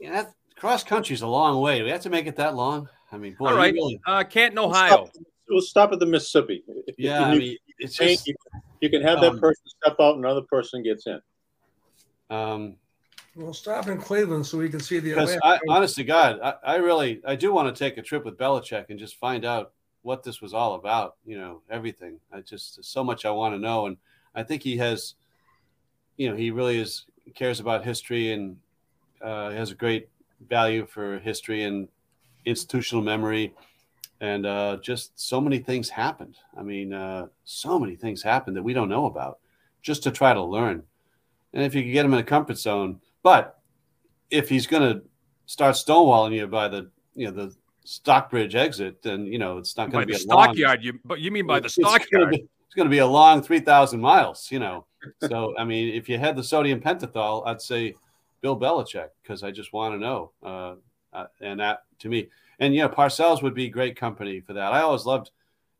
Yeah, 0.00 0.24
cross 0.56 0.82
country's 0.82 1.22
a 1.22 1.26
long 1.26 1.60
way. 1.60 1.78
Do 1.78 1.84
we 1.84 1.90
have 1.90 2.00
to 2.00 2.10
make 2.10 2.26
it 2.26 2.36
that 2.36 2.56
long? 2.56 2.88
I 3.12 3.18
mean, 3.18 3.36
boy, 3.38 3.50
all 3.50 3.56
right. 3.56 3.72
Really... 3.72 4.00
Uh, 4.06 4.24
Canton, 4.24 4.58
Ohio. 4.58 5.08
We'll 5.48 5.60
stop, 5.60 5.92
at 5.92 5.98
the 5.98 6.06
Mississippi. 6.06 6.62
If, 6.86 6.94
yeah, 6.98 7.20
if 7.20 7.26
I 7.26 7.38
mean, 7.38 7.56
it's 7.78 7.96
just, 7.96 8.26
you, 8.26 8.34
you, 8.80 8.90
can 8.90 9.02
have 9.02 9.20
that 9.20 9.32
um, 9.32 9.38
person 9.38 9.62
step 9.66 9.96
out, 10.00 10.16
and 10.16 10.24
another 10.24 10.42
person 10.42 10.82
gets 10.82 11.06
in. 11.06 11.20
Um, 12.30 12.76
we'll 13.36 13.52
stop 13.52 13.88
in 13.88 14.00
Cleveland 14.00 14.46
so 14.46 14.58
we 14.58 14.68
can 14.68 14.80
see 14.80 14.98
the. 14.98 15.38
I, 15.42 15.58
honest 15.68 15.96
to 15.96 16.04
God, 16.04 16.40
I, 16.42 16.54
I, 16.64 16.76
really, 16.76 17.20
I 17.26 17.36
do 17.36 17.52
want 17.52 17.74
to 17.74 17.78
take 17.78 17.98
a 17.98 18.02
trip 18.02 18.24
with 18.24 18.38
Belichick 18.38 18.86
and 18.88 18.98
just 18.98 19.16
find 19.16 19.44
out 19.44 19.72
what 20.02 20.22
this 20.22 20.40
was 20.40 20.54
all 20.54 20.74
about. 20.74 21.16
You 21.26 21.38
know, 21.38 21.62
everything. 21.70 22.20
I 22.32 22.40
just 22.40 22.82
so 22.84 23.04
much 23.04 23.24
I 23.24 23.30
want 23.30 23.54
to 23.54 23.58
know, 23.58 23.86
and 23.86 23.96
I 24.34 24.42
think 24.42 24.62
he 24.62 24.78
has, 24.78 25.14
you 26.16 26.30
know, 26.30 26.36
he 26.36 26.50
really 26.50 26.78
is 26.78 27.04
cares 27.34 27.60
about 27.60 27.84
history 27.84 28.32
and 28.32 28.56
uh, 29.22 29.50
has 29.50 29.70
a 29.70 29.74
great 29.74 30.08
value 30.48 30.86
for 30.86 31.18
history 31.18 31.64
and 31.64 31.88
institutional 32.44 33.02
memory 33.02 33.54
and 34.20 34.46
uh, 34.46 34.78
just 34.82 35.18
so 35.20 35.40
many 35.40 35.58
things 35.58 35.88
happened. 35.88 36.36
I 36.56 36.62
mean, 36.62 36.92
uh, 36.92 37.26
so 37.44 37.78
many 37.78 37.96
things 37.96 38.22
happened 38.22 38.56
that 38.56 38.62
we 38.62 38.72
don't 38.72 38.88
know 38.88 39.06
about, 39.06 39.38
just 39.82 40.02
to 40.04 40.10
try 40.10 40.32
to 40.32 40.42
learn. 40.42 40.82
And 41.52 41.62
if 41.62 41.74
you 41.74 41.82
can 41.82 41.92
get 41.92 42.04
him 42.04 42.14
in 42.14 42.20
a 42.20 42.24
comfort 42.24 42.58
zone, 42.58 43.00
but 43.22 43.60
if 44.30 44.48
he's 44.48 44.66
going 44.66 44.82
to 44.82 45.02
start 45.46 45.74
stonewalling 45.74 46.34
you 46.34 46.46
by 46.46 46.68
the 46.68 46.90
you 47.14 47.26
know 47.26 47.32
the 47.32 47.54
Stockbridge 47.84 48.54
exit, 48.54 49.02
then 49.02 49.26
you 49.26 49.38
know 49.38 49.58
it's 49.58 49.76
not 49.76 49.90
going 49.90 50.02
to 50.02 50.06
be 50.06 50.14
a 50.14 50.18
stockyard. 50.18 50.82
You 50.82 50.98
but 51.04 51.20
you 51.20 51.30
mean 51.30 51.46
by 51.46 51.60
the 51.60 51.68
stockyard? 51.68 52.34
It's 52.34 52.74
going 52.74 52.86
to 52.86 52.90
be 52.90 52.98
a 52.98 53.06
long 53.06 53.42
three 53.42 53.60
thousand 53.60 54.00
miles. 54.00 54.50
You 54.50 54.58
know, 54.58 54.86
so 55.28 55.54
I 55.58 55.64
mean, 55.64 55.94
if 55.94 56.08
you 56.08 56.18
had 56.18 56.34
the 56.34 56.42
sodium 56.42 56.80
pentothal, 56.80 57.46
I'd 57.46 57.60
say 57.60 57.94
Bill 58.40 58.58
Belichick 58.58 59.08
because 59.22 59.42
I 59.42 59.50
just 59.50 59.72
want 59.72 59.94
to 59.94 59.98
know, 59.98 60.32
uh, 60.42 60.74
uh, 61.12 61.26
and 61.40 61.60
that 61.60 61.84
to 62.00 62.08
me 62.08 62.28
and 62.58 62.74
you 62.74 62.80
know, 62.82 62.88
Parcells 62.88 63.42
would 63.42 63.54
be 63.54 63.68
great 63.68 63.96
company 63.96 64.40
for 64.40 64.52
that. 64.54 64.72
I 64.72 64.80
always 64.80 65.04
loved, 65.04 65.30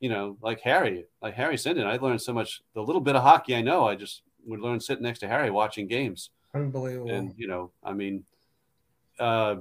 you 0.00 0.08
know, 0.08 0.36
like 0.40 0.60
Harry, 0.60 1.06
like 1.22 1.34
Harry 1.34 1.56
Sinden. 1.56 1.86
I 1.86 1.96
learned 1.96 2.22
so 2.22 2.32
much. 2.32 2.62
The 2.74 2.82
little 2.82 3.00
bit 3.00 3.16
of 3.16 3.22
hockey 3.22 3.56
I 3.56 3.62
know, 3.62 3.86
I 3.86 3.94
just 3.94 4.22
would 4.46 4.60
learn 4.60 4.80
sitting 4.80 5.02
next 5.02 5.20
to 5.20 5.28
Harry 5.28 5.50
watching 5.50 5.86
games. 5.86 6.30
Unbelievable. 6.54 7.10
And 7.10 7.34
you 7.36 7.46
know, 7.46 7.70
I 7.82 7.92
mean, 7.92 8.24
uh, 9.18 9.56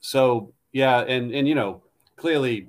so 0.00 0.52
yeah, 0.72 1.00
and 1.00 1.32
and 1.32 1.46
you 1.48 1.54
know, 1.54 1.82
clearly, 2.16 2.68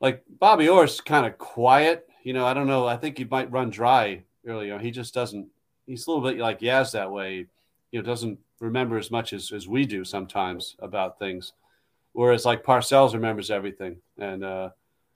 like 0.00 0.22
Bobby 0.38 0.68
Orr's 0.68 1.00
kind 1.00 1.26
of 1.26 1.38
quiet. 1.38 2.08
You 2.22 2.32
know, 2.32 2.46
I 2.46 2.54
don't 2.54 2.66
know. 2.66 2.86
I 2.86 2.96
think 2.96 3.18
he 3.18 3.24
might 3.24 3.50
run 3.50 3.70
dry 3.70 4.22
earlier. 4.46 4.78
He 4.78 4.90
just 4.90 5.14
doesn't. 5.14 5.48
He's 5.86 6.06
a 6.06 6.10
little 6.10 6.28
bit 6.28 6.38
like 6.38 6.60
Yaz 6.60 6.92
that 6.92 7.10
way. 7.10 7.46
You 7.90 8.00
know, 8.00 8.06
doesn't 8.06 8.38
remember 8.60 8.98
as 8.98 9.10
much 9.10 9.32
as, 9.32 9.52
as 9.52 9.68
we 9.68 9.86
do 9.86 10.04
sometimes 10.04 10.76
about 10.80 11.18
things. 11.18 11.52
Whereas 12.18 12.44
like 12.44 12.64
Parcells 12.64 13.14
remembers 13.14 13.48
everything, 13.48 13.98
and 14.18 14.42
uh, 14.42 14.70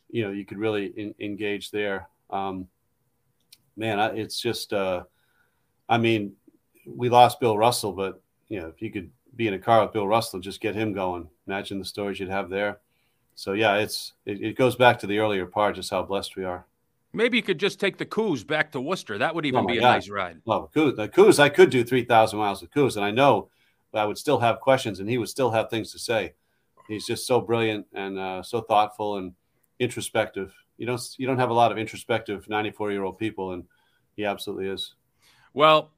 you 0.09 0.23
know 0.23 0.31
you 0.31 0.45
could 0.45 0.57
really 0.57 0.87
in, 0.87 1.13
engage 1.19 1.73
there. 1.73 2.07
Um, 2.31 2.69
man, 3.77 3.99
I, 3.99 4.11
it's 4.11 4.41
just, 4.41 4.73
uh, 4.73 5.03
I 5.89 5.99
mean, 5.99 6.35
we 6.87 7.09
lost 7.09 7.41
Bill 7.41 7.59
Russell, 7.59 7.93
but 7.93 8.23
you 8.49 8.61
know 8.61 8.69
if 8.69 8.81
you 8.81 8.93
could 8.93 9.11
be 9.35 9.49
in 9.49 9.55
a 9.55 9.59
car 9.59 9.83
with 9.83 9.93
Bill 9.93 10.07
Russell, 10.07 10.39
just 10.39 10.61
get 10.61 10.77
him 10.77 10.93
going. 10.93 11.29
Imagine 11.49 11.81
the 11.81 11.85
stories 11.85 12.21
you'd 12.21 12.29
have 12.29 12.49
there. 12.49 12.79
So 13.35 13.55
yeah, 13.55 13.79
it's 13.79 14.13
it, 14.25 14.41
it 14.41 14.57
goes 14.57 14.77
back 14.77 15.01
to 15.01 15.09
the 15.09 15.19
earlier 15.19 15.45
part, 15.45 15.75
just 15.75 15.91
how 15.91 16.05
blessed 16.05 16.37
we 16.37 16.45
are. 16.45 16.67
Maybe 17.13 17.37
you 17.37 17.43
could 17.43 17.59
just 17.59 17.81
take 17.81 17.99
the 17.99 18.07
Cooz 18.07 18.45
back 18.45 18.71
to 18.71 18.81
Worcester. 18.81 19.19
That 19.19 19.35
would 19.35 19.45
even 19.45 19.65
oh 19.65 19.67
be 19.67 19.79
a 19.79 19.81
God. 19.81 19.95
nice 19.95 20.09
ride. 20.09 20.41
Well, 20.45 20.71
Cooz, 20.73 20.95
the 20.95 21.09
Cooz, 21.09 21.41
I 21.41 21.49
could 21.49 21.71
do 21.71 21.83
three 21.83 22.05
thousand 22.05 22.39
miles 22.39 22.63
with 22.63 22.71
Cooz, 22.71 22.95
and 22.95 23.05
I 23.05 23.11
know 23.11 23.49
I 23.93 24.05
would 24.05 24.19
still 24.19 24.39
have 24.39 24.61
questions, 24.61 25.01
and 25.01 25.11
he 25.11 25.19
would 25.19 25.29
still 25.29 25.51
have 25.51 25.69
things 25.69 25.91
to 25.91 25.99
say 25.99 26.35
he's 26.93 27.07
just 27.07 27.27
so 27.27 27.41
brilliant 27.41 27.87
and 27.95 28.19
uh, 28.19 28.43
so 28.43 28.61
thoughtful 28.61 29.17
and 29.17 29.33
introspective. 29.79 30.53
You 30.77 30.87
don't 30.87 31.01
you 31.17 31.27
don't 31.27 31.39
have 31.39 31.51
a 31.51 31.55
lot 31.55 31.73
of 31.73 31.79
introspective 31.79 32.49
94 32.49 32.93
year 32.93 33.03
old 33.03 33.19
people, 33.19 33.53
and 33.53 33.65
he 34.17 34.25
absolutely 34.25 34.69
is. 34.69 34.95
Well, 35.55 35.91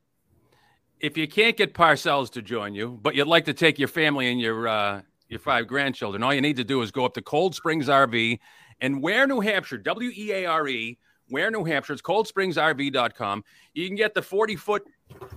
if 1.01 1.17
you 1.17 1.29
can't 1.29 1.57
get 1.57 1.75
Parcells 1.75 2.31
to 2.33 2.43
join 2.43 2.75
you, 2.75 2.99
but 3.03 3.15
you'd 3.15 3.27
like 3.27 3.45
to 3.47 3.55
take 3.55 3.79
your 3.79 3.89
family 3.89 4.31
and 4.31 4.41
your 4.41 4.69
uh, 4.69 5.03
your 5.29 5.41
five 5.41 5.67
grandchildren, 5.67 6.23
all 6.23 6.35
you 6.35 6.41
need 6.41 6.57
to 6.57 6.65
do 6.65 6.83
is 6.83 6.91
go 6.91 7.05
up 7.05 7.15
to 7.15 7.23
Cold 7.23 7.55
Springs 7.55 7.89
RV 7.89 8.39
and 8.81 9.03
Weare, 9.03 9.27
New 9.27 9.41
Hampshire, 9.41 9.79
W 9.79 10.11
E 10.15 10.33
A 10.33 10.47
R 10.47 10.69
E, 10.69 10.99
Weare, 11.31 11.51
New 11.51 11.65
Hampshire. 11.65 11.95
It's 11.95 12.03
coldspringsrv.com. 12.03 13.45
You 13.75 13.87
can 13.87 13.97
get 13.97 14.15
the 14.15 14.23
40 14.23 14.57
foot 14.57 14.85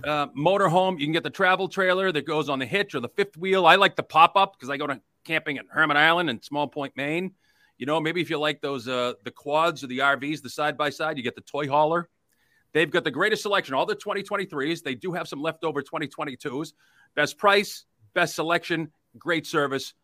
uh, 0.04 0.28
motorhome. 0.28 0.98
You 0.98 1.06
can 1.06 1.12
get 1.12 1.22
the 1.22 1.30
travel 1.30 1.68
trailer 1.68 2.12
that 2.12 2.26
goes 2.26 2.48
on 2.48 2.58
the 2.58 2.66
hitch 2.66 2.94
or 2.94 3.00
the 3.00 3.08
fifth 3.08 3.36
wheel. 3.36 3.66
I 3.66 3.76
like 3.76 3.96
the 3.96 4.02
pop 4.02 4.36
up 4.36 4.54
because 4.54 4.70
I 4.70 4.76
go 4.76 4.86
to 4.86 5.00
camping 5.24 5.58
at 5.58 5.66
Hermit 5.70 5.96
Island 5.96 6.30
and 6.30 6.42
Small 6.42 6.68
Point, 6.68 6.96
Maine. 6.96 7.32
You 7.78 7.86
know, 7.86 8.00
maybe 8.00 8.20
if 8.20 8.28
you 8.28 8.38
like 8.38 8.60
those 8.60 8.88
uh, 8.88 9.14
the 9.24 9.30
quads 9.30 9.84
or 9.84 9.86
the 9.86 9.98
RVs, 9.98 10.42
the 10.42 10.50
side 10.50 10.76
by 10.76 10.90
side, 10.90 11.16
you 11.16 11.22
get 11.22 11.36
the 11.36 11.42
toy 11.42 11.68
hauler. 11.68 12.08
They've 12.72 12.90
got 12.90 13.04
the 13.04 13.10
greatest 13.10 13.42
selection, 13.42 13.74
all 13.74 13.86
the 13.86 13.96
2023s. 13.96 14.82
They 14.82 14.94
do 14.94 15.12
have 15.12 15.28
some 15.28 15.40
leftover 15.40 15.82
2022s. 15.82 16.72
Best 17.14 17.38
price, 17.38 17.84
best 18.14 18.34
selection, 18.34 18.92
great 19.16 19.46
service. 19.46 19.94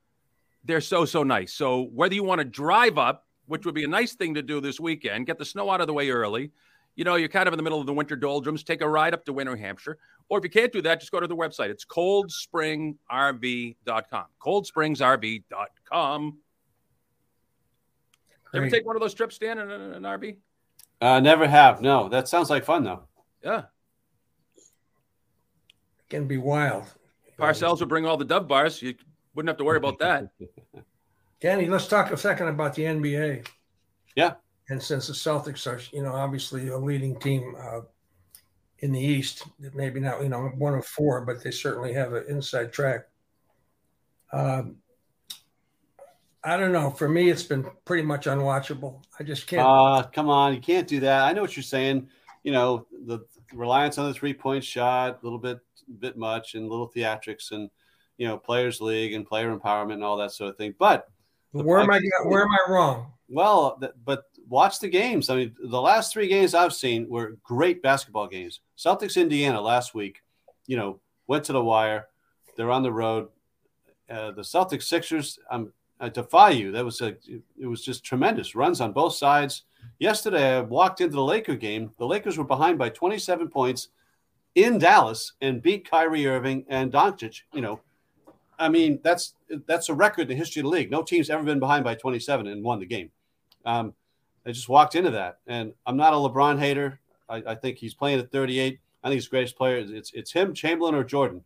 They're 0.65 0.81
so 0.81 1.05
so 1.05 1.23
nice. 1.23 1.53
So 1.53 1.83
whether 1.93 2.15
you 2.15 2.25
want 2.25 2.41
to 2.41 2.45
drive 2.45 2.97
up, 2.97 3.27
which 3.47 3.67
would 3.67 3.75
be 3.75 3.85
a 3.85 3.89
nice 3.89 4.15
thing 4.15 4.35
to 4.35 4.43
do 4.43 4.61
this 4.61 4.81
weekend, 4.81 5.27
get 5.27 5.39
the 5.39 5.45
snow 5.45 5.71
out 5.71 5.81
of 5.81 5.87
the 5.87 5.93
way 5.93 6.11
early. 6.11 6.53
You 6.97 7.05
know, 7.05 7.17
you're 7.17 7.29
kind 7.29 7.49
of 7.49 7.53
in 7.53 7.57
the 7.57 7.63
middle 7.63 7.81
of 7.81 7.87
the 7.87 7.93
winter 7.93 8.17
doldrums. 8.17 8.63
Take 8.63 8.81
a 8.81 8.89
ride 8.89 9.15
up 9.15 9.25
to 9.25 9.33
Winter 9.33 9.57
Hampshire. 9.57 9.99
Or 10.29 10.39
if 10.39 10.45
you 10.45 10.51
can't 10.51 10.73
do 10.73 10.81
that, 10.83 11.01
just 11.01 11.13
go 11.13 11.21
to 11.21 11.27
the 11.27 11.37
website. 11.37 11.71
It's 11.71 11.85
coldspringrv.com. 11.85 14.25
Coldspringsrv.com. 14.41 16.39
Ever 18.55 18.71
take 18.71 18.87
one 18.87 18.95
of 18.95 19.03
those 19.03 19.15
trips, 19.15 19.39
Dan, 19.39 19.59
in 19.59 19.71
an 19.71 20.03
RV? 20.03 20.37
Uh, 21.01 21.21
never 21.21 21.47
have. 21.47 21.83
No, 21.83 22.09
that 22.09 22.29
sounds 22.29 22.51
like 22.51 22.65
fun 22.65 22.85
though. 22.85 23.03
Yeah, 23.43 23.65
it 24.57 24.63
can 26.09 26.27
be 26.27 26.39
wild. 26.39 26.85
Parcells 27.39 27.81
would 27.81 27.89
bring 27.89 28.07
all 28.07 28.17
the 28.17 28.25
Dove 28.25 28.47
bars. 28.47 28.81
You 28.81 28.95
wouldn't 29.35 29.49
have 29.49 29.59
to 29.59 29.65
worry 29.65 29.77
about 29.77 29.99
that. 29.99 30.29
Danny, 31.41 31.67
let's 31.67 31.89
talk 31.89 32.13
a 32.13 32.17
second 32.17 32.49
about 32.49 32.75
the 32.75 32.85
NBA. 32.85 33.47
Yeah. 34.15 34.35
And 34.69 34.83
since 34.83 35.09
the 35.09 35.13
Celtics 35.13 35.67
are, 35.67 35.81
you 35.95 36.03
know, 36.03 36.13
obviously 36.13 36.69
a 36.69 36.79
leading 36.79 37.19
team 37.21 37.55
uh, 37.59 37.81
in 38.79 38.93
the 38.93 39.01
East, 39.01 39.45
maybe 39.75 40.01
not, 40.01 40.23
you 40.23 40.29
know, 40.29 40.49
one 40.57 40.75
of 40.75 40.87
four, 40.87 41.21
but 41.23 41.43
they 41.43 41.51
certainly 41.51 41.93
have 41.93 42.15
an 42.15 42.25
inside 42.29 42.73
track. 42.73 43.07
Um, 44.33 44.77
I 46.43 46.57
don't 46.59 46.73
know. 46.73 46.91
For 46.91 47.09
me, 47.09 47.31
it's 47.31 47.43
been 47.43 47.67
pretty 47.85 48.03
much 48.03 48.27
unwatchable. 48.27 49.03
I 49.19 49.23
just 49.23 49.47
can't. 49.47 49.67
Uh, 49.67 50.03
come 50.13 50.29
on, 50.29 50.55
you 50.55 50.61
can't 50.61 50.87
do 50.87 51.01
that. 51.01 51.23
I 51.23 51.33
know 51.33 51.41
what 51.41 51.57
you're 51.57 51.63
saying. 51.63 52.09
You 52.43 52.53
know, 52.53 52.87
the 53.07 53.21
reliance 53.55 53.97
on 53.97 54.09
the 54.09 54.15
three 54.15 54.35
point 54.35 54.63
shot, 54.63 55.21
a 55.23 55.25
little 55.25 55.39
bit, 55.39 55.61
bit 56.01 56.19
much, 56.19 56.55
and 56.55 56.69
little 56.69 56.91
theatrics, 56.91 57.53
and 57.53 57.71
you 58.19 58.29
know, 58.29 58.37
players 58.37 58.83
league 58.83 59.15
and 59.15 59.27
player 59.27 59.57
empowerment 59.57 59.95
and 59.95 60.05
all 60.05 60.19
that 60.19 60.33
sort 60.33 60.51
of 60.51 60.59
thing. 60.59 60.75
But 60.79 61.09
where 61.53 61.81
am 61.81 61.91
I? 61.91 62.01
Where 62.25 62.43
am 62.43 62.53
I 62.53 62.71
wrong? 62.71 63.13
Well, 63.29 63.81
but 64.05 64.25
watch 64.49 64.81
the 64.81 64.89
games. 64.89 65.31
I 65.31 65.37
mean, 65.37 65.57
the 65.63 65.81
last 65.81 66.13
three 66.13 66.29
games 66.29 66.55
I've 66.55 66.75
seen 66.75 67.09
were 67.09 67.37
great 67.43 67.83
basketball 67.83 68.27
games. 68.27 68.61
Celtics, 68.77 69.21
Indiana 69.21 69.61
last 69.61 69.95
week, 69.95 70.23
you 70.67 70.77
know, 70.77 71.01
went 71.27 71.45
to 71.45 71.53
the 71.53 71.63
wire. 71.63 72.09
They're 72.57 72.71
on 72.71 72.83
the 72.83 72.93
road. 72.93 73.29
Uh, 74.09 74.33
the 74.33 74.43
Celtics, 74.43 74.85
Sixers. 74.85 75.39
I'm 75.51 75.73
I 76.01 76.09
defy 76.09 76.51
you. 76.51 76.73
That 76.73 76.85
was 76.85 77.01
a 77.01 77.17
it 77.59 77.67
was 77.67 77.85
just 77.85 78.05
tremendous 78.05 78.55
runs 78.55 78.81
on 78.81 78.93
both 78.93 79.15
sides. 79.15 79.63
Yesterday, 79.99 80.57
I 80.57 80.61
walked 80.61 81.01
into 81.01 81.15
the 81.15 81.23
Laker 81.23 81.55
game. 81.55 81.93
The 81.99 82.07
Lakers 82.07 82.37
were 82.37 82.45
behind 82.45 82.79
by 82.79 82.89
27 82.89 83.49
points 83.49 83.89
in 84.55 84.79
Dallas 84.79 85.33
and 85.41 85.63
beat 85.63 85.89
Kyrie 85.89 86.27
Irving 86.27 86.65
and 86.69 86.93
Doncic. 86.93 87.43
You 87.53 87.61
know, 87.61 87.81
I 88.59 88.69
mean 88.69 89.01
that's 89.03 89.35
that's 89.67 89.89
a 89.89 89.95
record 89.95 90.23
in 90.23 90.29
the 90.29 90.35
history 90.35 90.61
of 90.61 90.65
the 90.65 90.71
league. 90.71 90.91
No 90.91 91.03
team's 91.03 91.31
ever 91.31 91.43
been 91.43 91.61
behind 91.61 91.85
by 91.85 91.95
27 91.95 92.47
and 92.47 92.63
won 92.63 92.81
the 92.81 92.87
game. 92.87 93.11
Um, 93.65 93.95
I 94.47 94.53
just 94.53 94.69
walked 94.69 94.95
into 94.95 95.11
that, 95.11 95.39
and 95.47 95.73
I'm 95.87 95.97
not 95.97 96.13
a 96.13 96.17
LeBron 96.17 96.59
hater. 96.59 97.01
I, 97.29 97.43
I 97.47 97.55
think 97.55 97.79
he's 97.79 97.95
playing 97.95 98.21
at 98.21 98.31
38. 98.31 98.79
I 99.03 99.09
think 99.09 99.15
he's 99.15 99.25
the 99.25 99.31
greatest 99.31 99.57
player. 99.57 99.79
It's 99.79 100.13
it's 100.13 100.33
him, 100.33 100.55
Chamberlain, 100.55 100.95
or 100.95 101.05
Jordan, 101.05 101.43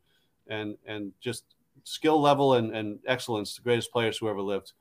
and 0.48 0.76
and 0.86 1.12
just 1.20 1.44
skill 1.84 2.20
level 2.20 2.54
and, 2.54 2.74
and 2.74 2.98
excellence, 3.06 3.56
the 3.56 3.62
greatest 3.62 3.92
players 3.92 4.18
who 4.18 4.28
ever 4.28 4.40
lived. 4.40 4.72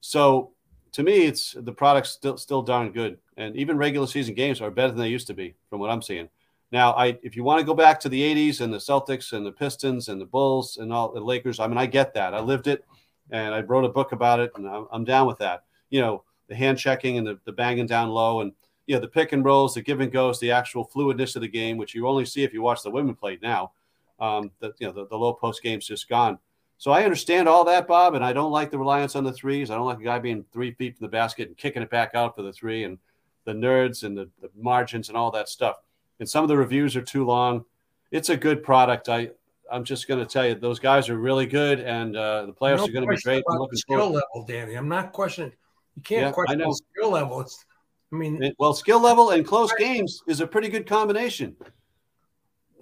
So 0.00 0.52
to 0.92 1.02
me, 1.02 1.24
it's 1.26 1.54
the 1.58 1.72
product's 1.72 2.10
still 2.10 2.38
still 2.38 2.62
darn 2.62 2.92
good, 2.92 3.18
and 3.36 3.54
even 3.56 3.76
regular 3.76 4.06
season 4.06 4.34
games 4.34 4.60
are 4.60 4.70
better 4.70 4.92
than 4.92 5.00
they 5.00 5.08
used 5.08 5.26
to 5.26 5.34
be, 5.34 5.54
from 5.68 5.80
what 5.80 5.90
I'm 5.90 6.02
seeing. 6.02 6.28
Now, 6.72 6.92
I 6.92 7.18
if 7.22 7.36
you 7.36 7.44
want 7.44 7.60
to 7.60 7.66
go 7.66 7.74
back 7.74 8.00
to 8.00 8.08
the 8.08 8.20
'80s 8.20 8.60
and 8.60 8.72
the 8.72 8.78
Celtics 8.78 9.32
and 9.32 9.44
the 9.44 9.52
Pistons 9.52 10.08
and 10.08 10.20
the 10.20 10.26
Bulls 10.26 10.78
and 10.78 10.92
all 10.92 11.12
the 11.12 11.20
Lakers, 11.20 11.60
I 11.60 11.66
mean, 11.66 11.78
I 11.78 11.86
get 11.86 12.14
that. 12.14 12.34
I 12.34 12.40
lived 12.40 12.66
it, 12.66 12.84
and 13.30 13.54
I 13.54 13.60
wrote 13.60 13.84
a 13.84 13.90
book 13.90 14.12
about 14.12 14.40
it, 14.40 14.52
and 14.56 14.66
I'm, 14.66 14.86
I'm 14.90 15.04
down 15.04 15.26
with 15.26 15.38
that. 15.38 15.64
You 15.90 16.00
know, 16.00 16.24
the 16.48 16.54
hand 16.54 16.78
checking 16.78 17.18
and 17.18 17.26
the, 17.26 17.38
the 17.44 17.52
banging 17.52 17.86
down 17.86 18.10
low, 18.10 18.40
and 18.40 18.52
you 18.86 18.94
know, 18.94 19.00
the 19.00 19.08
pick 19.08 19.32
and 19.32 19.44
rolls, 19.44 19.74
the 19.74 19.82
give 19.82 20.00
and 20.00 20.12
goes, 20.12 20.38
the 20.38 20.52
actual 20.52 20.86
fluidness 20.86 21.34
of 21.36 21.42
the 21.42 21.48
game, 21.48 21.76
which 21.76 21.94
you 21.94 22.06
only 22.06 22.24
see 22.24 22.44
if 22.44 22.52
you 22.52 22.62
watch 22.62 22.82
the 22.82 22.90
women 22.90 23.14
play 23.14 23.38
now. 23.42 23.72
Um, 24.20 24.50
the, 24.60 24.72
you 24.78 24.86
know, 24.86 24.92
the, 24.92 25.06
the 25.08 25.16
low 25.16 25.32
post 25.32 25.62
game's 25.62 25.86
just 25.86 26.08
gone. 26.08 26.38
So 26.78 26.90
I 26.90 27.04
understand 27.04 27.48
all 27.48 27.64
that, 27.64 27.88
Bob, 27.88 28.14
and 28.14 28.24
I 28.24 28.32
don't 28.32 28.52
like 28.52 28.70
the 28.70 28.78
reliance 28.78 29.16
on 29.16 29.24
the 29.24 29.32
threes. 29.32 29.70
I 29.70 29.74
don't 29.74 29.86
like 29.86 29.98
a 29.98 30.04
guy 30.04 30.18
being 30.18 30.44
three 30.52 30.72
feet 30.72 30.96
from 30.96 31.06
the 31.06 31.10
basket 31.10 31.48
and 31.48 31.56
kicking 31.56 31.82
it 31.82 31.90
back 31.90 32.14
out 32.14 32.36
for 32.36 32.42
the 32.42 32.52
three 32.52 32.84
and 32.84 32.98
the 33.44 33.52
nerds 33.52 34.04
and 34.04 34.16
the, 34.16 34.28
the 34.40 34.50
margins 34.56 35.08
and 35.08 35.16
all 35.16 35.30
that 35.30 35.48
stuff. 35.48 35.76
And 36.20 36.28
some 36.28 36.44
of 36.44 36.48
the 36.48 36.56
reviews 36.56 36.96
are 36.96 37.02
too 37.02 37.24
long. 37.24 37.64
It's 38.10 38.28
a 38.28 38.36
good 38.36 38.62
product. 38.62 39.08
I 39.08 39.30
I'm 39.70 39.84
just 39.84 40.06
going 40.06 40.20
to 40.20 40.26
tell 40.26 40.46
you 40.46 40.54
those 40.54 40.78
guys 40.78 41.08
are 41.08 41.18
really 41.18 41.46
good, 41.46 41.80
and 41.80 42.16
uh, 42.16 42.46
the 42.46 42.52
playoffs 42.52 42.78
no 42.78 42.84
are 42.84 42.92
going 42.92 43.08
to 43.08 43.14
be 43.14 43.20
great. 43.20 43.42
I'm 43.50 43.58
looking 43.58 43.76
skill 43.76 43.98
forward. 43.98 44.22
level, 44.34 44.46
Danny. 44.46 44.74
I'm 44.74 44.88
not 44.88 45.12
questioning. 45.12 45.52
You 45.96 46.02
can't 46.02 46.22
yeah, 46.22 46.32
question 46.32 46.58
the 46.58 46.80
skill 46.94 47.10
level. 47.10 47.40
It's 47.40 47.64
I 48.12 48.16
mean, 48.16 48.42
it, 48.42 48.54
well, 48.58 48.72
skill 48.72 49.00
level 49.00 49.30
and 49.30 49.44
close 49.44 49.72
games 49.78 50.22
is 50.28 50.40
a 50.40 50.46
pretty 50.46 50.68
good 50.68 50.86
combination. 50.86 51.56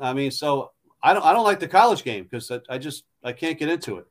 I 0.01 0.13
mean, 0.13 0.31
so 0.31 0.73
I 1.03 1.15
don't 1.15 1.25
I 1.25 1.33
don't 1.33 1.45
like 1.45 1.61
the 1.61 1.69
college 1.69 2.05
game 2.05 2.25
because 2.25 2.51
I, 2.51 2.61
I, 2.69 2.79
just 2.79 3.05
I 3.23 3.33
can't 3.33 3.59
get 3.59 3.69
into 3.69 3.99
it. 3.99 4.07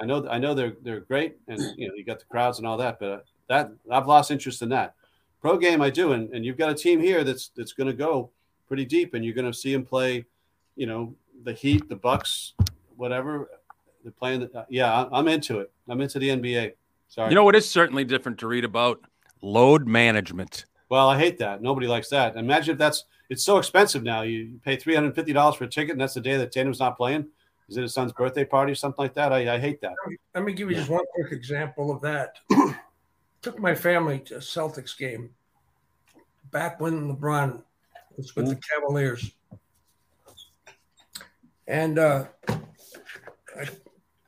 I 0.00 0.06
know 0.06 0.26
I 0.28 0.38
know 0.38 0.54
they're 0.54 0.74
they're 0.82 1.00
great 1.00 1.36
and 1.48 1.60
you 1.76 1.88
know 1.88 1.94
you 1.94 2.04
got 2.04 2.18
the 2.18 2.24
crowds 2.26 2.58
and 2.58 2.66
all 2.66 2.76
that, 2.78 2.98
but 2.98 3.10
uh, 3.10 3.18
that 3.48 3.72
I've 3.90 4.06
lost 4.06 4.30
interest 4.30 4.62
in 4.62 4.68
that. 4.70 4.94
Pro 5.40 5.56
game 5.56 5.80
I 5.80 5.90
do, 5.90 6.12
and, 6.12 6.32
and 6.34 6.44
you've 6.44 6.56
got 6.56 6.70
a 6.70 6.74
team 6.74 7.00
here 7.00 7.22
that's 7.22 7.50
that's 7.56 7.72
going 7.72 7.86
to 7.86 7.92
go 7.92 8.30
pretty 8.66 8.84
deep, 8.84 9.14
and 9.14 9.24
you're 9.24 9.34
going 9.34 9.50
to 9.50 9.56
see 9.56 9.72
them 9.72 9.84
play, 9.84 10.24
you 10.76 10.86
know, 10.86 11.14
the 11.44 11.52
Heat, 11.52 11.88
the 11.88 11.96
Bucks, 11.96 12.54
whatever. 12.96 13.48
They're 14.02 14.12
playing. 14.12 14.40
The, 14.40 14.58
uh, 14.58 14.64
yeah, 14.68 15.06
I'm 15.12 15.28
into 15.28 15.60
it. 15.60 15.70
I'm 15.88 16.00
into 16.00 16.18
the 16.18 16.28
NBA. 16.28 16.72
Sorry. 17.08 17.30
You 17.30 17.34
know 17.34 17.44
what 17.44 17.56
is 17.56 17.68
certainly 17.68 18.04
different 18.04 18.38
to 18.38 18.46
read 18.46 18.64
about 18.64 19.00
load 19.42 19.86
management. 19.86 20.66
Well, 20.88 21.08
I 21.08 21.18
hate 21.18 21.38
that. 21.38 21.62
Nobody 21.62 21.86
likes 21.86 22.08
that. 22.10 22.36
Imagine 22.36 22.72
if 22.72 22.78
that's 22.78 23.04
it's 23.30 23.44
so 23.44 23.58
expensive 23.58 24.02
now. 24.02 24.22
You 24.22 24.58
pay 24.64 24.76
three 24.76 24.94
hundred 24.94 25.14
fifty 25.14 25.32
dollars 25.32 25.56
for 25.56 25.64
a 25.64 25.68
ticket, 25.68 25.92
and 25.92 26.00
that's 26.00 26.14
the 26.14 26.20
day 26.20 26.36
that 26.36 26.52
Tatum's 26.52 26.80
not 26.80 26.96
playing. 26.96 27.26
Is 27.68 27.76
it 27.76 27.82
his 27.82 27.92
son's 27.92 28.12
birthday 28.12 28.44
party 28.44 28.72
or 28.72 28.74
something 28.74 29.02
like 29.02 29.14
that? 29.14 29.32
I, 29.32 29.56
I 29.56 29.58
hate 29.58 29.80
that. 29.82 29.92
Let 30.34 30.44
me 30.44 30.54
give 30.54 30.70
you 30.70 30.76
just 30.76 30.88
one 30.88 31.04
quick 31.14 31.32
example 31.32 31.90
of 31.90 32.00
that. 32.00 32.36
Took 33.42 33.58
my 33.58 33.74
family 33.74 34.20
to 34.20 34.36
a 34.36 34.40
Celtics 34.40 34.96
game 34.96 35.30
back 36.50 36.80
when 36.80 37.14
LeBron 37.14 37.62
was 38.16 38.34
with 38.34 38.46
mm-hmm. 38.46 38.54
the 38.54 38.60
Cavaliers, 38.74 39.30
and 41.66 41.98
uh, 41.98 42.24
I 42.48 43.68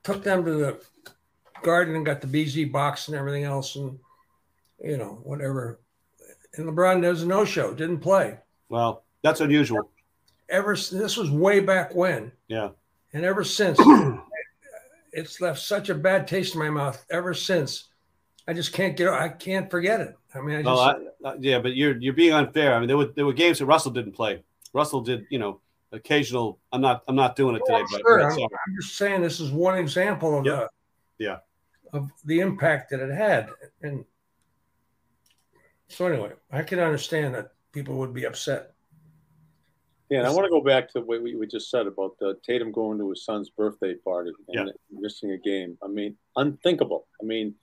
took 0.04 0.22
them 0.22 0.44
to 0.44 0.52
the 0.52 0.80
garden 1.62 1.96
and 1.96 2.06
got 2.06 2.20
the 2.20 2.26
BZ 2.26 2.70
box 2.70 3.08
and 3.08 3.16
everything 3.16 3.44
else, 3.44 3.76
and 3.76 3.98
you 4.82 4.96
know 4.96 5.20
whatever. 5.22 5.80
And 6.56 6.66
LeBron 6.68 7.02
does 7.02 7.22
a 7.22 7.26
no 7.26 7.44
show, 7.44 7.72
didn't 7.72 8.00
play. 8.00 8.38
Well, 8.68 9.04
that's 9.22 9.40
unusual. 9.40 9.90
Ever 10.48 10.74
this 10.74 11.16
was 11.16 11.30
way 11.30 11.60
back 11.60 11.94
when. 11.94 12.32
Yeah. 12.48 12.70
And 13.12 13.24
ever 13.24 13.44
since, 13.44 13.78
it's 15.12 15.40
left 15.40 15.60
such 15.60 15.88
a 15.88 15.94
bad 15.94 16.26
taste 16.26 16.54
in 16.54 16.60
my 16.60 16.70
mouth. 16.70 17.04
Ever 17.10 17.34
since, 17.34 17.88
I 18.46 18.52
just 18.52 18.72
can't 18.72 18.96
get. 18.96 19.08
I 19.08 19.28
can't 19.28 19.70
forget 19.70 20.00
it. 20.00 20.16
I 20.34 20.40
mean, 20.40 20.56
I 20.56 20.62
just. 20.62 20.68
Oh, 20.68 20.80
I, 21.24 21.28
uh, 21.28 21.36
yeah, 21.40 21.58
but 21.58 21.74
you're 21.74 21.96
you're 21.98 22.14
being 22.14 22.32
unfair. 22.32 22.74
I 22.74 22.78
mean, 22.78 22.88
there 22.88 22.96
were 22.96 23.06
there 23.14 23.26
were 23.26 23.32
games 23.32 23.58
that 23.58 23.66
Russell 23.66 23.92
didn't 23.92 24.12
play. 24.12 24.42
Russell 24.72 25.00
did, 25.00 25.26
you 25.30 25.38
know, 25.38 25.60
occasional. 25.92 26.58
I'm 26.72 26.80
not. 26.80 27.02
I'm 27.08 27.16
not 27.16 27.36
doing 27.36 27.56
it 27.56 27.62
oh, 27.68 27.78
today. 27.78 27.84
But 27.90 28.00
sure. 28.00 28.20
Uh, 28.20 28.34
I'm, 28.34 28.42
I'm, 28.42 28.76
just 28.80 28.96
saying 28.96 29.22
this 29.22 29.40
is 29.40 29.50
one 29.50 29.76
example 29.78 30.38
of 30.38 30.46
yeah. 30.46 30.52
the 30.52 30.68
yeah 31.18 31.36
of 31.92 32.10
the 32.24 32.40
impact 32.40 32.90
that 32.90 33.00
it 33.00 33.14
had, 33.14 33.50
and 33.82 34.04
so 35.88 36.06
anyway, 36.06 36.32
I 36.50 36.62
can 36.62 36.78
understand 36.78 37.34
that 37.34 37.52
people 37.72 37.96
would 37.96 38.14
be 38.14 38.24
upset. 38.24 38.72
Yeah, 40.08 40.18
and 40.18 40.26
I 40.26 40.30
want 40.30 40.44
to 40.44 40.50
go 40.50 40.60
back 40.60 40.92
to 40.92 41.00
what 41.00 41.22
we, 41.22 41.36
we 41.36 41.46
just 41.46 41.70
said 41.70 41.86
about 41.86 42.18
the 42.18 42.36
Tatum 42.44 42.72
going 42.72 42.98
to 42.98 43.10
his 43.10 43.24
son's 43.24 43.50
birthday 43.50 43.94
party 43.94 44.32
and 44.48 44.68
yeah. 44.68 44.72
missing 44.90 45.30
a 45.32 45.38
game. 45.38 45.78
I 45.84 45.86
mean, 45.86 46.16
unthinkable. 46.36 47.06
I 47.22 47.24
mean, 47.24 47.54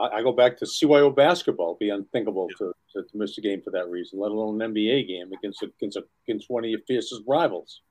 I, 0.00 0.06
I, 0.16 0.22
go 0.22 0.32
back 0.32 0.58
to 0.58 0.64
CYO 0.64 1.14
basketball. 1.14 1.76
Be 1.78 1.90
unthinkable 1.90 2.48
yeah. 2.50 2.66
to, 2.66 2.72
to, 2.92 3.08
to, 3.08 3.16
miss 3.16 3.38
a 3.38 3.40
game 3.40 3.62
for 3.62 3.70
that 3.70 3.88
reason, 3.88 4.18
let 4.18 4.32
alone 4.32 4.60
an 4.60 4.74
NBA 4.74 5.06
game 5.06 5.32
against 5.32 5.62
against 5.62 5.98
against 6.26 6.50
one 6.50 6.64
of 6.64 6.70
your 6.70 6.80
fiercest 6.88 7.22
rivals. 7.26 7.82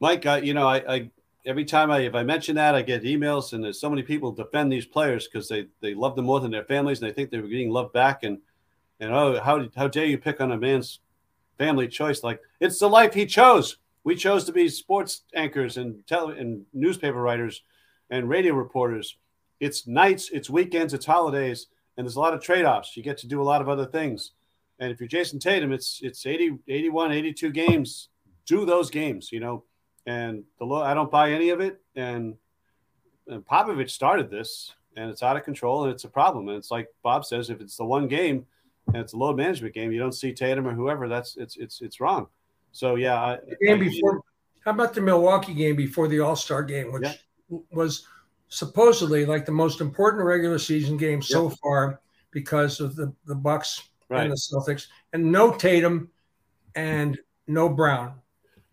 Mike, 0.00 0.26
uh, 0.26 0.40
you 0.42 0.52
know, 0.52 0.66
I, 0.66 0.94
I 0.94 1.10
every 1.46 1.64
time 1.64 1.90
I 1.90 2.00
if 2.00 2.14
I 2.14 2.22
mention 2.22 2.56
that, 2.56 2.74
I 2.74 2.82
get 2.82 3.02
emails, 3.02 3.52
and 3.52 3.62
there's 3.62 3.80
so 3.80 3.90
many 3.90 4.02
people 4.02 4.32
defend 4.32 4.72
these 4.72 4.86
players 4.86 5.26
because 5.26 5.48
they 5.48 5.66
they 5.80 5.94
love 5.94 6.16
them 6.16 6.24
more 6.24 6.40
than 6.40 6.50
their 6.50 6.64
families, 6.64 7.00
and 7.00 7.08
they 7.08 7.14
think 7.14 7.30
they're 7.30 7.42
getting 7.42 7.70
love 7.70 7.92
back. 7.92 8.22
And 8.22 8.38
and 9.00 9.12
oh, 9.12 9.40
how 9.40 9.66
how 9.76 9.88
dare 9.88 10.06
you 10.06 10.18
pick 10.18 10.40
on 10.40 10.52
a 10.52 10.58
man's 10.58 11.00
family 11.58 11.88
choice? 11.88 12.22
Like 12.22 12.40
it's 12.60 12.78
the 12.78 12.88
life 12.88 13.14
he 13.14 13.26
chose. 13.26 13.76
We 14.04 14.16
chose 14.16 14.44
to 14.44 14.52
be 14.52 14.68
sports 14.68 15.22
anchors 15.34 15.76
and 15.76 16.06
tell 16.06 16.28
and 16.30 16.64
newspaper 16.72 17.20
writers 17.20 17.62
and 18.10 18.28
radio 18.28 18.54
reporters. 18.54 19.16
It's 19.60 19.86
nights, 19.86 20.30
it's 20.30 20.50
weekends, 20.50 20.92
it's 20.92 21.06
holidays, 21.06 21.68
and 21.96 22.04
there's 22.04 22.16
a 22.16 22.20
lot 22.20 22.34
of 22.34 22.42
trade-offs. 22.42 22.96
You 22.96 23.02
get 23.02 23.16
to 23.18 23.26
do 23.26 23.40
a 23.40 23.44
lot 23.44 23.62
of 23.62 23.68
other 23.68 23.86
things. 23.86 24.32
And 24.78 24.90
if 24.90 25.00
you're 25.00 25.08
Jayson 25.08 25.40
Tatum, 25.40 25.72
it's 25.72 26.00
it's 26.02 26.26
80, 26.26 26.58
81, 26.68 27.12
82 27.12 27.50
games. 27.50 28.08
Do 28.46 28.66
those 28.66 28.90
games, 28.90 29.32
you 29.32 29.40
know 29.40 29.64
and 30.06 30.44
the 30.58 30.64
low, 30.64 30.82
I 30.82 30.94
don't 30.94 31.10
buy 31.10 31.32
any 31.32 31.50
of 31.50 31.60
it. 31.60 31.80
And, 31.96 32.36
and 33.26 33.44
Popovich 33.46 33.90
started 33.90 34.30
this, 34.30 34.72
and 34.96 35.10
it's 35.10 35.22
out 35.22 35.36
of 35.36 35.44
control, 35.44 35.84
and 35.84 35.92
it's 35.92 36.04
a 36.04 36.08
problem. 36.08 36.48
And 36.48 36.56
it's 36.58 36.70
like 36.70 36.88
Bob 37.02 37.24
says, 37.24 37.50
if 37.50 37.60
it's 37.60 37.76
the 37.76 37.84
one 37.84 38.08
game 38.08 38.46
and 38.88 38.96
it's 38.96 39.12
a 39.12 39.16
load 39.16 39.36
management 39.36 39.74
game, 39.74 39.92
you 39.92 39.98
don't 39.98 40.12
see 40.12 40.32
Tatum 40.32 40.66
or 40.66 40.74
whoever. 40.74 41.08
That's 41.08 41.36
it's 41.36 41.56
it's 41.56 41.80
it's 41.80 42.00
wrong. 42.00 42.26
So 42.72 42.96
yeah, 42.96 43.20
I, 43.20 43.38
game 43.62 43.80
I, 43.80 43.88
before. 43.88 44.20
How 44.64 44.70
about 44.72 44.94
the 44.94 45.00
Milwaukee 45.00 45.54
game 45.54 45.76
before 45.76 46.08
the 46.08 46.20
All 46.20 46.36
Star 46.36 46.62
game, 46.62 46.92
which 46.92 47.04
yeah. 47.04 47.58
was 47.70 48.06
supposedly 48.48 49.24
like 49.24 49.46
the 49.46 49.52
most 49.52 49.80
important 49.80 50.24
regular 50.24 50.58
season 50.58 50.96
game 50.96 51.22
so 51.22 51.50
far 51.50 52.00
because 52.30 52.80
of 52.80 52.96
the 52.96 53.12
the 53.26 53.34
Bucks 53.34 53.88
right. 54.08 54.22
and 54.22 54.32
the 54.32 54.36
Celtics, 54.36 54.88
and 55.12 55.32
no 55.32 55.52
Tatum 55.52 56.10
and 56.74 57.18
no 57.46 57.68
Brown. 57.68 58.20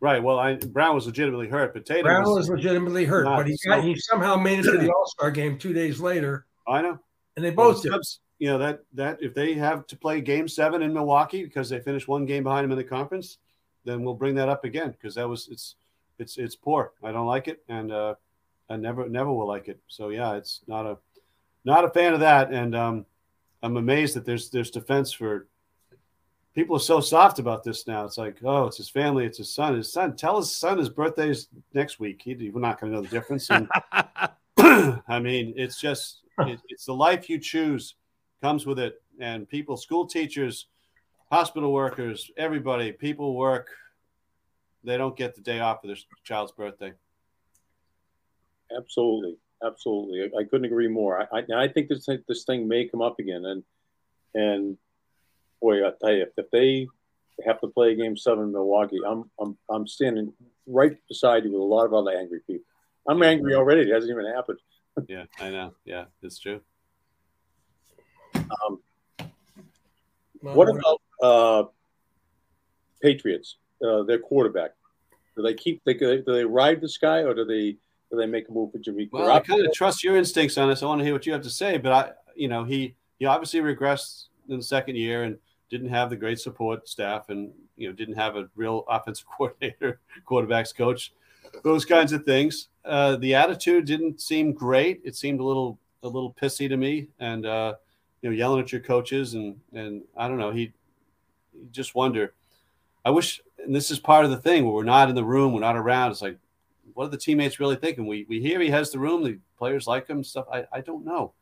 Right. 0.01 0.21
Well, 0.21 0.39
I, 0.39 0.55
Brown 0.55 0.95
was 0.95 1.05
legitimately 1.05 1.47
hurt, 1.47 1.73
but 1.75 1.85
Tatum 1.85 2.05
Brown 2.05 2.23
was, 2.23 2.35
was 2.35 2.49
legitimately 2.49 3.05
hurt, 3.05 3.25
but 3.25 3.47
he 3.47 3.55
got, 3.67 3.83
he 3.83 3.95
somehow 3.95 4.35
made 4.35 4.59
it 4.59 4.63
to 4.63 4.71
the 4.71 4.89
All 4.97 5.05
Star 5.05 5.29
game 5.29 5.59
two 5.59 5.73
days 5.73 5.99
later. 5.99 6.47
I 6.67 6.81
know. 6.81 6.99
and 7.35 7.45
they 7.45 7.51
both 7.51 7.83
well, 7.83 7.93
Cubs, 7.93 8.19
you 8.39 8.47
know 8.47 8.57
that 8.57 8.81
that 8.93 9.21
if 9.21 9.35
they 9.35 9.53
have 9.53 9.85
to 9.87 9.95
play 9.95 10.19
Game 10.19 10.47
Seven 10.47 10.81
in 10.81 10.91
Milwaukee 10.91 11.43
because 11.43 11.69
they 11.69 11.79
finished 11.79 12.07
one 12.07 12.25
game 12.25 12.41
behind 12.43 12.63
them 12.63 12.71
in 12.71 12.79
the 12.79 12.83
conference, 12.83 13.37
then 13.85 14.03
we'll 14.03 14.15
bring 14.15 14.33
that 14.35 14.49
up 14.49 14.63
again 14.63 14.89
because 14.89 15.13
that 15.15 15.29
was 15.29 15.47
it's 15.49 15.75
it's 16.17 16.39
it's 16.39 16.55
poor. 16.55 16.93
I 17.03 17.11
don't 17.11 17.27
like 17.27 17.47
it, 17.47 17.63
and 17.69 17.91
uh, 17.91 18.15
I 18.71 18.77
never 18.77 19.07
never 19.07 19.31
will 19.31 19.47
like 19.47 19.67
it. 19.67 19.79
So 19.87 20.09
yeah, 20.09 20.33
it's 20.33 20.61
not 20.65 20.87
a 20.87 20.97
not 21.63 21.85
a 21.85 21.89
fan 21.91 22.15
of 22.15 22.21
that, 22.21 22.51
and 22.51 22.75
um, 22.75 23.05
I'm 23.61 23.77
amazed 23.77 24.15
that 24.15 24.25
there's 24.25 24.49
there's 24.49 24.71
defense 24.71 25.11
for 25.11 25.47
people 26.53 26.75
are 26.75 26.79
so 26.79 26.99
soft 26.99 27.39
about 27.39 27.63
this 27.63 27.87
now. 27.87 28.05
It's 28.05 28.17
like, 28.17 28.37
oh, 28.43 28.65
it's 28.65 28.77
his 28.77 28.89
family, 28.89 29.25
it's 29.25 29.37
his 29.37 29.53
son. 29.53 29.75
His 29.75 29.91
son, 29.91 30.15
tell 30.15 30.37
his 30.37 30.55
son 30.55 30.77
his 30.77 30.89
birthday's 30.89 31.47
next 31.73 31.99
week. 31.99 32.21
He, 32.23 32.49
we're 32.49 32.59
not 32.59 32.79
going 32.79 32.91
to 32.91 32.97
know 32.97 33.03
the 33.03 33.09
difference. 33.09 33.49
And, 33.49 33.69
I 35.07 35.19
mean, 35.19 35.53
it's 35.55 35.79
just 35.79 36.21
it, 36.39 36.59
it's 36.69 36.85
the 36.85 36.93
life 36.93 37.29
you 37.29 37.39
choose 37.39 37.95
comes 38.41 38.65
with 38.65 38.79
it, 38.79 39.01
and 39.19 39.47
people, 39.47 39.77
school 39.77 40.05
teachers, 40.05 40.67
hospital 41.31 41.71
workers, 41.71 42.31
everybody, 42.37 42.91
people 42.91 43.35
work. 43.35 43.69
They 44.83 44.97
don't 44.97 45.15
get 45.15 45.35
the 45.35 45.41
day 45.41 45.59
off 45.59 45.81
for 45.81 45.87
their 45.87 45.97
child's 46.23 46.51
birthday. 46.51 46.93
Absolutely, 48.75 49.37
absolutely. 49.63 50.21
I, 50.23 50.41
I 50.41 50.43
couldn't 50.45 50.65
agree 50.65 50.87
more. 50.87 51.21
I, 51.21 51.39
I, 51.39 51.63
I 51.63 51.67
think 51.67 51.87
this 51.87 52.07
this 52.27 52.43
thing 52.43 52.67
may 52.67 52.87
come 52.87 53.01
up 53.01 53.19
again, 53.19 53.45
and 53.45 53.63
and 54.33 54.77
boy, 55.61 55.85
I 55.85 55.91
tell 56.01 56.13
you, 56.13 56.23
if, 56.23 56.29
if 56.37 56.51
they 56.51 56.87
have 57.45 57.61
to 57.61 57.67
play 57.67 57.95
game 57.95 58.17
seven 58.17 58.45
in 58.45 58.51
Milwaukee, 58.51 58.99
I'm 59.05 59.29
I'm 59.39 59.57
I'm 59.69 59.87
standing 59.87 60.33
right 60.67 60.97
beside 61.07 61.45
you 61.45 61.51
with 61.51 61.61
a 61.61 61.63
lot 61.63 61.85
of 61.85 61.93
other 61.93 62.11
angry 62.11 62.41
people. 62.45 62.65
I'm 63.07 63.21
angry 63.23 63.55
already. 63.55 63.89
It 63.89 63.93
hasn't 63.93 64.11
even 64.11 64.25
happened. 64.33 64.59
yeah, 65.07 65.25
I 65.39 65.49
know. 65.49 65.73
Yeah, 65.85 66.05
it's 66.21 66.39
true. 66.39 66.61
Um, 68.35 68.79
what 70.41 70.69
about 70.69 71.01
uh, 71.21 71.63
Patriots? 73.01 73.57
Uh, 73.85 74.03
their 74.03 74.19
quarterback. 74.19 74.71
Do 75.35 75.43
they 75.43 75.53
keep? 75.53 75.81
They, 75.85 75.93
do 75.93 76.23
they 76.25 76.45
ride 76.45 76.81
this 76.81 76.97
guy, 76.97 77.19
or 77.19 77.33
do 77.33 77.45
they 77.45 77.77
do 78.11 78.17
they 78.17 78.25
make 78.25 78.49
a 78.49 78.51
move 78.51 78.71
for 78.71 78.77
Jimmy? 78.77 79.09
Well, 79.11 79.31
I 79.31 79.39
kind 79.39 79.65
of 79.65 79.73
trust 79.73 80.03
your 80.03 80.17
instincts 80.17 80.57
on 80.57 80.69
this. 80.69 80.83
I 80.83 80.85
want 80.85 80.99
to 80.99 81.05
hear 81.05 81.13
what 81.13 81.25
you 81.25 81.33
have 81.33 81.41
to 81.43 81.49
say, 81.49 81.77
but 81.77 81.91
I, 81.91 82.11
you 82.35 82.47
know, 82.47 82.63
he 82.63 82.95
he 83.17 83.25
obviously 83.25 83.61
regressed 83.61 84.25
in 84.49 84.57
the 84.57 84.63
second 84.63 84.97
year, 84.97 85.23
and 85.23 85.37
didn't 85.71 85.89
have 85.89 86.09
the 86.09 86.15
great 86.15 86.39
support 86.39 86.87
staff 86.87 87.29
and 87.29 87.51
you 87.77 87.87
know 87.87 87.95
didn't 87.95 88.15
have 88.15 88.35
a 88.35 88.49
real 88.55 88.83
offensive 88.89 89.25
coordinator, 89.25 89.99
quarterbacks 90.27 90.75
coach, 90.75 91.13
those 91.63 91.85
kinds 91.85 92.11
of 92.11 92.23
things. 92.25 92.67
Uh, 92.85 93.15
the 93.15 93.33
attitude 93.33 93.85
didn't 93.85 94.21
seem 94.21 94.51
great. 94.53 95.01
It 95.03 95.15
seemed 95.15 95.39
a 95.39 95.43
little 95.43 95.79
a 96.03 96.07
little 96.07 96.35
pissy 96.39 96.67
to 96.69 96.77
me, 96.77 97.07
and 97.19 97.45
uh, 97.45 97.75
you 98.21 98.29
know 98.29 98.35
yelling 98.35 98.61
at 98.61 98.71
your 98.71 98.81
coaches 98.81 99.33
and 99.33 99.55
and 99.73 100.03
I 100.15 100.27
don't 100.27 100.37
know. 100.37 100.51
He 100.51 100.73
you 101.53 101.67
just 101.71 101.95
wonder. 101.95 102.33
I 103.03 103.09
wish, 103.09 103.41
and 103.57 103.75
this 103.75 103.89
is 103.89 103.99
part 103.99 104.25
of 104.25 104.31
the 104.31 104.37
thing 104.37 104.63
where 104.63 104.73
we're 104.73 104.83
not 104.83 105.09
in 105.09 105.15
the 105.15 105.23
room, 105.23 105.53
we're 105.53 105.59
not 105.59 105.75
around. 105.75 106.11
It's 106.11 106.21
like, 106.21 106.37
what 106.93 107.05
are 107.05 107.09
the 107.09 107.17
teammates 107.17 107.59
really 107.59 107.77
thinking? 107.77 108.05
We 108.05 108.25
we 108.27 108.41
hear 108.41 108.59
he 108.59 108.69
has 108.69 108.91
the 108.91 108.99
room, 108.99 109.23
the 109.23 109.39
players 109.57 109.87
like 109.87 110.07
him, 110.07 110.23
stuff. 110.23 110.45
I, 110.51 110.65
I 110.71 110.81
don't 110.81 111.05
know. 111.05 111.33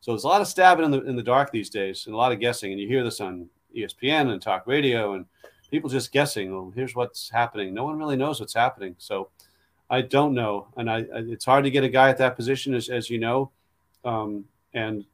So 0.00 0.12
there's 0.12 0.24
a 0.24 0.28
lot 0.28 0.40
of 0.40 0.48
stabbing 0.48 0.84
in 0.84 0.90
the 0.90 1.02
in 1.02 1.16
the 1.16 1.22
dark 1.22 1.52
these 1.52 1.70
days, 1.70 2.06
and 2.06 2.14
a 2.14 2.18
lot 2.18 2.32
of 2.32 2.40
guessing. 2.40 2.72
And 2.72 2.80
you 2.80 2.88
hear 2.88 3.04
this 3.04 3.20
on 3.20 3.48
ESPN 3.74 4.30
and 4.30 4.40
talk 4.40 4.66
radio, 4.66 5.14
and 5.14 5.26
people 5.70 5.90
just 5.90 6.12
guessing. 6.12 6.52
Well, 6.52 6.72
here's 6.74 6.94
what's 6.94 7.30
happening. 7.30 7.74
No 7.74 7.84
one 7.84 7.98
really 7.98 8.16
knows 8.16 8.40
what's 8.40 8.54
happening. 8.54 8.94
So 8.98 9.30
I 9.88 10.02
don't 10.02 10.34
know, 10.34 10.68
and 10.76 10.90
I, 10.90 11.04
it's 11.12 11.44
hard 11.44 11.64
to 11.64 11.70
get 11.70 11.84
a 11.84 11.88
guy 11.88 12.10
at 12.10 12.18
that 12.18 12.36
position, 12.36 12.74
as, 12.74 12.88
as 12.88 13.08
you 13.08 13.18
know. 13.18 13.50
Um, 14.04 14.44
and 14.74 15.04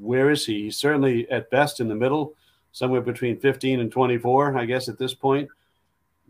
where 0.00 0.30
is 0.30 0.44
he? 0.44 0.64
He's 0.64 0.76
certainly 0.76 1.30
at 1.30 1.50
best 1.50 1.80
in 1.80 1.88
the 1.88 1.94
middle, 1.94 2.34
somewhere 2.72 3.00
between 3.00 3.40
15 3.40 3.80
and 3.80 3.90
24, 3.90 4.58
I 4.58 4.64
guess, 4.66 4.88
at 4.88 4.98
this 4.98 5.14
point. 5.14 5.48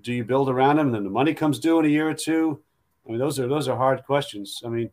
Do 0.03 0.13
you 0.13 0.25
build 0.25 0.49
around 0.49 0.79
him, 0.79 0.87
and 0.87 0.95
then 0.95 1.05
the 1.05 1.11
money 1.11 1.35
comes 1.35 1.59
due 1.59 1.81
in 1.81 1.85
a 1.85 1.89
year 1.89 2.09
or 2.09 2.15
two? 2.15 2.61
I 3.07 3.11
mean, 3.11 3.19
those 3.19 3.41
are 3.41 3.49
those 3.49 3.67
are 3.67 3.77
hard 3.77 4.05
questions. 4.05 4.63
I 4.65 4.69
mean, 4.69 4.91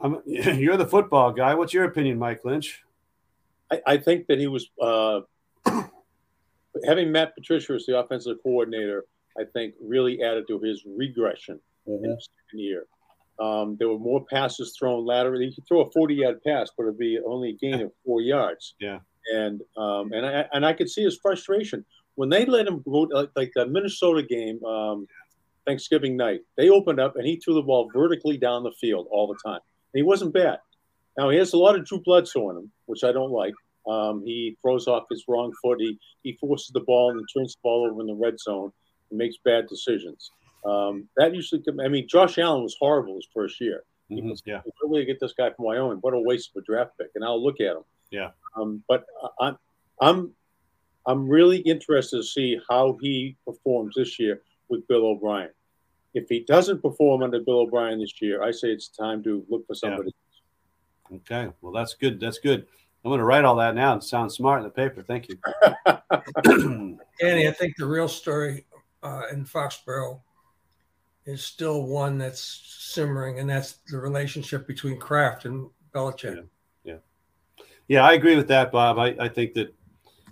I'm, 0.00 0.20
you're 0.26 0.76
the 0.76 0.86
football 0.86 1.32
guy. 1.32 1.54
What's 1.54 1.72
your 1.72 1.84
opinion, 1.84 2.18
Mike 2.18 2.44
Lynch? 2.44 2.82
I, 3.70 3.80
I 3.86 3.96
think 3.96 4.26
that 4.26 4.38
he 4.38 4.48
was 4.48 4.68
uh, 4.80 5.20
having 6.86 7.12
Matt 7.12 7.34
Patricia 7.34 7.74
as 7.74 7.86
the 7.86 7.98
offensive 7.98 8.36
coordinator, 8.42 9.04
I 9.38 9.44
think 9.52 9.74
really 9.80 10.22
added 10.22 10.44
to 10.48 10.60
his 10.60 10.84
regression 10.86 11.60
mm-hmm. 11.88 12.04
in 12.04 12.10
the 12.10 12.20
second 12.20 12.60
year. 12.60 12.86
Um, 13.40 13.76
there 13.78 13.88
were 13.88 13.98
more 13.98 14.24
passes 14.24 14.74
thrown 14.76 15.04
laterally. 15.04 15.46
He 15.46 15.54
could 15.54 15.66
throw 15.68 15.82
a 15.82 15.90
40 15.90 16.14
yard 16.14 16.42
pass, 16.44 16.70
but 16.76 16.84
it'd 16.84 16.98
be 16.98 17.18
only 17.24 17.50
a 17.50 17.52
gain 17.52 17.80
of 17.82 17.92
four 18.04 18.20
yards. 18.20 18.74
Yeah. 18.80 18.98
And 19.30 19.60
um, 19.76 20.10
and 20.14 20.24
I 20.24 20.46
and 20.54 20.64
I 20.64 20.72
could 20.72 20.88
see 20.88 21.02
his 21.02 21.18
frustration 21.20 21.84
when 22.14 22.30
they 22.30 22.46
let 22.46 22.66
him 22.66 22.80
go 22.82 23.00
like, 23.00 23.28
like 23.36 23.52
the 23.54 23.66
Minnesota 23.66 24.22
game 24.22 24.64
um, 24.64 25.06
Thanksgiving 25.66 26.16
night. 26.16 26.40
They 26.56 26.70
opened 26.70 26.98
up 26.98 27.14
and 27.16 27.26
he 27.26 27.36
threw 27.36 27.52
the 27.52 27.62
ball 27.62 27.90
vertically 27.94 28.38
down 28.38 28.62
the 28.62 28.72
field 28.72 29.06
all 29.10 29.26
the 29.26 29.38
time. 29.46 29.60
And 29.92 29.98
he 29.98 30.02
wasn't 30.02 30.32
bad. 30.32 30.60
Now 31.18 31.28
he 31.28 31.36
has 31.36 31.52
a 31.52 31.58
lot 31.58 31.76
of 31.76 31.84
Drew 31.84 32.00
Bledsoe 32.00 32.48
in 32.50 32.56
him, 32.56 32.72
which 32.86 33.04
I 33.04 33.12
don't 33.12 33.32
like. 33.32 33.52
Um, 33.88 34.22
he 34.24 34.56
throws 34.62 34.86
off 34.86 35.04
his 35.10 35.24
wrong 35.28 35.52
foot. 35.62 35.80
He, 35.80 35.98
he 36.22 36.36
forces 36.40 36.70
the 36.72 36.80
ball 36.80 37.10
and 37.10 37.26
turns 37.34 37.54
the 37.54 37.60
ball 37.62 37.88
over 37.90 38.00
in 38.00 38.06
the 38.06 38.14
red 38.14 38.38
zone 38.38 38.70
and 39.10 39.18
makes 39.18 39.36
bad 39.44 39.66
decisions. 39.68 40.30
Um, 40.64 41.08
that 41.16 41.34
usually, 41.34 41.62
I 41.82 41.88
mean, 41.88 42.06
Josh 42.08 42.38
Allen 42.38 42.62
was 42.62 42.76
horrible 42.78 43.14
his 43.14 43.28
first 43.32 43.60
year. 43.60 43.84
Mm-hmm, 44.10 44.32
yeah. 44.44 44.60
Where 44.64 44.90
will 44.90 45.00
you 45.00 45.06
get 45.06 45.20
this 45.20 45.32
guy 45.32 45.50
from 45.50 45.64
Wyoming? 45.66 45.98
What 46.00 46.14
a 46.14 46.18
waste 46.18 46.50
of 46.54 46.62
a 46.62 46.64
draft 46.64 46.92
pick. 46.98 47.08
And 47.14 47.24
I'll 47.24 47.42
look 47.42 47.60
at 47.60 47.76
him. 47.76 47.84
Yeah. 48.10 48.30
Um, 48.56 48.82
but 48.88 49.04
I'm, 49.40 49.56
I'm, 50.00 50.32
I'm 51.06 51.28
really 51.28 51.58
interested 51.58 52.18
to 52.18 52.22
see 52.22 52.60
how 52.68 52.98
he 53.00 53.36
performs 53.46 53.94
this 53.96 54.18
year 54.18 54.42
with 54.68 54.86
Bill 54.88 55.06
O'Brien. 55.06 55.50
If 56.14 56.28
he 56.28 56.40
doesn't 56.40 56.82
perform 56.82 57.22
under 57.22 57.40
Bill 57.40 57.60
O'Brien 57.60 58.00
this 58.00 58.20
year, 58.20 58.42
I 58.42 58.50
say 58.50 58.68
it's 58.68 58.88
time 58.88 59.22
to 59.24 59.44
look 59.48 59.66
for 59.66 59.74
somebody. 59.74 60.12
Yeah. 61.10 61.16
Okay. 61.18 61.52
Well, 61.60 61.72
that's 61.72 61.94
good. 61.94 62.18
That's 62.20 62.38
good. 62.38 62.66
I'm 63.04 63.10
going 63.10 63.18
to 63.18 63.24
write 63.24 63.44
all 63.44 63.56
that 63.56 63.74
now 63.74 63.92
and 63.92 64.02
sound 64.02 64.32
smart 64.32 64.58
in 64.58 64.64
the 64.64 64.70
paper. 64.70 65.02
Thank 65.02 65.28
you. 65.28 65.38
Danny, 67.20 67.48
I 67.48 67.52
think 67.52 67.76
the 67.76 67.86
real 67.86 68.08
story 68.08 68.66
uh, 69.02 69.22
in 69.32 69.44
Foxborough 69.44 70.20
is 71.24 71.44
still 71.44 71.84
one 71.84 72.18
that's 72.18 72.62
simmering, 72.92 73.38
and 73.38 73.48
that's 73.48 73.78
the 73.88 73.98
relationship 73.98 74.66
between 74.66 74.98
Kraft 74.98 75.44
and 75.44 75.68
Belichick. 75.94 76.44
Yeah, 76.84 76.94
yeah, 77.56 77.64
yeah 77.86 78.04
I 78.04 78.14
agree 78.14 78.34
with 78.34 78.48
that, 78.48 78.72
Bob. 78.72 78.98
I, 78.98 79.14
I 79.20 79.28
think 79.28 79.54
that 79.54 79.72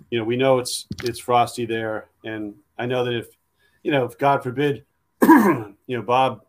you 0.09 0.19
know 0.19 0.25
we 0.25 0.35
know 0.35 0.59
it's 0.59 0.87
it's 1.03 1.19
frosty 1.19 1.65
there, 1.65 2.09
and 2.25 2.53
I 2.77 2.85
know 2.85 3.05
that 3.05 3.13
if 3.13 3.27
you 3.83 3.91
know 3.91 4.05
if 4.05 4.17
God 4.17 4.43
forbid 4.43 4.85
you 5.21 5.75
know 5.87 6.01
Bob 6.01 6.41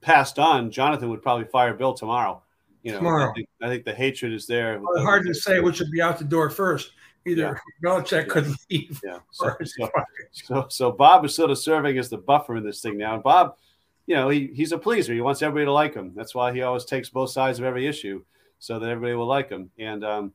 passed 0.00 0.38
on, 0.38 0.70
Jonathan 0.70 1.10
would 1.10 1.22
probably 1.22 1.46
fire 1.46 1.74
Bill 1.74 1.92
tomorrow 1.92 2.42
you 2.82 2.92
know, 2.92 2.98
tomorrow. 2.98 3.30
I 3.30 3.34
think, 3.34 3.48
I 3.62 3.68
think 3.68 3.84
the 3.84 3.94
hatred 3.94 4.32
is 4.32 4.46
there. 4.46 4.80
Well, 4.80 5.02
hard 5.02 5.26
to 5.26 5.34
say 5.34 5.60
which 5.60 5.80
would 5.80 5.90
be 5.90 6.02
out 6.02 6.18
the 6.18 6.24
door 6.24 6.50
first. 6.50 6.92
Either 7.26 7.60
yeah. 7.82 7.90
Belichick 7.90 8.26
yeah. 8.26 8.32
could 8.32 8.54
leave. 8.70 9.00
Yeah. 9.04 9.18
So, 9.32 9.56
so, 9.64 9.90
so, 10.32 10.66
so, 10.68 10.92
Bob 10.92 11.24
is 11.24 11.34
sort 11.34 11.50
of 11.50 11.58
serving 11.58 11.98
as 11.98 12.08
the 12.08 12.18
buffer 12.18 12.56
in 12.56 12.64
this 12.64 12.80
thing 12.80 12.96
now. 12.96 13.14
And 13.14 13.22
Bob, 13.22 13.56
you 14.06 14.14
know, 14.14 14.28
he, 14.30 14.50
he's 14.54 14.72
a 14.72 14.78
pleaser. 14.78 15.12
He 15.12 15.20
wants 15.20 15.42
everybody 15.42 15.66
to 15.66 15.72
like 15.72 15.94
him. 15.94 16.12
That's 16.14 16.34
why 16.34 16.52
he 16.52 16.62
always 16.62 16.84
takes 16.84 17.10
both 17.10 17.30
sides 17.30 17.58
of 17.58 17.64
every 17.64 17.86
issue 17.86 18.24
so 18.58 18.78
that 18.78 18.88
everybody 18.88 19.14
will 19.14 19.26
like 19.26 19.50
him. 19.50 19.70
And 19.78 20.04
um, 20.04 20.32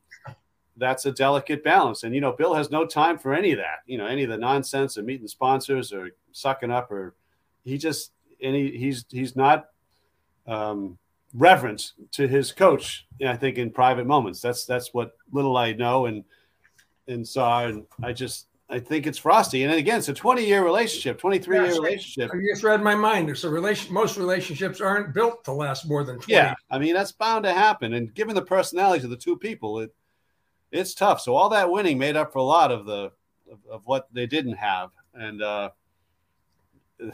that's 0.77 1.05
a 1.05 1.11
delicate 1.11 1.63
balance. 1.63 2.03
And, 2.03 2.13
you 2.13 2.21
know, 2.21 2.33
Bill 2.33 2.53
has 2.53 2.69
no 2.69 2.85
time 2.85 3.17
for 3.17 3.33
any 3.33 3.51
of 3.51 3.57
that, 3.57 3.79
you 3.87 3.97
know, 3.97 4.05
any 4.05 4.23
of 4.23 4.29
the 4.29 4.37
nonsense 4.37 4.97
of 4.97 5.05
meeting 5.05 5.27
sponsors 5.27 5.91
or 5.91 6.11
sucking 6.31 6.71
up 6.71 6.91
or 6.91 7.15
he 7.63 7.77
just, 7.77 8.11
and 8.43 8.55
he, 8.55 8.77
he's, 8.77 9.05
he's 9.09 9.35
not, 9.35 9.69
um, 10.45 10.97
reverence 11.33 11.93
to 12.11 12.27
his 12.27 12.51
coach. 12.51 13.07
I 13.25 13.35
think 13.35 13.57
in 13.57 13.71
private 13.71 14.05
moments. 14.05 14.41
That's 14.41 14.65
that's 14.65 14.93
what 14.93 15.13
little 15.31 15.57
I 15.57 15.73
know 15.73 16.05
and 16.05 16.23
and 17.07 17.27
saw, 17.27 17.65
and 17.65 17.85
I 18.01 18.13
just 18.13 18.47
I 18.69 18.79
think 18.79 19.07
it's 19.07 19.17
frosty. 19.17 19.63
And 19.63 19.73
again, 19.73 19.99
it's 19.99 20.09
a 20.09 20.13
20 20.13 20.45
year 20.45 20.63
relationship, 20.63 21.19
23 21.19 21.57
year 21.57 21.65
relationship. 21.67 22.31
You 22.33 22.51
just 22.51 22.63
read 22.63 22.81
my 22.81 22.95
mind. 22.95 23.27
There's 23.27 23.43
a 23.43 23.49
relation. 23.49 23.93
Most 23.93 24.17
relationships 24.17 24.81
aren't 24.81 25.13
built 25.13 25.43
to 25.45 25.51
last 25.51 25.87
more 25.87 26.03
than 26.03 26.15
20. 26.15 26.31
Yeah, 26.31 26.53
I 26.69 26.79
mean 26.79 26.93
that's 26.93 27.11
bound 27.11 27.43
to 27.45 27.53
happen. 27.53 27.93
And 27.93 28.13
given 28.13 28.35
the 28.35 28.41
personalities 28.41 29.03
of 29.03 29.09
the 29.09 29.17
two 29.17 29.37
people, 29.37 29.79
it 29.79 29.93
it's 30.71 30.93
tough. 30.93 31.21
So 31.21 31.35
all 31.35 31.49
that 31.49 31.69
winning 31.69 31.97
made 31.97 32.15
up 32.15 32.33
for 32.33 32.39
a 32.39 32.43
lot 32.43 32.71
of 32.71 32.85
the 32.85 33.11
of, 33.51 33.59
of 33.69 33.85
what 33.85 34.07
they 34.11 34.25
didn't 34.25 34.55
have, 34.55 34.91
and 35.13 35.41
uh, 35.41 35.69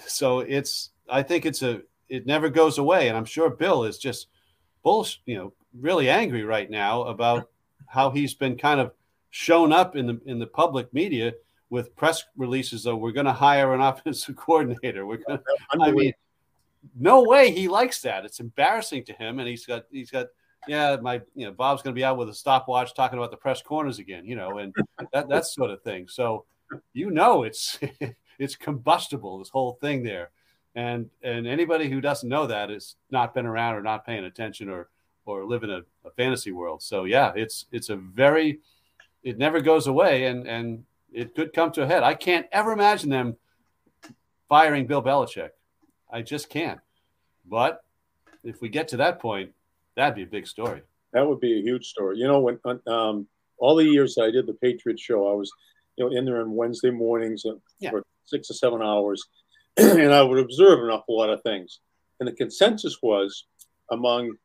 so 0.06 0.40
it's. 0.40 0.92
I 1.12 1.24
think 1.24 1.48
it's 1.48 1.64
a 1.64 1.82
it 2.10 2.26
never 2.26 2.50
goes 2.50 2.78
away. 2.78 3.08
And 3.08 3.18
I'm 3.18 3.26
sure 3.26 3.50
Bill 3.50 3.84
is 3.84 3.98
just 3.98 4.28
bullshit, 4.84 5.20
you 5.26 5.38
know, 5.38 5.54
really 5.80 6.10
angry 6.10 6.44
right 6.44 6.70
now 6.70 7.04
about 7.04 7.50
how 7.88 8.10
he's 8.10 8.34
been 8.34 8.58
kind 8.58 8.80
of 8.80 8.92
shown 9.32 9.72
up 9.72 9.96
in 9.96 10.08
the 10.08 10.20
in 10.26 10.40
the 10.40 10.48
public 10.48 10.92
media 10.94 11.34
with 11.70 11.96
press 11.96 12.24
releases 12.36 12.86
of 12.86 12.98
we're 12.98 13.12
going 13.12 13.26
to 13.26 13.34
hire 13.34 13.74
an 13.74 13.82
offensive 13.82 14.36
coordinator. 14.36 15.06
We're 15.06 15.18
going 15.18 15.40
I 15.80 15.92
mean, 15.92 16.14
no 16.98 17.24
way 17.24 17.52
he 17.52 17.68
likes 17.68 18.02
that. 18.02 18.26
It's 18.26 18.40
embarrassing 18.40 19.06
to 19.06 19.14
him, 19.14 19.40
and 19.40 19.48
he's 19.48 19.66
got 19.66 19.86
he's 19.92 20.12
got 20.12 20.28
yeah, 20.68 20.98
my 21.02 21.22
you 21.36 21.46
know 21.46 21.52
Bob's 21.52 21.82
going 21.82 21.94
to 21.94 22.00
be 22.00 22.04
out 22.04 22.18
with 22.18 22.30
a 22.30 22.34
stopwatch 22.34 22.94
talking 22.94 23.18
about 23.18 23.32
the 23.32 23.38
press 23.38 23.62
corners 23.62 24.00
again, 24.00 24.26
you 24.26 24.36
know, 24.36 24.58
and 24.58 24.74
that 25.14 25.30
that 25.30 25.46
sort 25.46 25.72
of 25.72 25.82
thing. 25.84 26.08
So 26.08 26.46
you 26.94 27.12
know 27.12 27.44
it's 27.44 27.80
it's 28.40 28.56
combustible 28.56 29.40
this 29.40 29.50
whole 29.50 29.74
thing 29.82 30.04
there, 30.04 30.32
and 30.80 31.10
and 31.24 31.46
anybody 31.46 31.90
who 31.90 32.00
doesn't 32.00 32.30
know 32.30 32.48
that 32.48 32.70
has 32.70 32.96
not 33.12 33.34
been 33.34 33.46
around 33.46 33.76
or 33.76 33.82
not 33.82 34.06
paying 34.06 34.24
attention 34.24 34.70
or 34.70 34.88
or 35.26 35.46
live 35.46 35.64
in 35.64 35.70
a, 35.70 35.82
a 36.06 36.12
fantasy 36.16 36.52
world. 36.52 36.82
So 36.82 37.04
yeah, 37.04 37.34
it's 37.36 37.66
it's 37.72 37.90
a 37.90 37.98
very 37.98 38.60
it 39.22 39.38
never 39.38 39.60
goes 39.60 39.88
away, 39.88 40.26
and 40.26 40.48
and 40.48 40.86
it 41.12 41.36
could 41.36 41.52
come 41.52 41.72
to 41.74 41.84
a 41.84 41.88
head. 41.88 42.04
I 42.04 42.14
can't 42.14 42.48
ever 42.54 42.72
imagine 42.72 43.10
them 43.10 43.36
firing 44.48 44.88
Bill 44.88 45.04
Belichick. 45.04 45.50
I 46.10 46.22
just 46.22 46.50
can't. 46.50 46.80
But 47.46 47.84
if 48.44 48.62
we 48.62 48.70
get 48.70 48.88
to 48.90 48.98
that 48.98 49.20
point, 49.20 49.52
that'd 49.96 50.16
be 50.16 50.24
a 50.24 50.28
big 50.38 50.48
story. 50.48 50.82
That 51.12 51.28
would 51.28 51.42
be 51.42 51.60
a 51.60 51.62
huge 51.62 51.88
story. 51.88 52.20
You 52.20 52.28
know, 52.28 52.40
when 52.40 52.60
um, 52.88 53.28
all 53.58 53.76
the 53.76 53.84
years 53.84 54.18
I 54.18 54.32
did 54.32 54.48
the 54.48 54.54
Patriot 54.54 55.00
show, 55.00 55.30
I 55.30 55.34
was, 55.34 55.52
you 55.98 56.06
know, 56.06 56.16
in 56.16 56.24
there 56.24 56.40
on 56.40 56.56
Wednesday 56.56 56.92
mornings 56.92 57.44
yeah. 57.80 57.90
for 57.90 58.04
six 58.26 58.50
or 58.50 58.54
seven 58.54 58.82
hours, 58.82 59.28
and 59.78 60.14
I 60.14 60.22
would 60.22 60.40
observe 60.40 60.80
an 60.80 60.90
awful 60.90 61.18
lot 61.18 61.30
of 61.30 61.42
things. 61.42 61.80
And 62.20 62.28
the 62.28 62.34
consensus 62.34 62.98
was 63.02 63.46
among 63.92 64.36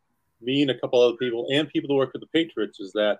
me 0.41 0.63
and 0.63 0.71
a 0.71 0.79
couple 0.79 1.01
other 1.01 1.17
people 1.17 1.47
and 1.53 1.69
people 1.69 1.89
who 1.89 1.97
work 1.97 2.13
for 2.13 2.19
the 2.19 2.27
Patriots 2.27 2.81
is 2.81 2.93
that 2.93 3.19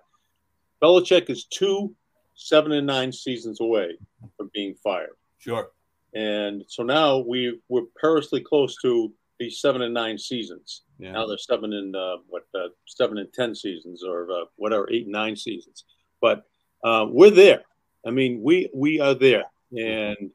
Belichick 0.81 1.29
is 1.29 1.45
two 1.45 1.93
seven 2.35 2.71
and 2.73 2.85
nine 2.85 3.11
seasons 3.11 3.61
away 3.61 3.97
from 4.37 4.51
being 4.53 4.75
fired. 4.83 5.15
Sure. 5.39 5.71
And 6.13 6.63
so 6.67 6.83
now 6.83 7.17
we 7.19 7.59
we're 7.67 7.85
perilously 7.99 8.41
close 8.41 8.75
to 8.81 9.11
these 9.39 9.59
seven 9.59 9.81
and 9.81 9.93
nine 9.93 10.17
seasons. 10.17 10.83
Yeah. 10.97 11.11
Now 11.11 11.27
they're 11.27 11.37
seven 11.37 11.73
and 11.73 11.95
uh, 11.95 12.17
what 12.27 12.43
uh, 12.53 12.69
seven 12.85 13.17
and 13.17 13.31
ten 13.33 13.53
seasons 13.55 14.03
or 14.03 14.31
uh, 14.31 14.45
whatever 14.55 14.89
eight 14.91 15.03
and 15.03 15.11
nine 15.11 15.35
seasons. 15.35 15.83
But 16.21 16.43
uh, 16.83 17.07
we're 17.09 17.31
there. 17.31 17.63
I 18.05 18.11
mean, 18.11 18.41
we 18.41 18.69
we 18.73 18.99
are 18.99 19.15
there, 19.15 19.45
and 19.75 20.31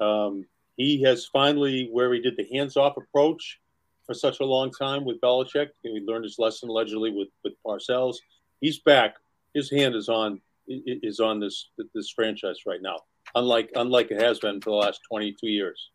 um, 0.00 0.44
he 0.78 1.02
has 1.02 1.26
finally 1.26 1.90
where 1.92 2.14
he 2.14 2.20
did 2.20 2.36
the 2.36 2.48
hands 2.50 2.76
off 2.76 2.96
approach 2.96 3.60
for 4.06 4.14
such 4.14 4.40
a 4.40 4.44
long 4.44 4.70
time 4.70 5.04
with 5.04 5.20
Belichick. 5.20 5.68
He 5.82 6.00
learned 6.06 6.24
his 6.24 6.38
lesson 6.38 6.70
allegedly 6.70 7.10
with 7.10 7.28
with 7.44 7.52
Parcells. 7.66 8.16
He's 8.60 8.78
back. 8.78 9.16
His 9.52 9.70
hand 9.70 9.94
is 9.94 10.08
on 10.08 10.40
is 10.66 11.20
on 11.20 11.40
this 11.40 11.68
this 11.94 12.10
franchise 12.10 12.60
right 12.66 12.80
now, 12.80 13.00
unlike 13.34 13.70
unlike 13.74 14.10
it 14.10 14.22
has 14.22 14.38
been 14.38 14.60
for 14.60 14.70
the 14.70 14.76
last 14.76 15.00
22 15.10 15.48
years. 15.48 15.90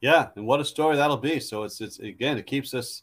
Yeah, 0.00 0.28
and 0.34 0.46
what 0.46 0.60
a 0.60 0.64
story 0.64 0.96
that'll 0.96 1.16
be. 1.16 1.40
So 1.40 1.62
it's 1.62 1.80
it's 1.80 2.00
again 2.00 2.38
it 2.38 2.46
keeps 2.46 2.74
us 2.74 3.02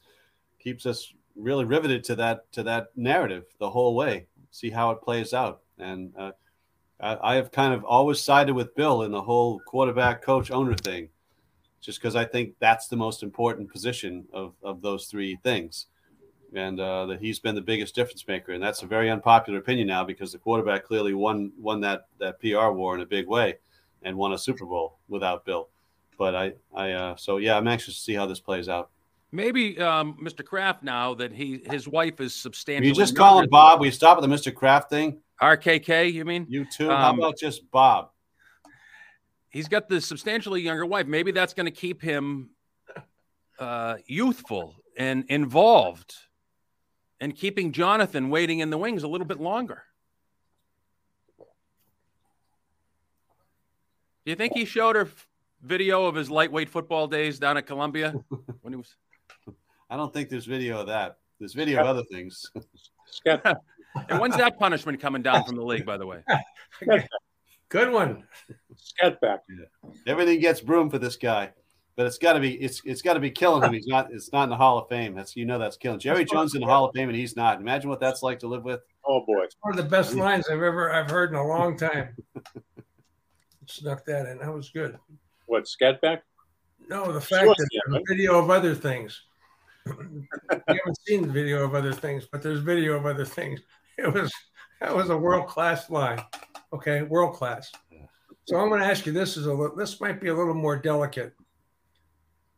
keeps 0.59 0.85
us 0.85 1.13
really 1.35 1.63
riveted 1.63 2.03
to 2.05 2.15
that 2.15 2.51
to 2.51 2.63
that 2.63 2.87
narrative 2.95 3.45
the 3.59 3.69
whole 3.69 3.95
way. 3.95 4.27
See 4.51 4.69
how 4.69 4.91
it 4.91 5.01
plays 5.01 5.33
out, 5.33 5.61
and 5.77 6.11
uh, 6.17 6.31
I, 6.99 7.35
have 7.35 7.51
kind 7.51 7.73
of 7.73 7.83
always 7.83 8.19
sided 8.19 8.55
with 8.55 8.75
Bill 8.75 9.03
in 9.03 9.11
the 9.11 9.21
whole 9.21 9.59
quarterback 9.59 10.23
coach 10.23 10.49
owner 10.49 10.73
thing, 10.73 11.09
just 11.79 11.99
because 11.99 12.15
I 12.15 12.25
think 12.25 12.55
that's 12.59 12.87
the 12.87 12.95
most 12.95 13.21
important 13.21 13.71
position 13.71 14.25
of 14.33 14.53
of 14.63 14.81
those 14.81 15.05
three 15.05 15.37
things 15.43 15.87
and 16.55 16.79
uh, 16.79 17.05
that 17.07 17.19
he's 17.19 17.39
been 17.39 17.55
the 17.55 17.61
biggest 17.61 17.95
difference 17.95 18.27
maker. 18.27 18.53
And 18.53 18.63
that's 18.63 18.83
a 18.83 18.87
very 18.87 19.09
unpopular 19.09 19.59
opinion 19.59 19.87
now 19.87 20.03
because 20.03 20.31
the 20.31 20.37
quarterback 20.37 20.83
clearly 20.85 21.13
won 21.13 21.51
won 21.57 21.81
that 21.81 22.07
that 22.19 22.39
PR 22.39 22.69
war 22.69 22.95
in 22.95 23.01
a 23.01 23.05
big 23.05 23.27
way 23.27 23.55
and 24.03 24.17
won 24.17 24.33
a 24.33 24.37
Super 24.37 24.65
Bowl 24.65 24.97
without 25.07 25.45
Bill. 25.45 25.69
But 26.17 26.35
I 26.35 26.53
I 26.73 26.91
uh, 26.91 27.15
so 27.15 27.37
yeah, 27.37 27.57
I'm 27.57 27.67
anxious 27.67 27.95
to 27.95 28.01
see 28.01 28.13
how 28.13 28.25
this 28.25 28.39
plays 28.39 28.69
out. 28.69 28.89
Maybe 29.31 29.77
um, 29.79 30.17
Mr. 30.21 30.43
Kraft 30.43 30.83
now 30.83 31.13
that 31.15 31.33
he 31.33 31.61
his 31.69 31.87
wife 31.87 32.21
is 32.21 32.33
substantially. 32.33 32.87
You 32.87 32.95
just 32.95 33.15
call 33.15 33.39
him 33.39 33.49
Bob. 33.49 33.81
We 33.81 33.91
stop 33.91 34.19
with 34.19 34.29
the 34.29 34.33
Mr. 34.33 34.53
Kraft 34.53 34.89
thing. 34.89 35.19
RKK, 35.41 36.11
you 36.13 36.25
mean? 36.25 36.45
You 36.49 36.65
too. 36.65 36.89
Um, 36.89 36.97
how 36.97 37.13
about 37.13 37.37
just 37.37 37.69
Bob? 37.69 38.09
He's 39.49 39.67
got 39.67 39.89
the 39.89 39.99
substantially 40.01 40.61
younger 40.61 40.85
wife. 40.85 41.07
Maybe 41.07 41.31
that's 41.31 41.53
going 41.53 41.65
to 41.65 41.71
keep 41.71 42.01
him 42.01 42.51
uh, 43.59 43.97
youthful 44.05 44.75
and 44.97 45.25
involved 45.29 46.13
and 47.19 47.35
keeping 47.35 47.71
Jonathan 47.71 48.29
waiting 48.29 48.59
in 48.59 48.69
the 48.69 48.77
wings 48.77 49.03
a 49.03 49.07
little 49.07 49.27
bit 49.27 49.39
longer. 49.39 49.83
Do 54.25 54.31
you 54.31 54.35
think 54.35 54.53
he 54.53 54.65
showed 54.65 54.95
her 54.95 55.09
video 55.61 56.05
of 56.05 56.15
his 56.15 56.29
lightweight 56.29 56.69
football 56.69 57.07
days 57.07 57.39
down 57.39 57.57
at 57.57 57.65
Columbia 57.65 58.11
when 58.61 58.73
he 58.73 58.77
was? 58.77 58.95
I 59.89 59.97
don't 59.97 60.13
think 60.13 60.29
there's 60.29 60.45
video 60.45 60.81
of 60.81 60.87
that. 60.87 61.17
There's 61.39 61.53
video 61.53 61.81
of 61.81 61.87
other 61.87 62.03
things. 62.11 62.51
and 63.25 64.19
when's 64.19 64.37
that 64.37 64.57
punishment 64.59 64.99
coming 64.99 65.21
down 65.21 65.43
from 65.43 65.55
the 65.55 65.63
league, 65.63 65.85
by 65.85 65.97
the 65.97 66.05
way? 66.05 66.23
Good 67.69 67.91
one. 67.91 68.23
Scat 68.75 69.19
back. 69.21 69.41
Yeah. 69.49 69.91
Everything 70.07 70.39
gets 70.39 70.61
broom 70.61 70.89
for 70.89 70.99
this 70.99 71.17
guy 71.17 71.51
but 71.97 72.05
it's 72.05 72.19
got 72.19 72.33
to 72.33 72.39
be 72.39 72.53
it's 72.53 72.79
it's 72.85 73.01
got 73.01 73.15
to 73.15 73.19
be 73.19 73.31
killing 73.31 73.63
him. 73.63 73.73
He's 73.73 73.87
not 73.87 74.13
it's 74.13 74.31
not 74.31 74.43
in 74.43 74.49
the 74.49 74.55
Hall 74.55 74.77
of 74.77 74.87
Fame. 74.87 75.15
That's 75.15 75.35
you 75.35 75.45
know 75.45 75.57
that's 75.57 75.75
killing 75.75 75.99
Jerry 75.99 76.23
Jones 76.23 76.53
in 76.53 76.61
the 76.61 76.67
Hall 76.67 76.85
of 76.85 76.93
Fame 76.95 77.09
and 77.09 77.17
he's 77.17 77.35
not. 77.35 77.59
Imagine 77.59 77.89
what 77.89 77.99
that's 77.99 78.21
like 78.21 78.39
to 78.39 78.47
live 78.47 78.63
with. 78.63 78.81
Oh 79.03 79.25
boy, 79.25 79.41
it's 79.41 79.57
one 79.61 79.77
of 79.77 79.83
the 79.83 79.89
best 79.89 80.13
lines 80.13 80.47
I've 80.47 80.61
ever 80.61 80.93
I've 80.93 81.09
heard 81.09 81.31
in 81.31 81.35
a 81.35 81.45
long 81.45 81.75
time. 81.75 82.15
Snuck 83.65 84.05
that 84.05 84.27
in. 84.27 84.37
That 84.37 84.53
was 84.53 84.69
good. 84.69 84.97
What 85.47 85.63
Scatback? 85.63 86.21
No, 86.87 87.11
the 87.11 87.19
fact 87.19 87.47
that 87.47 87.69
there's 87.89 88.03
video 88.07 88.39
of 88.39 88.49
other 88.49 88.75
things. 88.75 89.23
You 89.89 90.27
haven't 90.67 90.97
seen 91.05 91.21
the 91.23 91.33
video 91.33 91.63
of 91.63 91.75
other 91.75 91.93
things, 91.93 92.27
but 92.31 92.41
there's 92.41 92.59
video 92.59 92.93
of 92.93 93.05
other 93.05 93.25
things. 93.25 93.61
It 93.99 94.13
was 94.13 94.31
that 94.79 94.95
was 94.95 95.09
a 95.09 95.17
world 95.17 95.47
class 95.47 95.89
line. 95.89 96.21
Okay, 96.71 97.01
world 97.01 97.33
class. 97.33 97.71
So 98.45 98.57
I'm 98.57 98.69
going 98.69 98.79
to 98.79 98.85
ask 98.85 99.07
you 99.07 99.11
this 99.11 99.37
is 99.37 99.47
a 99.47 99.69
this 99.75 99.99
might 99.99 100.21
be 100.21 100.27
a 100.27 100.35
little 100.35 100.53
more 100.53 100.77
delicate 100.77 101.33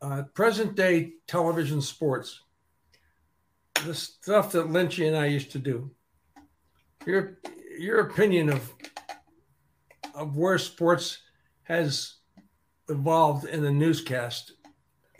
uh, 0.01 0.23
present 0.33 0.75
day 0.75 1.13
television 1.27 1.81
sports, 1.81 2.41
the 3.85 3.93
stuff 3.93 4.51
that 4.51 4.67
Lynchy 4.67 5.07
and 5.07 5.15
I 5.15 5.25
used 5.25 5.51
to 5.51 5.59
do. 5.59 5.91
Your 7.05 7.39
your 7.77 7.99
opinion 8.01 8.49
of 8.49 8.73
of 10.13 10.37
where 10.37 10.57
sports 10.57 11.19
has 11.63 12.15
evolved 12.89 13.45
in 13.45 13.61
the 13.61 13.71
newscast. 13.71 14.53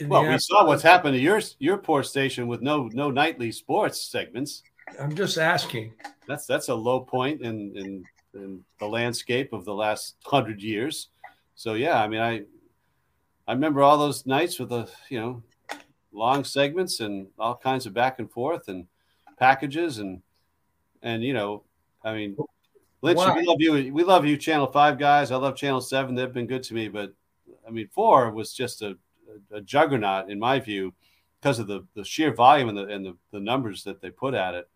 Well, 0.07 0.27
we 0.27 0.37
saw 0.37 0.65
what's 0.65 0.83
happened 0.83 1.15
to 1.15 1.19
your 1.19 1.41
your 1.59 1.77
poor 1.77 2.03
station 2.03 2.47
with 2.47 2.61
no 2.61 2.89
no 2.93 3.11
nightly 3.11 3.51
sports 3.51 4.01
segments. 4.01 4.63
I'm 4.99 5.15
just 5.15 5.37
asking. 5.37 5.93
That's 6.27 6.45
that's 6.45 6.69
a 6.69 6.75
low 6.75 7.01
point 7.01 7.41
in 7.41 7.75
in, 7.75 8.03
in 8.33 8.63
the 8.79 8.87
landscape 8.87 9.53
of 9.53 9.65
the 9.65 9.73
last 9.73 10.15
hundred 10.23 10.61
years. 10.61 11.09
So 11.55 11.73
yeah, 11.73 12.01
I 12.01 12.07
mean, 12.07 12.21
I 12.21 12.43
I 13.47 13.53
remember 13.53 13.81
all 13.81 13.97
those 13.97 14.25
nights 14.25 14.59
with 14.59 14.69
the 14.69 14.89
you 15.09 15.19
know 15.19 15.43
long 16.11 16.43
segments 16.43 17.01
and 17.01 17.27
all 17.37 17.55
kinds 17.55 17.85
of 17.85 17.93
back 17.93 18.19
and 18.19 18.31
forth 18.31 18.67
and 18.67 18.87
packages 19.37 19.99
and 19.99 20.21
and 21.01 21.23
you 21.23 21.33
know 21.33 21.63
I 22.03 22.13
mean 22.13 22.35
Lynch, 23.01 23.17
wow. 23.17 23.35
we 23.35 23.45
love 23.45 23.57
you. 23.59 23.93
We 23.93 24.03
love 24.03 24.25
you, 24.25 24.35
Channel 24.35 24.67
Five 24.67 24.99
guys. 24.99 25.31
I 25.31 25.37
love 25.37 25.55
Channel 25.55 25.81
Seven. 25.81 26.15
They've 26.15 26.33
been 26.33 26.47
good 26.47 26.63
to 26.63 26.73
me, 26.73 26.89
but 26.89 27.13
I 27.65 27.71
mean, 27.71 27.87
four 27.93 28.31
was 28.31 28.53
just 28.53 28.81
a, 28.81 28.97
a, 29.51 29.61
juggernaut 29.61 30.29
in 30.29 30.39
my 30.39 30.59
view 30.59 30.93
because 31.39 31.59
of 31.59 31.67
the, 31.67 31.85
the 31.95 32.03
sheer 32.03 32.33
volume 32.33 32.69
and 32.69 32.77
the 32.77 32.85
and 32.85 33.05
the, 33.05 33.15
the 33.31 33.39
numbers 33.39 33.83
that 33.83 34.01
they 34.01 34.09
put 34.09 34.33
at 34.33 34.55
it. 34.55 34.69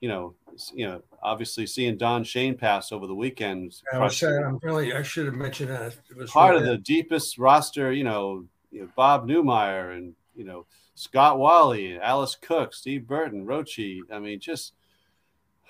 You 0.00 0.08
know, 0.08 0.34
you 0.74 0.86
know, 0.86 1.02
obviously 1.22 1.66
seeing 1.66 1.96
Don 1.96 2.24
Shane 2.24 2.56
pass 2.56 2.90
over 2.90 3.06
the 3.06 3.14
weekend. 3.14 3.74
I 3.92 3.98
was 3.98 4.16
saying, 4.16 4.42
I'm 4.44 4.58
really, 4.62 4.92
I 4.92 5.02
should 5.02 5.26
have 5.26 5.36
mentioned 5.36 5.70
that. 5.70 5.96
It 6.10 6.16
was 6.16 6.30
part 6.30 6.54
really 6.54 6.68
of 6.68 6.76
the 6.76 6.82
deepest 6.82 7.38
roster, 7.38 7.92
you 7.92 8.02
know, 8.02 8.44
you 8.72 8.80
know, 8.80 8.88
Bob 8.96 9.28
Neumeier 9.28 9.96
and, 9.96 10.14
you 10.34 10.44
know, 10.44 10.66
Scott 10.94 11.36
Wahle, 11.36 12.00
Alice 12.00 12.34
Cook, 12.34 12.74
Steve 12.74 13.06
Burton, 13.06 13.46
Rochi. 13.46 14.00
I 14.12 14.18
mean, 14.18 14.40
just, 14.40 14.72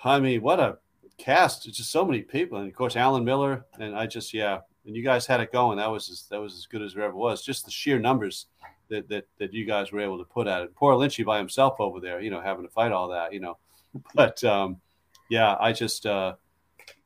I 0.03 0.19
mean, 0.19 0.41
what 0.41 0.59
a 0.59 0.79
cast. 1.17 1.67
It's 1.67 1.77
just 1.77 1.91
so 1.91 2.03
many 2.03 2.21
people. 2.21 2.57
And 2.57 2.67
of 2.67 2.75
course, 2.75 2.95
Alan 2.95 3.23
Miller. 3.23 3.65
And 3.79 3.95
I 3.95 4.07
just, 4.07 4.33
yeah. 4.33 4.61
And 4.85 4.95
you 4.95 5.03
guys 5.03 5.25
had 5.25 5.39
it 5.39 5.51
going. 5.51 5.77
That 5.77 5.91
was 5.91 6.09
as, 6.09 6.25
that 6.29 6.41
was 6.41 6.55
as 6.55 6.65
good 6.65 6.81
as 6.81 6.93
there 6.93 7.03
ever 7.03 7.15
was. 7.15 7.43
Just 7.43 7.65
the 7.65 7.71
sheer 7.71 7.99
numbers 7.99 8.47
that, 8.89 9.07
that, 9.09 9.25
that 9.39 9.53
you 9.53 9.65
guys 9.65 9.91
were 9.91 10.01
able 10.01 10.17
to 10.17 10.25
put 10.25 10.47
at 10.47 10.61
it. 10.61 10.75
Poor 10.75 10.93
Lynchy 10.95 11.25
by 11.25 11.37
himself 11.37 11.79
over 11.79 11.99
there, 11.99 12.19
you 12.19 12.29
know, 12.29 12.41
having 12.41 12.65
to 12.65 12.71
fight 12.71 12.91
all 12.91 13.09
that, 13.09 13.33
you 13.33 13.39
know. 13.39 13.57
But, 14.15 14.43
um, 14.43 14.81
yeah, 15.29 15.55
I 15.59 15.71
just 15.71 16.05
uh, 16.05 16.33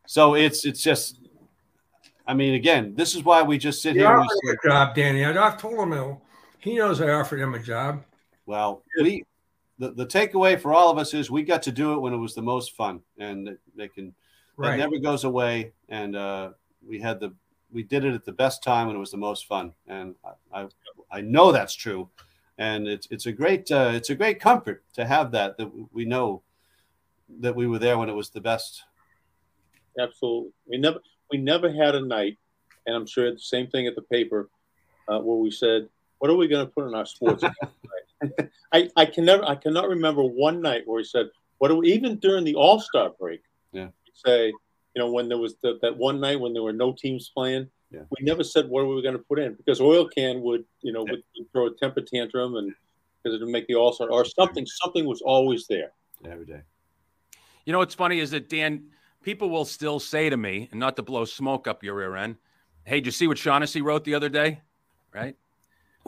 so 0.06 0.36
it's 0.36 0.66
it's 0.66 0.82
just. 0.82 1.20
I 2.26 2.34
mean, 2.34 2.56
again, 2.56 2.94
this 2.96 3.16
is 3.16 3.24
why 3.24 3.42
we 3.42 3.58
just 3.58 3.82
sit 3.82 3.96
here. 3.96 4.08
Offered 4.08 4.60
a 4.66 4.68
job, 4.68 4.96
Danny. 4.96 5.26
I 5.26 5.56
told 5.56 5.80
him 5.80 6.18
he 6.60 6.76
knows 6.76 7.00
I 7.00 7.12
offered 7.12 7.40
him 7.40 7.54
a 7.54 7.60
job. 7.60 8.04
Well, 8.46 8.84
we 9.00 9.24
the, 9.80 9.92
the 9.92 10.06
takeaway 10.06 10.60
for 10.60 10.74
all 10.74 10.90
of 10.90 10.98
us 10.98 11.14
is 11.14 11.32
we 11.32 11.44
got 11.44 11.62
to 11.64 11.72
do 11.72 11.94
it 11.94 12.00
when 12.00 12.14
it 12.14 12.18
was 12.18 12.36
the 12.36 12.42
most 12.42 12.76
fun, 12.76 13.00
and 13.18 13.58
they 13.78 13.88
can 13.88 14.14
right. 14.58 14.72
that 14.72 14.78
never 14.78 14.98
goes 14.98 15.24
away. 15.24 15.72
And 15.88 16.18
uh, 16.18 16.50
we 16.86 17.00
had 17.00 17.22
the 17.22 17.34
we 17.72 17.84
did 17.84 18.06
it 18.06 18.14
at 18.14 18.26
the 18.26 18.32
best 18.32 18.64
time 18.64 18.88
and 18.88 18.96
it 18.96 19.00
was 19.00 19.12
the 19.12 19.18
most 19.18 19.46
fun, 19.48 19.74
and 19.88 20.16
I 20.24 20.62
I, 20.62 20.68
I 21.12 21.22
know 21.22 21.52
that's 21.52 21.76
true. 21.76 22.10
and 22.58 22.88
it's 22.88 23.08
it's 23.12 23.26
a 23.26 23.32
great 23.32 23.72
uh, 23.72 23.92
it's 23.94 24.10
a 24.10 24.16
great 24.16 24.40
comfort 24.40 24.84
to 24.94 25.06
have 25.06 25.32
that 25.32 25.58
that 25.58 25.70
we 25.92 26.06
know 26.06 26.42
that 27.40 27.56
we 27.56 27.68
were 27.68 27.80
there 27.80 27.98
when 27.98 28.10
it 28.10 28.16
was 28.16 28.30
the 28.30 28.42
best. 28.42 28.84
Absolutely, 30.00 30.52
we 30.68 30.78
never 30.78 31.00
we 31.32 31.38
never 31.38 31.72
had 31.72 31.96
a 31.96 32.02
night, 32.02 32.38
and 32.86 32.96
I'm 32.96 33.06
sure 33.06 33.32
the 33.32 33.40
same 33.40 33.68
thing 33.68 33.88
at 33.88 33.96
the 33.96 34.02
paper 34.04 34.50
uh, 35.08 35.20
where 35.20 35.38
we 35.38 35.52
said, 35.52 35.90
"What 36.20 36.32
are 36.32 36.36
we 36.36 36.48
going 36.48 36.66
to 36.66 36.72
put 36.72 36.88
in 36.88 36.96
our 36.96 37.06
sports?" 37.06 37.44
I 38.74 38.90
I 38.96 39.06
can 39.06 39.26
never 39.26 39.44
I 39.46 39.56
cannot 39.56 39.90
remember 39.90 40.24
one 40.24 40.62
night 40.62 40.84
where 40.86 40.98
we 40.98 41.04
said, 41.04 41.30
"What 41.60 41.68
do 41.70 41.78
we?" 41.78 41.92
Even 41.94 42.18
during 42.18 42.44
the 42.44 42.56
All 42.56 42.80
Star 42.80 43.12
break, 43.20 43.42
yeah, 43.72 43.90
say, 44.14 44.54
you 44.98 45.04
know, 45.04 45.12
when 45.12 45.30
there 45.30 45.38
was 45.38 45.54
the, 45.62 45.78
that 45.84 45.96
one 45.96 46.20
night 46.20 46.40
when 46.40 46.54
there 46.54 46.64
were 46.64 46.74
no 46.74 46.92
teams 46.92 47.30
playing, 47.30 47.70
yeah. 47.92 48.00
we 48.10 48.26
never 48.26 48.44
said 48.44 48.68
what 48.68 48.88
we 48.88 48.96
were 48.96 49.02
going 49.04 49.14
to 49.14 49.24
put 49.24 49.38
in 49.38 49.54
because 49.54 49.80
oil 49.80 50.08
can 50.08 50.42
would 50.42 50.66
you 50.82 50.92
know 50.92 51.06
yeah. 51.06 51.12
would, 51.12 51.24
would, 51.38 51.52
throw 51.52 51.68
a 51.68 51.76
temper 51.76 52.02
tantrum 52.02 52.56
and 52.56 52.74
because 53.22 53.40
it 53.40 53.46
would 53.46 53.52
make 53.52 53.68
the 53.68 53.76
all 53.76 53.94
star 53.94 54.10
or 54.10 54.26
something. 54.26 54.66
Something 54.66 55.06
was 55.06 55.22
always 55.22 55.68
there 55.68 55.92
every 56.26 56.48
day. 56.48 56.62
You 57.66 57.74
know 57.74 57.78
what's 57.78 57.94
funny 57.94 58.20
is 58.20 58.32
that 58.32 58.50
Dan, 58.50 58.86
people 59.22 59.52
will 59.52 59.66
still 59.66 60.00
say 60.00 60.32
to 60.32 60.38
me, 60.38 60.68
and 60.72 60.80
not 60.80 60.96
to 60.96 61.04
blow 61.04 61.26
smoke 61.26 61.68
up 61.68 61.84
your 61.84 61.94
rear 61.94 62.16
end, 62.16 62.38
"Hey, 62.84 62.96
did 62.96 63.06
you 63.06 63.12
see 63.12 63.28
what 63.28 63.38
Shaughnessy 63.38 63.84
wrote 63.84 64.04
the 64.04 64.16
other 64.16 64.30
day?" 64.30 64.62
Right, 65.14 65.36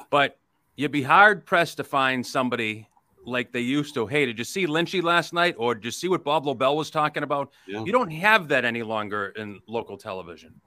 but 0.09 0.39
you'd 0.75 0.91
be 0.91 1.03
hard 1.03 1.45
pressed 1.45 1.77
to 1.77 1.83
find 1.83 2.25
somebody 2.25 2.88
like 3.25 3.51
they 3.51 3.59
used 3.59 3.93
to. 3.95 4.07
Hey, 4.07 4.25
did 4.25 4.37
you 4.37 4.45
see 4.45 4.67
Lynchy 4.67 5.03
last 5.03 5.33
night, 5.33 5.55
or 5.57 5.75
did 5.75 5.85
you 5.85 5.91
see 5.91 6.07
what 6.07 6.23
Bob 6.23 6.45
Lobel 6.45 6.75
was 6.75 6.89
talking 6.89 7.23
about? 7.23 7.51
Yeah. 7.67 7.83
You 7.83 7.91
don't 7.91 8.11
have 8.11 8.47
that 8.49 8.65
any 8.65 8.83
longer 8.83 9.33
in 9.35 9.59
local 9.67 9.97
television. 9.97 10.59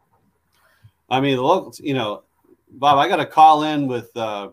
I 1.10 1.20
mean, 1.20 1.36
the 1.36 1.42
local, 1.42 1.74
you 1.78 1.94
know, 1.94 2.22
Bob, 2.70 2.98
I 2.98 3.08
got 3.08 3.20
a 3.20 3.26
call 3.26 3.64
in 3.64 3.86
with. 3.86 4.16
Uh, 4.16 4.50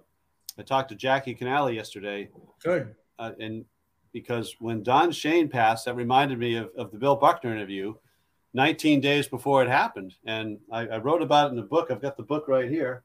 I 0.57 0.61
talked 0.61 0.89
to 0.89 0.95
Jackie 0.95 1.33
Canale 1.33 1.71
yesterday. 1.71 2.29
Good. 2.61 2.93
Uh, 3.17 3.31
and 3.39 3.63
because 4.11 4.55
when 4.59 4.83
Don 4.83 5.11
Shane 5.11 5.47
passed, 5.47 5.85
that 5.85 5.95
reminded 5.95 6.37
me 6.37 6.55
of, 6.55 6.69
of 6.77 6.91
the 6.91 6.97
Bill 6.97 7.15
Buckner 7.15 7.53
interview, 7.55 7.93
19 8.53 8.99
days 8.99 9.27
before 9.27 9.61
it 9.63 9.69
happened, 9.69 10.15
and 10.25 10.57
I, 10.71 10.87
I 10.87 10.97
wrote 10.97 11.21
about 11.21 11.47
it 11.47 11.49
in 11.51 11.55
the 11.55 11.61
book. 11.63 11.91
I've 11.91 12.01
got 12.01 12.17
the 12.17 12.23
book 12.23 12.47
right 12.47 12.69
here. 12.69 13.03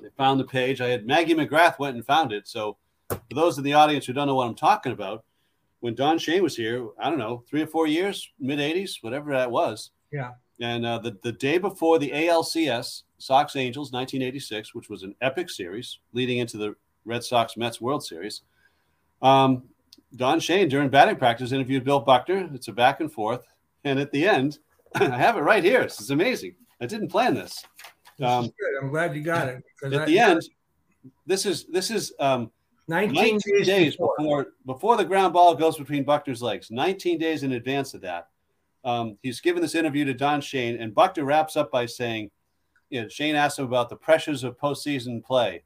I 0.00 0.08
found 0.16 0.40
the 0.40 0.44
page. 0.44 0.80
I 0.80 0.88
had 0.88 1.06
Maggie 1.06 1.34
McGrath 1.34 1.78
went 1.78 1.96
and 1.96 2.04
found 2.04 2.32
it. 2.32 2.48
So, 2.48 2.76
for 3.08 3.34
those 3.34 3.58
in 3.58 3.64
the 3.64 3.74
audience 3.74 4.06
who 4.06 4.12
don't 4.12 4.26
know 4.26 4.34
what 4.34 4.46
I'm 4.46 4.54
talking 4.54 4.92
about, 4.92 5.24
when 5.80 5.94
Don 5.94 6.18
Shane 6.18 6.42
was 6.42 6.56
here, 6.56 6.88
I 6.98 7.10
don't 7.10 7.18
know, 7.18 7.44
three 7.48 7.62
or 7.62 7.66
four 7.66 7.86
years, 7.86 8.30
mid 8.40 8.58
80s, 8.58 9.02
whatever 9.02 9.32
that 9.32 9.50
was. 9.50 9.90
Yeah. 10.10 10.30
And 10.60 10.86
uh, 10.86 10.98
the, 10.98 11.18
the 11.22 11.32
day 11.32 11.58
before 11.58 11.98
the 11.98 12.10
ALCS, 12.10 13.02
Sox 13.18 13.56
Angels 13.56 13.92
1986, 13.92 14.74
which 14.74 14.88
was 14.88 15.02
an 15.02 15.14
epic 15.20 15.50
series 15.50 15.98
leading 16.12 16.38
into 16.38 16.56
the 16.56 16.74
Red 17.04 17.22
Sox 17.22 17.56
Mets 17.56 17.80
World 17.80 18.04
Series, 18.04 18.42
um, 19.20 19.64
Don 20.16 20.40
Shane, 20.40 20.68
during 20.68 20.88
batting 20.88 21.16
practice 21.16 21.52
interviewed 21.52 21.84
Bill 21.84 22.00
Buckner. 22.00 22.48
It's 22.54 22.68
a 22.68 22.72
back 22.72 23.00
and 23.00 23.12
forth. 23.12 23.42
And 23.84 23.98
at 23.98 24.12
the 24.12 24.26
end, 24.26 24.58
I 24.94 25.04
have 25.16 25.36
it 25.36 25.40
right 25.40 25.64
here. 25.64 25.82
This 25.82 26.00
is 26.00 26.10
amazing. 26.10 26.54
I 26.80 26.86
didn't 26.86 27.08
plan 27.08 27.34
this. 27.34 27.62
Um, 28.22 28.50
I'm 28.80 28.90
glad 28.90 29.14
you 29.14 29.22
got 29.22 29.48
it. 29.48 29.62
At 29.84 29.94
I, 29.94 30.04
the 30.04 30.18
end, 30.18 30.42
this 31.26 31.46
is 31.46 31.66
this 31.66 31.90
is 31.90 32.12
um, 32.20 32.50
19, 32.88 33.14
19 33.14 33.62
days, 33.64 33.96
before. 33.96 34.14
before 34.18 34.46
before 34.66 34.96
the 34.96 35.04
ground 35.04 35.32
ball 35.32 35.54
goes 35.54 35.78
between 35.78 36.04
Buckner's 36.04 36.42
legs. 36.42 36.70
19 36.70 37.18
days 37.18 37.42
in 37.42 37.52
advance 37.52 37.94
of 37.94 38.02
that 38.02 38.28
um, 38.84 39.16
he's 39.22 39.40
given 39.40 39.62
this 39.62 39.74
interview 39.74 40.04
to 40.04 40.14
Don 40.14 40.40
Shane, 40.40 40.76
and 40.76 40.94
Buckner 40.94 41.24
wraps 41.24 41.56
up 41.56 41.70
by 41.70 41.86
saying, 41.86 42.30
you 42.90 43.02
know, 43.02 43.08
Shane 43.08 43.34
asked 43.34 43.58
him 43.58 43.64
about 43.64 43.88
the 43.88 43.96
pressures 43.96 44.44
of 44.44 44.58
postseason 44.58 45.24
play. 45.24 45.64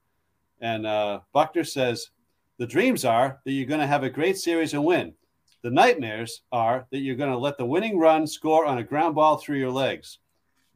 And 0.61 0.87
uh, 0.87 1.21
Buckner 1.33 1.65
says, 1.65 2.11
the 2.59 2.67
dreams 2.67 3.05
are 3.05 3.41
that 3.45 3.53
you're 3.53 3.67
going 3.67 3.81
to 3.81 3.87
have 3.87 4.05
a 4.05 4.11
great 4.11 4.39
series 4.39 4.73
and 4.73 4.85
win. 4.85 5.15
The 5.63 5.71
nightmares 5.71 6.43
are 6.53 6.87
that 6.91 7.01
you're 7.01 7.17
going 7.17 7.33
to 7.33 7.39
let 7.39 7.59
the 7.59 7.67
winning 7.67 7.99
run 7.99 8.27
score 8.27 8.67
on 8.67 8.79
a 8.79 8.85
ground 8.85 9.17
ball 9.17 9.37
through 9.37 9.59
your 9.59 9.71
legs. 9.71 10.19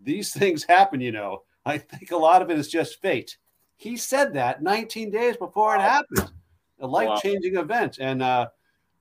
These 0.00 0.32
things 0.34 0.64
happen, 0.64 1.00
you 1.00 1.12
know. 1.12 1.44
I 1.64 1.78
think 1.78 2.10
a 2.10 2.16
lot 2.16 2.42
of 2.42 2.50
it 2.50 2.58
is 2.58 2.68
just 2.68 3.00
fate. 3.00 3.38
He 3.82 3.96
said 3.96 4.32
that 4.34 4.62
19 4.62 5.10
days 5.10 5.36
before 5.36 5.74
it 5.74 5.80
happened, 5.80 6.30
a 6.78 6.86
life 6.86 7.20
changing 7.20 7.56
wow. 7.56 7.62
event. 7.62 7.98
And 7.98 8.22
uh, 8.22 8.46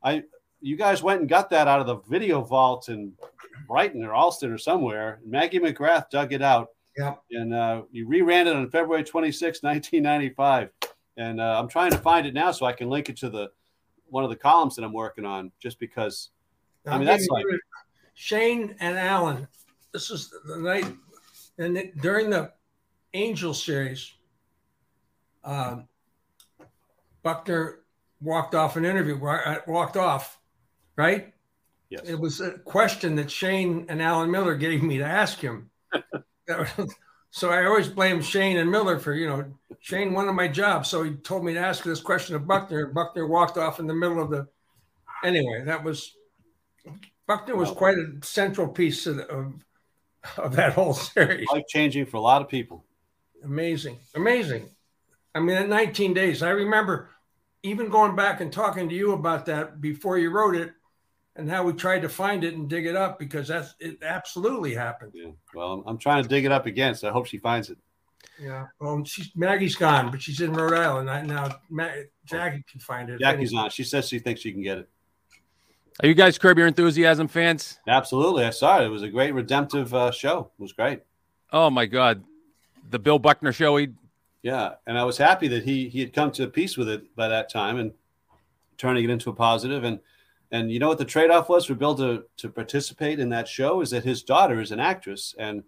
I, 0.04 0.24
you 0.60 0.76
guys 0.76 1.04
went 1.04 1.20
and 1.20 1.30
got 1.30 1.52
that 1.52 1.68
out 1.68 1.80
of 1.80 1.86
the 1.86 1.98
video 2.10 2.42
vault 2.42 2.90
in 2.90 3.14
Brighton 3.68 4.04
or 4.04 4.16
Allston 4.16 4.52
or 4.52 4.58
somewhere. 4.58 5.20
Maggie 5.24 5.60
McGrath 5.60 6.10
dug 6.10 6.34
it 6.34 6.42
out. 6.42 6.70
Yeah. 6.98 7.14
And 7.30 7.54
uh, 7.54 7.84
you 7.92 8.08
reran 8.08 8.48
it 8.48 8.56
on 8.56 8.68
February 8.72 9.04
26, 9.04 9.62
1995. 9.62 10.70
And 11.18 11.40
uh, 11.40 11.60
I'm 11.60 11.68
trying 11.68 11.92
to 11.92 12.00
find 12.00 12.26
it 12.26 12.34
now 12.34 12.52
so 12.52 12.66
I 12.66 12.74
can 12.74 12.90
link 12.90 13.08
it 13.08 13.18
to 13.18 13.30
the 13.30 13.52
one 14.10 14.24
of 14.24 14.32
the 14.32 14.36
columns 14.36 14.76
that 14.76 14.84
I'm 14.84 14.94
working 14.94 15.26
on 15.26 15.52
just 15.62 15.80
because 15.80 16.32
I 16.86 16.98
mean 16.98 17.06
that's 17.06 17.28
like 17.28 17.46
Shane 18.16 18.76
and 18.80 18.98
Alan. 18.98 19.48
This 19.94 20.10
is 20.10 20.34
the 20.46 20.58
night 20.58 20.86
and 21.58 21.92
during 22.02 22.30
the 22.30 22.52
Angel 23.14 23.54
series, 23.54 24.16
um, 25.44 25.88
Buckner 27.24 27.80
walked 28.22 28.56
off 28.56 28.76
an 28.76 28.86
interview, 28.86 29.18
walked 29.68 29.98
off 29.98 30.38
right? 30.96 31.34
Yes. 31.90 32.02
It 32.06 32.20
was 32.20 32.40
a 32.40 32.52
question 32.60 33.16
that 33.16 33.30
Shane 33.30 33.86
and 33.90 34.02
Alan 34.02 34.32
Miller 34.32 34.56
gave 34.56 34.82
me 34.82 34.98
to 35.00 35.04
ask 35.04 35.40
him. 35.40 35.70
so 37.32 37.50
I 37.50 37.66
always 37.66 37.88
blame 37.88 38.22
Shane 38.22 38.58
and 38.58 38.72
Miller 38.72 38.98
for, 39.00 39.14
you 39.14 39.28
know, 39.28 39.46
Shane 39.80 40.14
wanted 40.14 40.34
my 40.34 40.48
job. 40.48 40.86
So 40.86 41.04
he 41.04 41.12
told 41.16 41.44
me 41.44 41.54
to 41.54 41.60
ask 41.60 41.84
this 41.84 42.00
question 42.00 42.36
of 42.36 42.48
Buckner. 42.48 42.88
Buckner 42.88 43.28
walked 43.28 43.58
off 43.58 43.80
in 43.80 43.88
the 43.88 43.94
middle 43.94 44.22
of 44.22 44.30
the. 44.30 44.48
Anyway, 45.24 45.64
that 45.66 45.84
was. 45.84 46.16
Buckner 47.28 47.56
was 47.56 47.72
quite 47.72 47.98
a 47.98 48.14
central 48.24 48.68
piece 48.68 49.06
of, 49.08 49.20
of, 49.20 49.54
of 50.38 50.56
that 50.56 50.74
whole 50.74 50.94
series. 50.94 51.48
Life 51.52 51.68
changing 51.68 52.06
for 52.06 52.18
a 52.18 52.22
lot 52.22 52.42
of 52.42 52.48
people. 52.48 52.86
Amazing. 53.44 54.00
Amazing. 54.16 54.70
I 55.34 55.40
mean, 55.40 55.58
in 55.58 55.70
19 55.70 56.14
days, 56.14 56.44
I 56.44 56.50
remember 56.50 57.10
even 57.64 57.90
going 57.90 58.16
back 58.16 58.42
and 58.42 58.52
talking 58.52 58.90
to 58.90 58.96
you 58.96 59.14
about 59.14 59.46
that 59.46 59.82
before 59.82 60.18
you 60.18 60.30
wrote 60.32 60.56
it 60.56 60.74
and 61.36 61.50
how 61.50 61.64
we 61.64 61.74
tried 61.74 62.02
to 62.02 62.10
find 62.10 62.44
it 62.44 62.56
and 62.56 62.70
dig 62.70 62.86
it 62.86 62.96
up 62.96 63.18
because 63.20 63.48
that's 63.48 63.76
it 63.80 64.00
absolutely 64.04 64.74
happened. 64.74 65.12
Yeah. 65.16 65.32
Well, 65.54 65.84
I'm 65.86 65.98
trying 65.98 66.24
to 66.24 66.30
dig 66.30 66.46
it 66.46 66.52
up 66.52 66.66
again, 66.66 66.96
so 66.96 67.08
I 67.08 67.12
hope 67.12 67.28
she 67.28 67.38
finds 67.38 67.70
it. 67.70 67.78
Yeah. 68.40 68.68
Well, 68.80 69.04
she's 69.06 69.32
Maggie's 69.36 69.76
gone, 69.76 70.12
but 70.12 70.22
she's 70.22 70.42
in 70.42 70.54
Rhode 70.54 70.74
Island 70.74 71.10
I, 71.10 71.22
now. 71.22 71.50
Jackie 72.26 72.64
can 72.70 72.80
find 72.80 73.10
it. 73.10 73.20
Jackie's 73.20 73.54
on. 73.54 73.70
She 73.70 73.84
says 73.84 74.08
she 74.08 74.20
thinks 74.20 74.42
she 74.42 74.52
can 74.52 74.64
get 74.64 74.80
it. 74.80 74.90
Are 76.02 76.08
you 76.08 76.16
guys 76.16 76.38
Curb 76.38 76.58
Your 76.58 76.68
Enthusiasm 76.68 77.28
fans? 77.28 77.80
Absolutely. 77.88 78.46
I 78.46 78.50
saw 78.50 78.82
it. 78.82 78.86
It 78.86 78.90
was 78.90 79.04
a 79.04 79.10
great 79.10 79.34
redemptive 79.34 79.94
uh, 79.94 80.12
show. 80.12 80.52
It 80.58 80.62
was 80.62 80.74
great. 80.74 81.02
Oh 81.52 81.70
my 81.70 81.86
God, 81.86 82.24
the 82.90 83.00
Bill 83.00 83.20
Buckner 83.20 83.54
show. 83.54 83.78
He. 83.78 83.90
Yeah, 84.44 84.76
and 84.88 84.98
I 84.98 85.04
was 85.04 85.18
happy 85.18 85.48
that 85.50 85.64
he 85.64 85.88
he 85.90 86.00
had 86.00 86.14
come 86.14 86.32
to 86.32 86.48
peace 86.48 86.78
with 86.78 86.90
it 86.90 87.16
by 87.16 87.28
that 87.28 87.52
time 87.52 87.78
and 87.78 87.94
turning 88.78 89.04
it 89.04 89.10
into 89.10 89.30
a 89.30 89.34
positive 89.34 89.84
and 89.84 90.00
and 90.52 90.72
you 90.72 90.80
know 90.80 90.90
what 90.90 90.98
the 90.98 91.06
trade-off 91.06 91.48
was 91.48 91.66
for 91.66 91.76
Bill 91.76 91.96
to 91.96 92.26
to 92.38 92.50
participate 92.50 93.20
in 93.20 93.30
that 93.30 93.48
show 93.48 93.82
is 93.82 93.92
that 93.92 94.04
his 94.04 94.24
daughter 94.24 94.60
is 94.60 94.72
an 94.72 94.80
actress, 94.80 95.34
and 95.40 95.64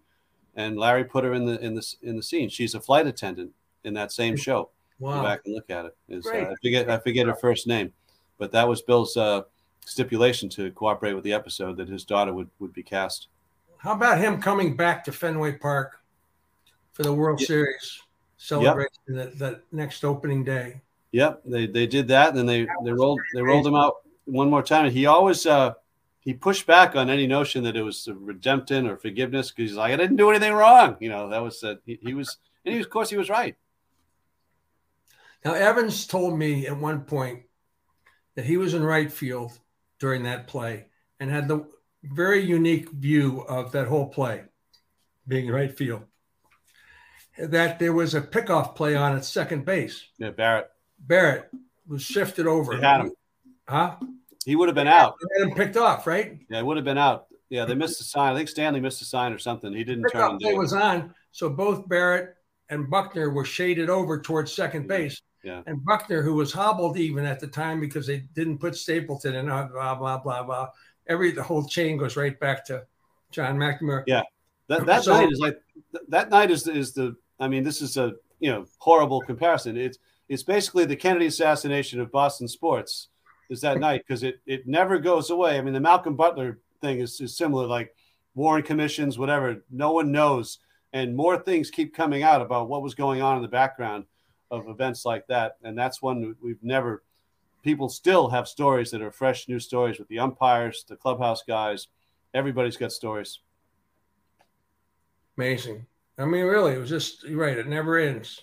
and 0.55 0.77
Larry 0.77 1.05
put 1.05 1.23
her 1.23 1.33
in 1.33 1.45
the 1.45 1.59
in 1.63 1.75
the 1.75 1.95
in 2.01 2.17
the 2.17 2.23
scene. 2.23 2.49
She's 2.49 2.75
a 2.75 2.81
flight 2.81 3.07
attendant 3.07 3.51
in 3.83 3.93
that 3.93 4.11
same 4.11 4.35
show. 4.35 4.69
Wow. 4.99 5.17
Go 5.17 5.23
back 5.23 5.41
and 5.45 5.55
look 5.55 5.69
at 5.69 5.85
it. 5.85 5.97
Is, 6.09 6.25
uh, 6.25 6.31
I 6.31 6.55
forget 6.61 6.89
I 6.89 6.99
forget 6.99 7.27
her 7.27 7.35
first 7.35 7.65
name, 7.65 7.93
but 8.37 8.51
that 8.51 8.67
was 8.67 8.81
Bill's 8.81 9.15
uh, 9.15 9.43
stipulation 9.85 10.49
to 10.49 10.71
cooperate 10.71 11.13
with 11.13 11.23
the 11.23 11.33
episode 11.33 11.77
that 11.77 11.87
his 11.87 12.03
daughter 12.03 12.33
would 12.33 12.49
would 12.59 12.73
be 12.73 12.83
cast. 12.83 13.27
How 13.77 13.93
about 13.93 14.17
him 14.17 14.41
coming 14.41 14.75
back 14.75 15.03
to 15.05 15.11
Fenway 15.11 15.53
Park 15.53 16.01
for 16.91 17.03
the 17.03 17.13
World 17.13 17.39
Series 17.39 18.01
celebration 18.43 18.91
yep. 19.07 19.15
that, 19.15 19.39
that 19.39 19.61
next 19.71 20.03
opening 20.03 20.43
day? 20.43 20.81
Yep, 21.11 21.43
they 21.45 21.67
they 21.67 21.87
did 21.87 22.07
that, 22.09 22.29
and 22.29 22.37
then 22.37 22.45
they 22.45 22.67
they 22.83 22.91
rolled 22.91 23.19
they 23.33 23.41
rolled 23.41 23.65
him 23.65 23.75
out 23.75 23.95
one 24.25 24.49
more 24.49 24.63
time. 24.63 24.91
He 24.91 25.05
always 25.05 25.45
uh, 25.45 25.73
he 26.19 26.33
pushed 26.33 26.65
back 26.65 26.95
on 26.95 27.09
any 27.09 27.27
notion 27.27 27.63
that 27.63 27.75
it 27.75 27.83
was 27.83 28.09
redemption 28.13 28.87
or 28.87 28.97
forgiveness 28.97 29.51
because 29.51 29.71
he's 29.71 29.77
like, 29.77 29.93
I 29.93 29.97
didn't 29.97 30.17
do 30.17 30.29
anything 30.29 30.53
wrong. 30.53 30.97
You 30.99 31.09
know, 31.09 31.29
that 31.29 31.41
was 31.41 31.63
uh, 31.63 31.75
he, 31.85 31.99
he 32.01 32.13
was, 32.13 32.37
and 32.65 32.73
he 32.73 32.79
was, 32.79 32.87
of 32.87 32.91
course, 32.91 33.09
he 33.09 33.17
was 33.17 33.29
right. 33.29 33.55
Now 35.45 35.53
Evans 35.53 36.07
told 36.07 36.37
me 36.37 36.67
at 36.67 36.77
one 36.77 37.01
point 37.01 37.43
that 38.35 38.45
he 38.45 38.57
was 38.57 38.73
in 38.73 38.83
right 38.83 39.11
field 39.11 39.51
during 39.99 40.23
that 40.23 40.47
play 40.47 40.87
and 41.19 41.29
had 41.29 41.47
the 41.47 41.65
very 42.03 42.43
unique 42.43 42.89
view 42.89 43.41
of 43.41 43.71
that 43.73 43.87
whole 43.87 44.07
play, 44.07 44.43
being 45.27 45.49
right 45.49 45.75
field. 45.75 46.03
That 47.37 47.79
there 47.79 47.93
was 47.93 48.13
a 48.13 48.21
pickoff 48.21 48.75
play 48.75 48.95
on 48.95 49.15
at 49.15 49.25
second 49.25 49.65
base. 49.65 50.05
Yeah, 50.17 50.29
Barrett. 50.29 50.69
Barrett 50.99 51.49
was 51.87 52.03
shifted 52.03 52.45
over. 52.47 52.75
They 52.75 52.85
had 52.85 53.01
him. 53.01 53.11
Huh? 53.67 53.95
He 54.45 54.55
would 54.55 54.67
have 54.67 54.75
been 54.75 54.87
out. 54.87 55.15
They 55.19 55.41
had 55.41 55.49
him 55.49 55.55
picked 55.55 55.77
off, 55.77 56.05
right? 56.05 56.39
Yeah, 56.49 56.57
he 56.57 56.63
would 56.63 56.77
have 56.77 56.85
been 56.85 56.97
out. 56.97 57.27
Yeah, 57.49 57.65
they 57.65 57.75
missed 57.75 57.99
the 57.99 58.03
sign. 58.03 58.33
I 58.33 58.35
think 58.35 58.49
Stanley 58.49 58.79
missed 58.79 58.99
the 58.99 59.05
sign 59.05 59.31
or 59.31 59.37
something. 59.37 59.73
He 59.73 59.83
didn't 59.83 60.09
turn. 60.09 60.33
The 60.33 60.39
play 60.39 60.53
was 60.53 60.73
on, 60.73 61.13
so 61.31 61.49
both 61.49 61.87
Barrett 61.87 62.35
and 62.69 62.89
Buckner 62.89 63.29
were 63.29 63.45
shaded 63.45 63.89
over 63.89 64.19
towards 64.19 64.51
second 64.51 64.87
base, 64.87 65.21
Yeah. 65.43 65.61
And 65.67 65.83
Buckner, 65.85 66.21
who 66.21 66.33
was 66.33 66.51
hobbled 66.51 66.97
even 66.97 67.25
at 67.25 67.39
the 67.39 67.47
time 67.47 67.79
because 67.79 68.07
they 68.07 68.19
didn't 68.33 68.59
put 68.59 68.75
Stapleton 68.75 69.35
in, 69.35 69.49
uh, 69.49 69.67
blah 69.67 69.95
blah 69.95 70.17
blah 70.17 70.43
blah. 70.43 70.69
Every 71.07 71.31
the 71.31 71.43
whole 71.43 71.67
chain 71.67 71.97
goes 71.97 72.15
right 72.15 72.39
back 72.39 72.65
to 72.65 72.85
John 73.31 73.57
McNamara. 73.57 74.03
Yeah, 74.07 74.23
that 74.67 74.85
that 74.85 75.03
so, 75.03 75.13
night 75.13 75.31
is 75.31 75.39
like 75.39 75.57
that 76.09 76.29
night 76.29 76.49
is 76.51 76.67
is 76.67 76.93
the. 76.93 77.15
I 77.43 77.47
mean, 77.47 77.63
this 77.63 77.81
is 77.81 77.97
a 77.97 78.13
you 78.39 78.51
know 78.51 78.65
horrible 78.77 79.21
comparison. 79.21 79.77
It's 79.77 79.99
it's 80.29 80.43
basically 80.43 80.85
the 80.85 80.95
Kennedy 80.95 81.27
assassination 81.27 81.99
of 81.99 82.11
Boston 82.11 82.47
sports. 82.47 83.09
Is 83.49 83.61
that 83.61 83.79
night 83.79 84.03
because 84.07 84.23
it 84.23 84.39
it 84.45 84.67
never 84.67 84.97
goes 84.97 85.29
away. 85.29 85.57
I 85.57 85.61
mean, 85.61 85.73
the 85.73 85.79
Malcolm 85.79 86.15
Butler 86.15 86.59
thing 86.81 86.99
is, 86.99 87.19
is 87.21 87.37
similar. 87.37 87.67
Like 87.67 87.95
Warren 88.35 88.63
commissions, 88.63 89.19
whatever. 89.19 89.63
No 89.69 89.91
one 89.91 90.11
knows, 90.11 90.59
and 90.91 91.15
more 91.15 91.37
things 91.37 91.69
keep 91.69 91.93
coming 91.93 92.23
out 92.23 92.41
about 92.41 92.69
what 92.69 92.81
was 92.81 92.95
going 92.95 93.21
on 93.21 93.35
in 93.35 93.41
the 93.41 93.47
background 93.47 94.05
of 94.49 94.67
events 94.67 95.05
like 95.05 95.27
that. 95.27 95.57
And 95.63 95.77
that's 95.77 96.01
one 96.01 96.35
we've 96.41 96.63
never. 96.63 97.03
People 97.63 97.89
still 97.89 98.29
have 98.29 98.47
stories 98.47 98.91
that 98.91 99.01
are 99.01 99.11
fresh, 99.11 99.47
new 99.47 99.59
stories 99.59 99.97
with 99.97 100.07
the 100.09 100.19
umpires, 100.19 100.85
the 100.87 100.95
clubhouse 100.95 101.43
guys. 101.43 101.87
Everybody's 102.33 102.77
got 102.77 102.91
stories. 102.91 103.39
Amazing. 105.37 105.85
I 106.17 106.25
mean, 106.25 106.45
really, 106.45 106.73
it 106.73 106.77
was 106.77 106.89
just 106.89 107.23
you're 107.23 107.39
right. 107.39 107.57
It 107.57 107.67
never 107.67 107.97
ends. 107.97 108.41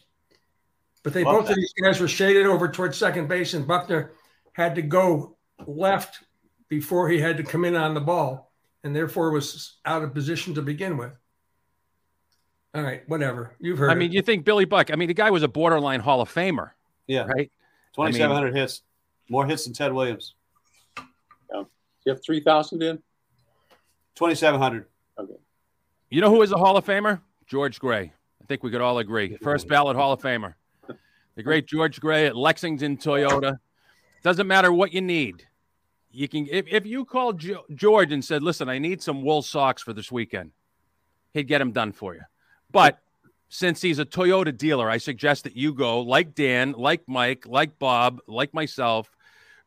But 1.02 1.14
they 1.14 1.24
both 1.24 1.48
of 1.48 1.56
these 1.56 1.72
guys 1.82 2.00
were 2.00 2.08
shaded 2.08 2.46
over 2.46 2.68
towards 2.68 2.98
second 2.98 3.28
base, 3.28 3.54
and 3.54 3.66
Buckner 3.66 4.12
had 4.52 4.74
to 4.74 4.82
go 4.82 5.36
left 5.66 6.24
before 6.68 7.08
he 7.08 7.18
had 7.18 7.36
to 7.36 7.42
come 7.42 7.64
in 7.64 7.76
on 7.76 7.94
the 7.94 8.00
ball, 8.00 8.52
and 8.84 8.94
therefore 8.94 9.30
was 9.30 9.78
out 9.84 10.02
of 10.02 10.12
position 10.12 10.54
to 10.54 10.62
begin 10.62 10.96
with. 10.96 11.12
All 12.74 12.82
right, 12.82 13.08
whatever. 13.08 13.54
You've 13.60 13.78
heard. 13.78 13.90
I 13.90 13.94
mean, 13.94 14.10
it. 14.10 14.14
you 14.14 14.22
think 14.22 14.44
Billy 14.44 14.64
Buck? 14.64 14.92
I 14.92 14.96
mean, 14.96 15.08
the 15.08 15.14
guy 15.14 15.30
was 15.30 15.42
a 15.42 15.48
borderline 15.48 16.00
Hall 16.00 16.20
of 16.20 16.32
Famer. 16.32 16.70
Yeah. 17.06 17.22
Right. 17.22 17.50
Twenty 17.94 18.12
seven 18.12 18.34
hundred 18.34 18.48
I 18.48 18.52
mean, 18.52 18.60
hits, 18.60 18.82
more 19.28 19.46
hits 19.46 19.64
than 19.64 19.72
Ted 19.72 19.92
Williams. 19.92 20.34
Yeah. 21.52 21.64
You 22.04 22.12
have 22.12 22.22
three 22.24 22.40
thousand 22.40 22.82
in. 22.82 23.02
Twenty 24.14 24.34
seven 24.34 24.60
hundred. 24.60 24.86
Okay. 25.18 25.34
You 26.10 26.20
know 26.20 26.30
who 26.30 26.42
is 26.42 26.52
a 26.52 26.56
Hall 26.56 26.76
of 26.76 26.84
Famer? 26.84 27.20
George 27.50 27.80
Grey. 27.80 28.12
I 28.40 28.44
think 28.46 28.62
we 28.62 28.70
could 28.70 28.80
all 28.80 28.98
agree. 28.98 29.36
First 29.42 29.66
ballot 29.66 29.96
Hall 29.96 30.12
of 30.12 30.22
Famer. 30.22 30.54
The 31.34 31.42
great 31.42 31.66
George 31.66 32.00
Grey 32.00 32.26
at 32.26 32.36
Lexington 32.36 32.96
Toyota. 32.96 33.58
Doesn't 34.22 34.46
matter 34.46 34.72
what 34.72 34.94
you 34.94 35.00
need. 35.00 35.48
You 36.12 36.28
can 36.28 36.46
if, 36.48 36.66
if 36.68 36.86
you 36.86 37.04
called 37.04 37.42
George 37.74 38.12
and 38.12 38.24
said, 38.24 38.44
"Listen, 38.44 38.68
I 38.68 38.78
need 38.78 39.02
some 39.02 39.22
wool 39.24 39.42
socks 39.42 39.82
for 39.82 39.92
this 39.92 40.12
weekend," 40.12 40.52
he'd 41.34 41.48
get 41.48 41.58
them 41.58 41.72
done 41.72 41.90
for 41.90 42.14
you. 42.14 42.22
But 42.70 43.00
since 43.48 43.82
he's 43.82 43.98
a 43.98 44.04
Toyota 44.04 44.56
dealer, 44.56 44.88
I 44.88 44.98
suggest 44.98 45.42
that 45.42 45.56
you 45.56 45.74
go, 45.74 46.02
like 46.02 46.36
Dan, 46.36 46.72
like 46.72 47.02
Mike, 47.08 47.46
like 47.46 47.80
Bob, 47.80 48.20
like 48.28 48.54
myself, 48.54 49.10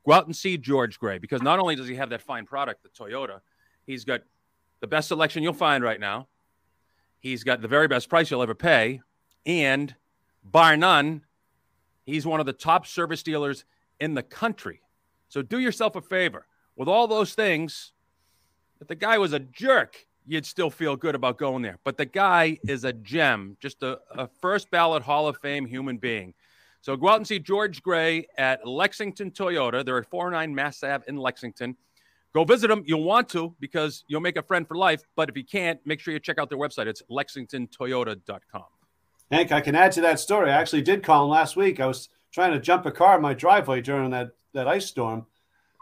go 0.05 0.13
out 0.13 0.25
and 0.25 0.35
see 0.35 0.57
George 0.57 0.99
Grey 0.99 1.17
because 1.17 1.41
not 1.41 1.59
only 1.59 1.75
does 1.75 1.87
he 1.89 1.95
have 1.95 2.11
that 2.11 2.21
fine 2.21 2.45
product, 2.45 2.83
the 2.83 2.89
Toyota, 2.89 3.41
he's 3.85 4.05
got 4.05 4.21
the 4.79 4.87
best 4.87 5.09
selection 5.09 5.43
you'll 5.43 5.53
find 5.53 5.83
right 5.83 5.99
now. 5.99 6.27
He's 7.23 7.45
got 7.45 7.61
the 7.61 7.69
very 7.69 7.87
best 7.87 8.09
price 8.09 8.29
you'll 8.29 8.43
ever 8.43 8.53
pay. 8.53 8.99
And 9.45 9.95
bar 10.43 10.75
none, 10.75 11.21
he's 12.05 12.25
one 12.25 12.41
of 12.41 12.45
the 12.45 12.53
top 12.53 12.85
service 12.85 13.23
dealers 13.23 13.63
in 14.01 14.13
the 14.13 14.21
country. 14.21 14.81
So 15.29 15.41
do 15.41 15.59
yourself 15.59 15.95
a 15.95 16.01
favor. 16.01 16.45
With 16.75 16.89
all 16.89 17.07
those 17.07 17.33
things, 17.33 17.93
if 18.81 18.89
the 18.89 18.95
guy 18.95 19.17
was 19.17 19.31
a 19.31 19.39
jerk, 19.39 20.05
you'd 20.25 20.45
still 20.45 20.69
feel 20.69 20.97
good 20.97 21.15
about 21.15 21.37
going 21.37 21.61
there. 21.61 21.79
But 21.85 21.97
the 21.97 22.05
guy 22.05 22.59
is 22.67 22.83
a 22.83 22.91
gem, 22.91 23.55
just 23.61 23.83
a, 23.83 23.99
a, 24.11 24.27
first 24.27 24.69
ballot 24.69 25.03
Hall 25.03 25.27
of 25.27 25.37
Fame 25.37 25.65
human 25.65 25.97
being. 25.97 26.33
So 26.81 26.97
go 26.97 27.07
out 27.07 27.17
and 27.17 27.27
see 27.27 27.39
George 27.39 27.81
Grey 27.81 28.27
at 28.37 28.67
Lexington 28.67 29.31
Toyota. 29.31 29.85
They're 29.85 29.99
at 29.99 30.09
409 30.09 30.53
Mass 30.53 30.83
Ave 30.83 31.05
in 31.07 31.15
Lexington. 31.15 31.77
Go 32.33 32.43
visit 32.43 32.67
them. 32.67 32.83
You'll 32.85 33.03
want 33.03 33.29
to 33.29 33.55
because 33.59 34.03
you'll 34.07 34.21
make 34.21 34.37
a 34.37 34.41
friend 34.41 34.67
for 34.67 34.75
life. 34.75 35.03
But 35.15 35.29
if 35.29 35.37
you 35.37 35.45
can't, 35.45 35.79
make 35.85 35.99
sure 35.99 36.13
you 36.13 36.19
check 36.19 36.39
out 36.39 36.49
their 36.49 36.57
website. 36.57 36.87
It's 36.87 37.03
lexingtontoyota.com. 37.09 38.63
Hank, 39.31 39.51
I 39.51 39.61
can 39.61 39.75
add 39.75 39.91
to 39.93 40.01
that 40.01 40.19
story. 40.19 40.51
I 40.51 40.55
actually 40.55 40.81
did 40.81 41.03
call 41.03 41.25
him 41.25 41.29
last 41.29 41.55
week. 41.55 41.79
I 41.79 41.85
was 41.85 42.09
trying 42.31 42.51
to 42.53 42.59
jump 42.59 42.85
a 42.85 42.91
car 42.91 43.15
in 43.15 43.21
my 43.21 43.33
driveway 43.33 43.81
during 43.81 44.09
that, 44.11 44.31
that 44.53 44.67
ice 44.67 44.87
storm, 44.87 45.25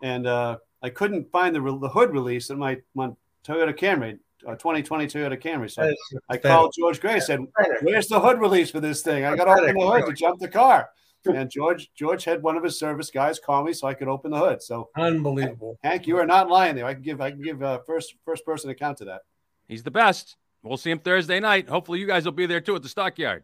and 0.03 0.27
uh, 0.27 0.57
I 0.81 0.89
couldn't 0.89 1.31
find 1.31 1.55
the, 1.55 1.59
the 1.59 1.89
hood 1.89 2.11
release 2.11 2.49
in 2.49 2.57
my, 2.59 2.77
my 2.95 3.09
Toyota 3.45 3.77
Camry 3.77 4.19
a 4.47 4.55
2020 4.55 5.07
Toyota 5.07 5.41
Camry. 5.41 5.69
So 5.69 5.93
I 6.29 6.37
called 6.37 6.73
George 6.77 6.99
Grey. 6.99 7.19
Said, 7.19 7.39
"Where's 7.81 8.07
the 8.07 8.19
hood 8.19 8.39
release 8.39 8.71
for 8.71 8.79
this 8.79 9.01
thing? 9.01 9.25
I 9.25 9.35
got 9.35 9.45
to 9.45 9.51
open 9.51 9.75
the 9.75 9.87
hood 9.87 10.05
to 10.07 10.13
jump 10.13 10.39
the 10.39 10.47
car." 10.47 10.89
And 11.25 11.49
George 11.49 11.91
George 11.93 12.23
had 12.23 12.41
one 12.41 12.57
of 12.57 12.63
his 12.63 12.79
service 12.79 13.11
guys 13.11 13.39
call 13.39 13.63
me 13.63 13.73
so 13.73 13.87
I 13.87 13.93
could 13.93 14.07
open 14.07 14.31
the 14.31 14.39
hood. 14.39 14.61
So 14.61 14.89
unbelievable, 14.95 15.77
Hank, 15.83 16.07
you 16.07 16.17
are 16.17 16.25
not 16.25 16.49
lying 16.49 16.75
there. 16.75 16.85
I 16.85 16.93
can 16.93 17.03
give 17.03 17.21
I 17.21 17.31
can 17.31 17.41
give 17.41 17.61
uh, 17.61 17.79
first 17.85 18.15
first 18.25 18.45
person 18.45 18.69
account 18.69 18.97
to 18.99 19.05
that. 19.05 19.21
He's 19.67 19.83
the 19.83 19.91
best. 19.91 20.37
We'll 20.63 20.77
see 20.77 20.91
him 20.91 20.99
Thursday 20.99 21.39
night. 21.39 21.69
Hopefully, 21.69 21.99
you 21.99 22.07
guys 22.07 22.25
will 22.25 22.31
be 22.31 22.45
there 22.45 22.61
too 22.61 22.75
at 22.75 22.83
the 22.83 22.89
stockyard. 22.89 23.43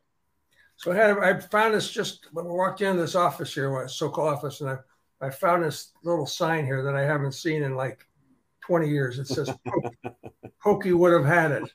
So 0.75 0.91
I 0.91 0.95
had 0.95 1.17
I 1.19 1.39
found 1.39 1.73
this 1.73 1.91
just 1.91 2.27
when 2.31 2.45
we 2.45 2.51
walked 2.51 2.81
into 2.81 3.01
this 3.01 3.15
office 3.15 3.53
here, 3.53 3.87
so-called 3.87 4.33
office, 4.33 4.61
and 4.61 4.69
I 4.69 4.77
I 5.19 5.29
found 5.29 5.63
this 5.63 5.93
little 6.03 6.27
sign 6.27 6.65
here 6.65 6.83
that 6.83 6.95
I 6.95 7.01
haven't 7.01 7.31
seen 7.33 7.63
in 7.63 7.75
like 7.75 8.05
20 8.61 8.89
years. 8.89 9.17
It 9.17 9.27
says 9.27 9.49
Pokey 10.63 10.93
would 10.93 11.13
have 11.13 11.25
had 11.25 11.51
it. 11.51 11.71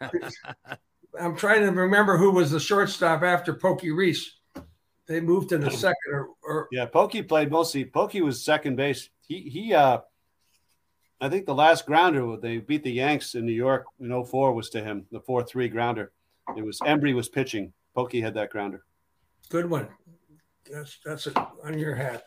I'm 1.20 1.36
trying 1.36 1.62
to 1.62 1.70
remember 1.72 2.16
who 2.16 2.30
was 2.30 2.50
the 2.50 2.60
shortstop 2.60 3.22
after 3.22 3.54
Pokey 3.54 3.90
Reese. 3.90 4.37
They 5.08 5.20
moved 5.20 5.48
to 5.48 5.58
the 5.58 5.70
second 5.70 6.12
or, 6.12 6.28
or 6.42 6.68
yeah, 6.70 6.84
Pokey 6.84 7.22
played 7.22 7.50
mostly. 7.50 7.84
Pokey 7.84 8.20
was 8.20 8.44
second 8.44 8.76
base. 8.76 9.08
He 9.26 9.40
he 9.40 9.74
uh 9.74 9.98
I 11.20 11.28
think 11.28 11.46
the 11.46 11.54
last 11.54 11.86
grounder 11.86 12.36
they 12.36 12.58
beat 12.58 12.84
the 12.84 12.92
Yanks 12.92 13.34
in 13.34 13.46
New 13.46 13.52
York 13.52 13.86
in 13.98 14.24
04 14.24 14.52
was 14.52 14.70
to 14.70 14.84
him, 14.84 15.06
the 15.10 15.20
4-3 15.20 15.72
grounder. 15.72 16.12
It 16.56 16.64
was 16.64 16.78
Embree 16.80 17.14
was 17.14 17.28
pitching. 17.28 17.72
Pokey 17.94 18.20
had 18.20 18.34
that 18.34 18.50
grounder. 18.50 18.84
Good 19.48 19.68
one. 19.68 19.88
That's 20.70 20.98
that's 21.04 21.26
it 21.26 21.36
on 21.64 21.78
your 21.78 21.94
hat. 21.94 22.24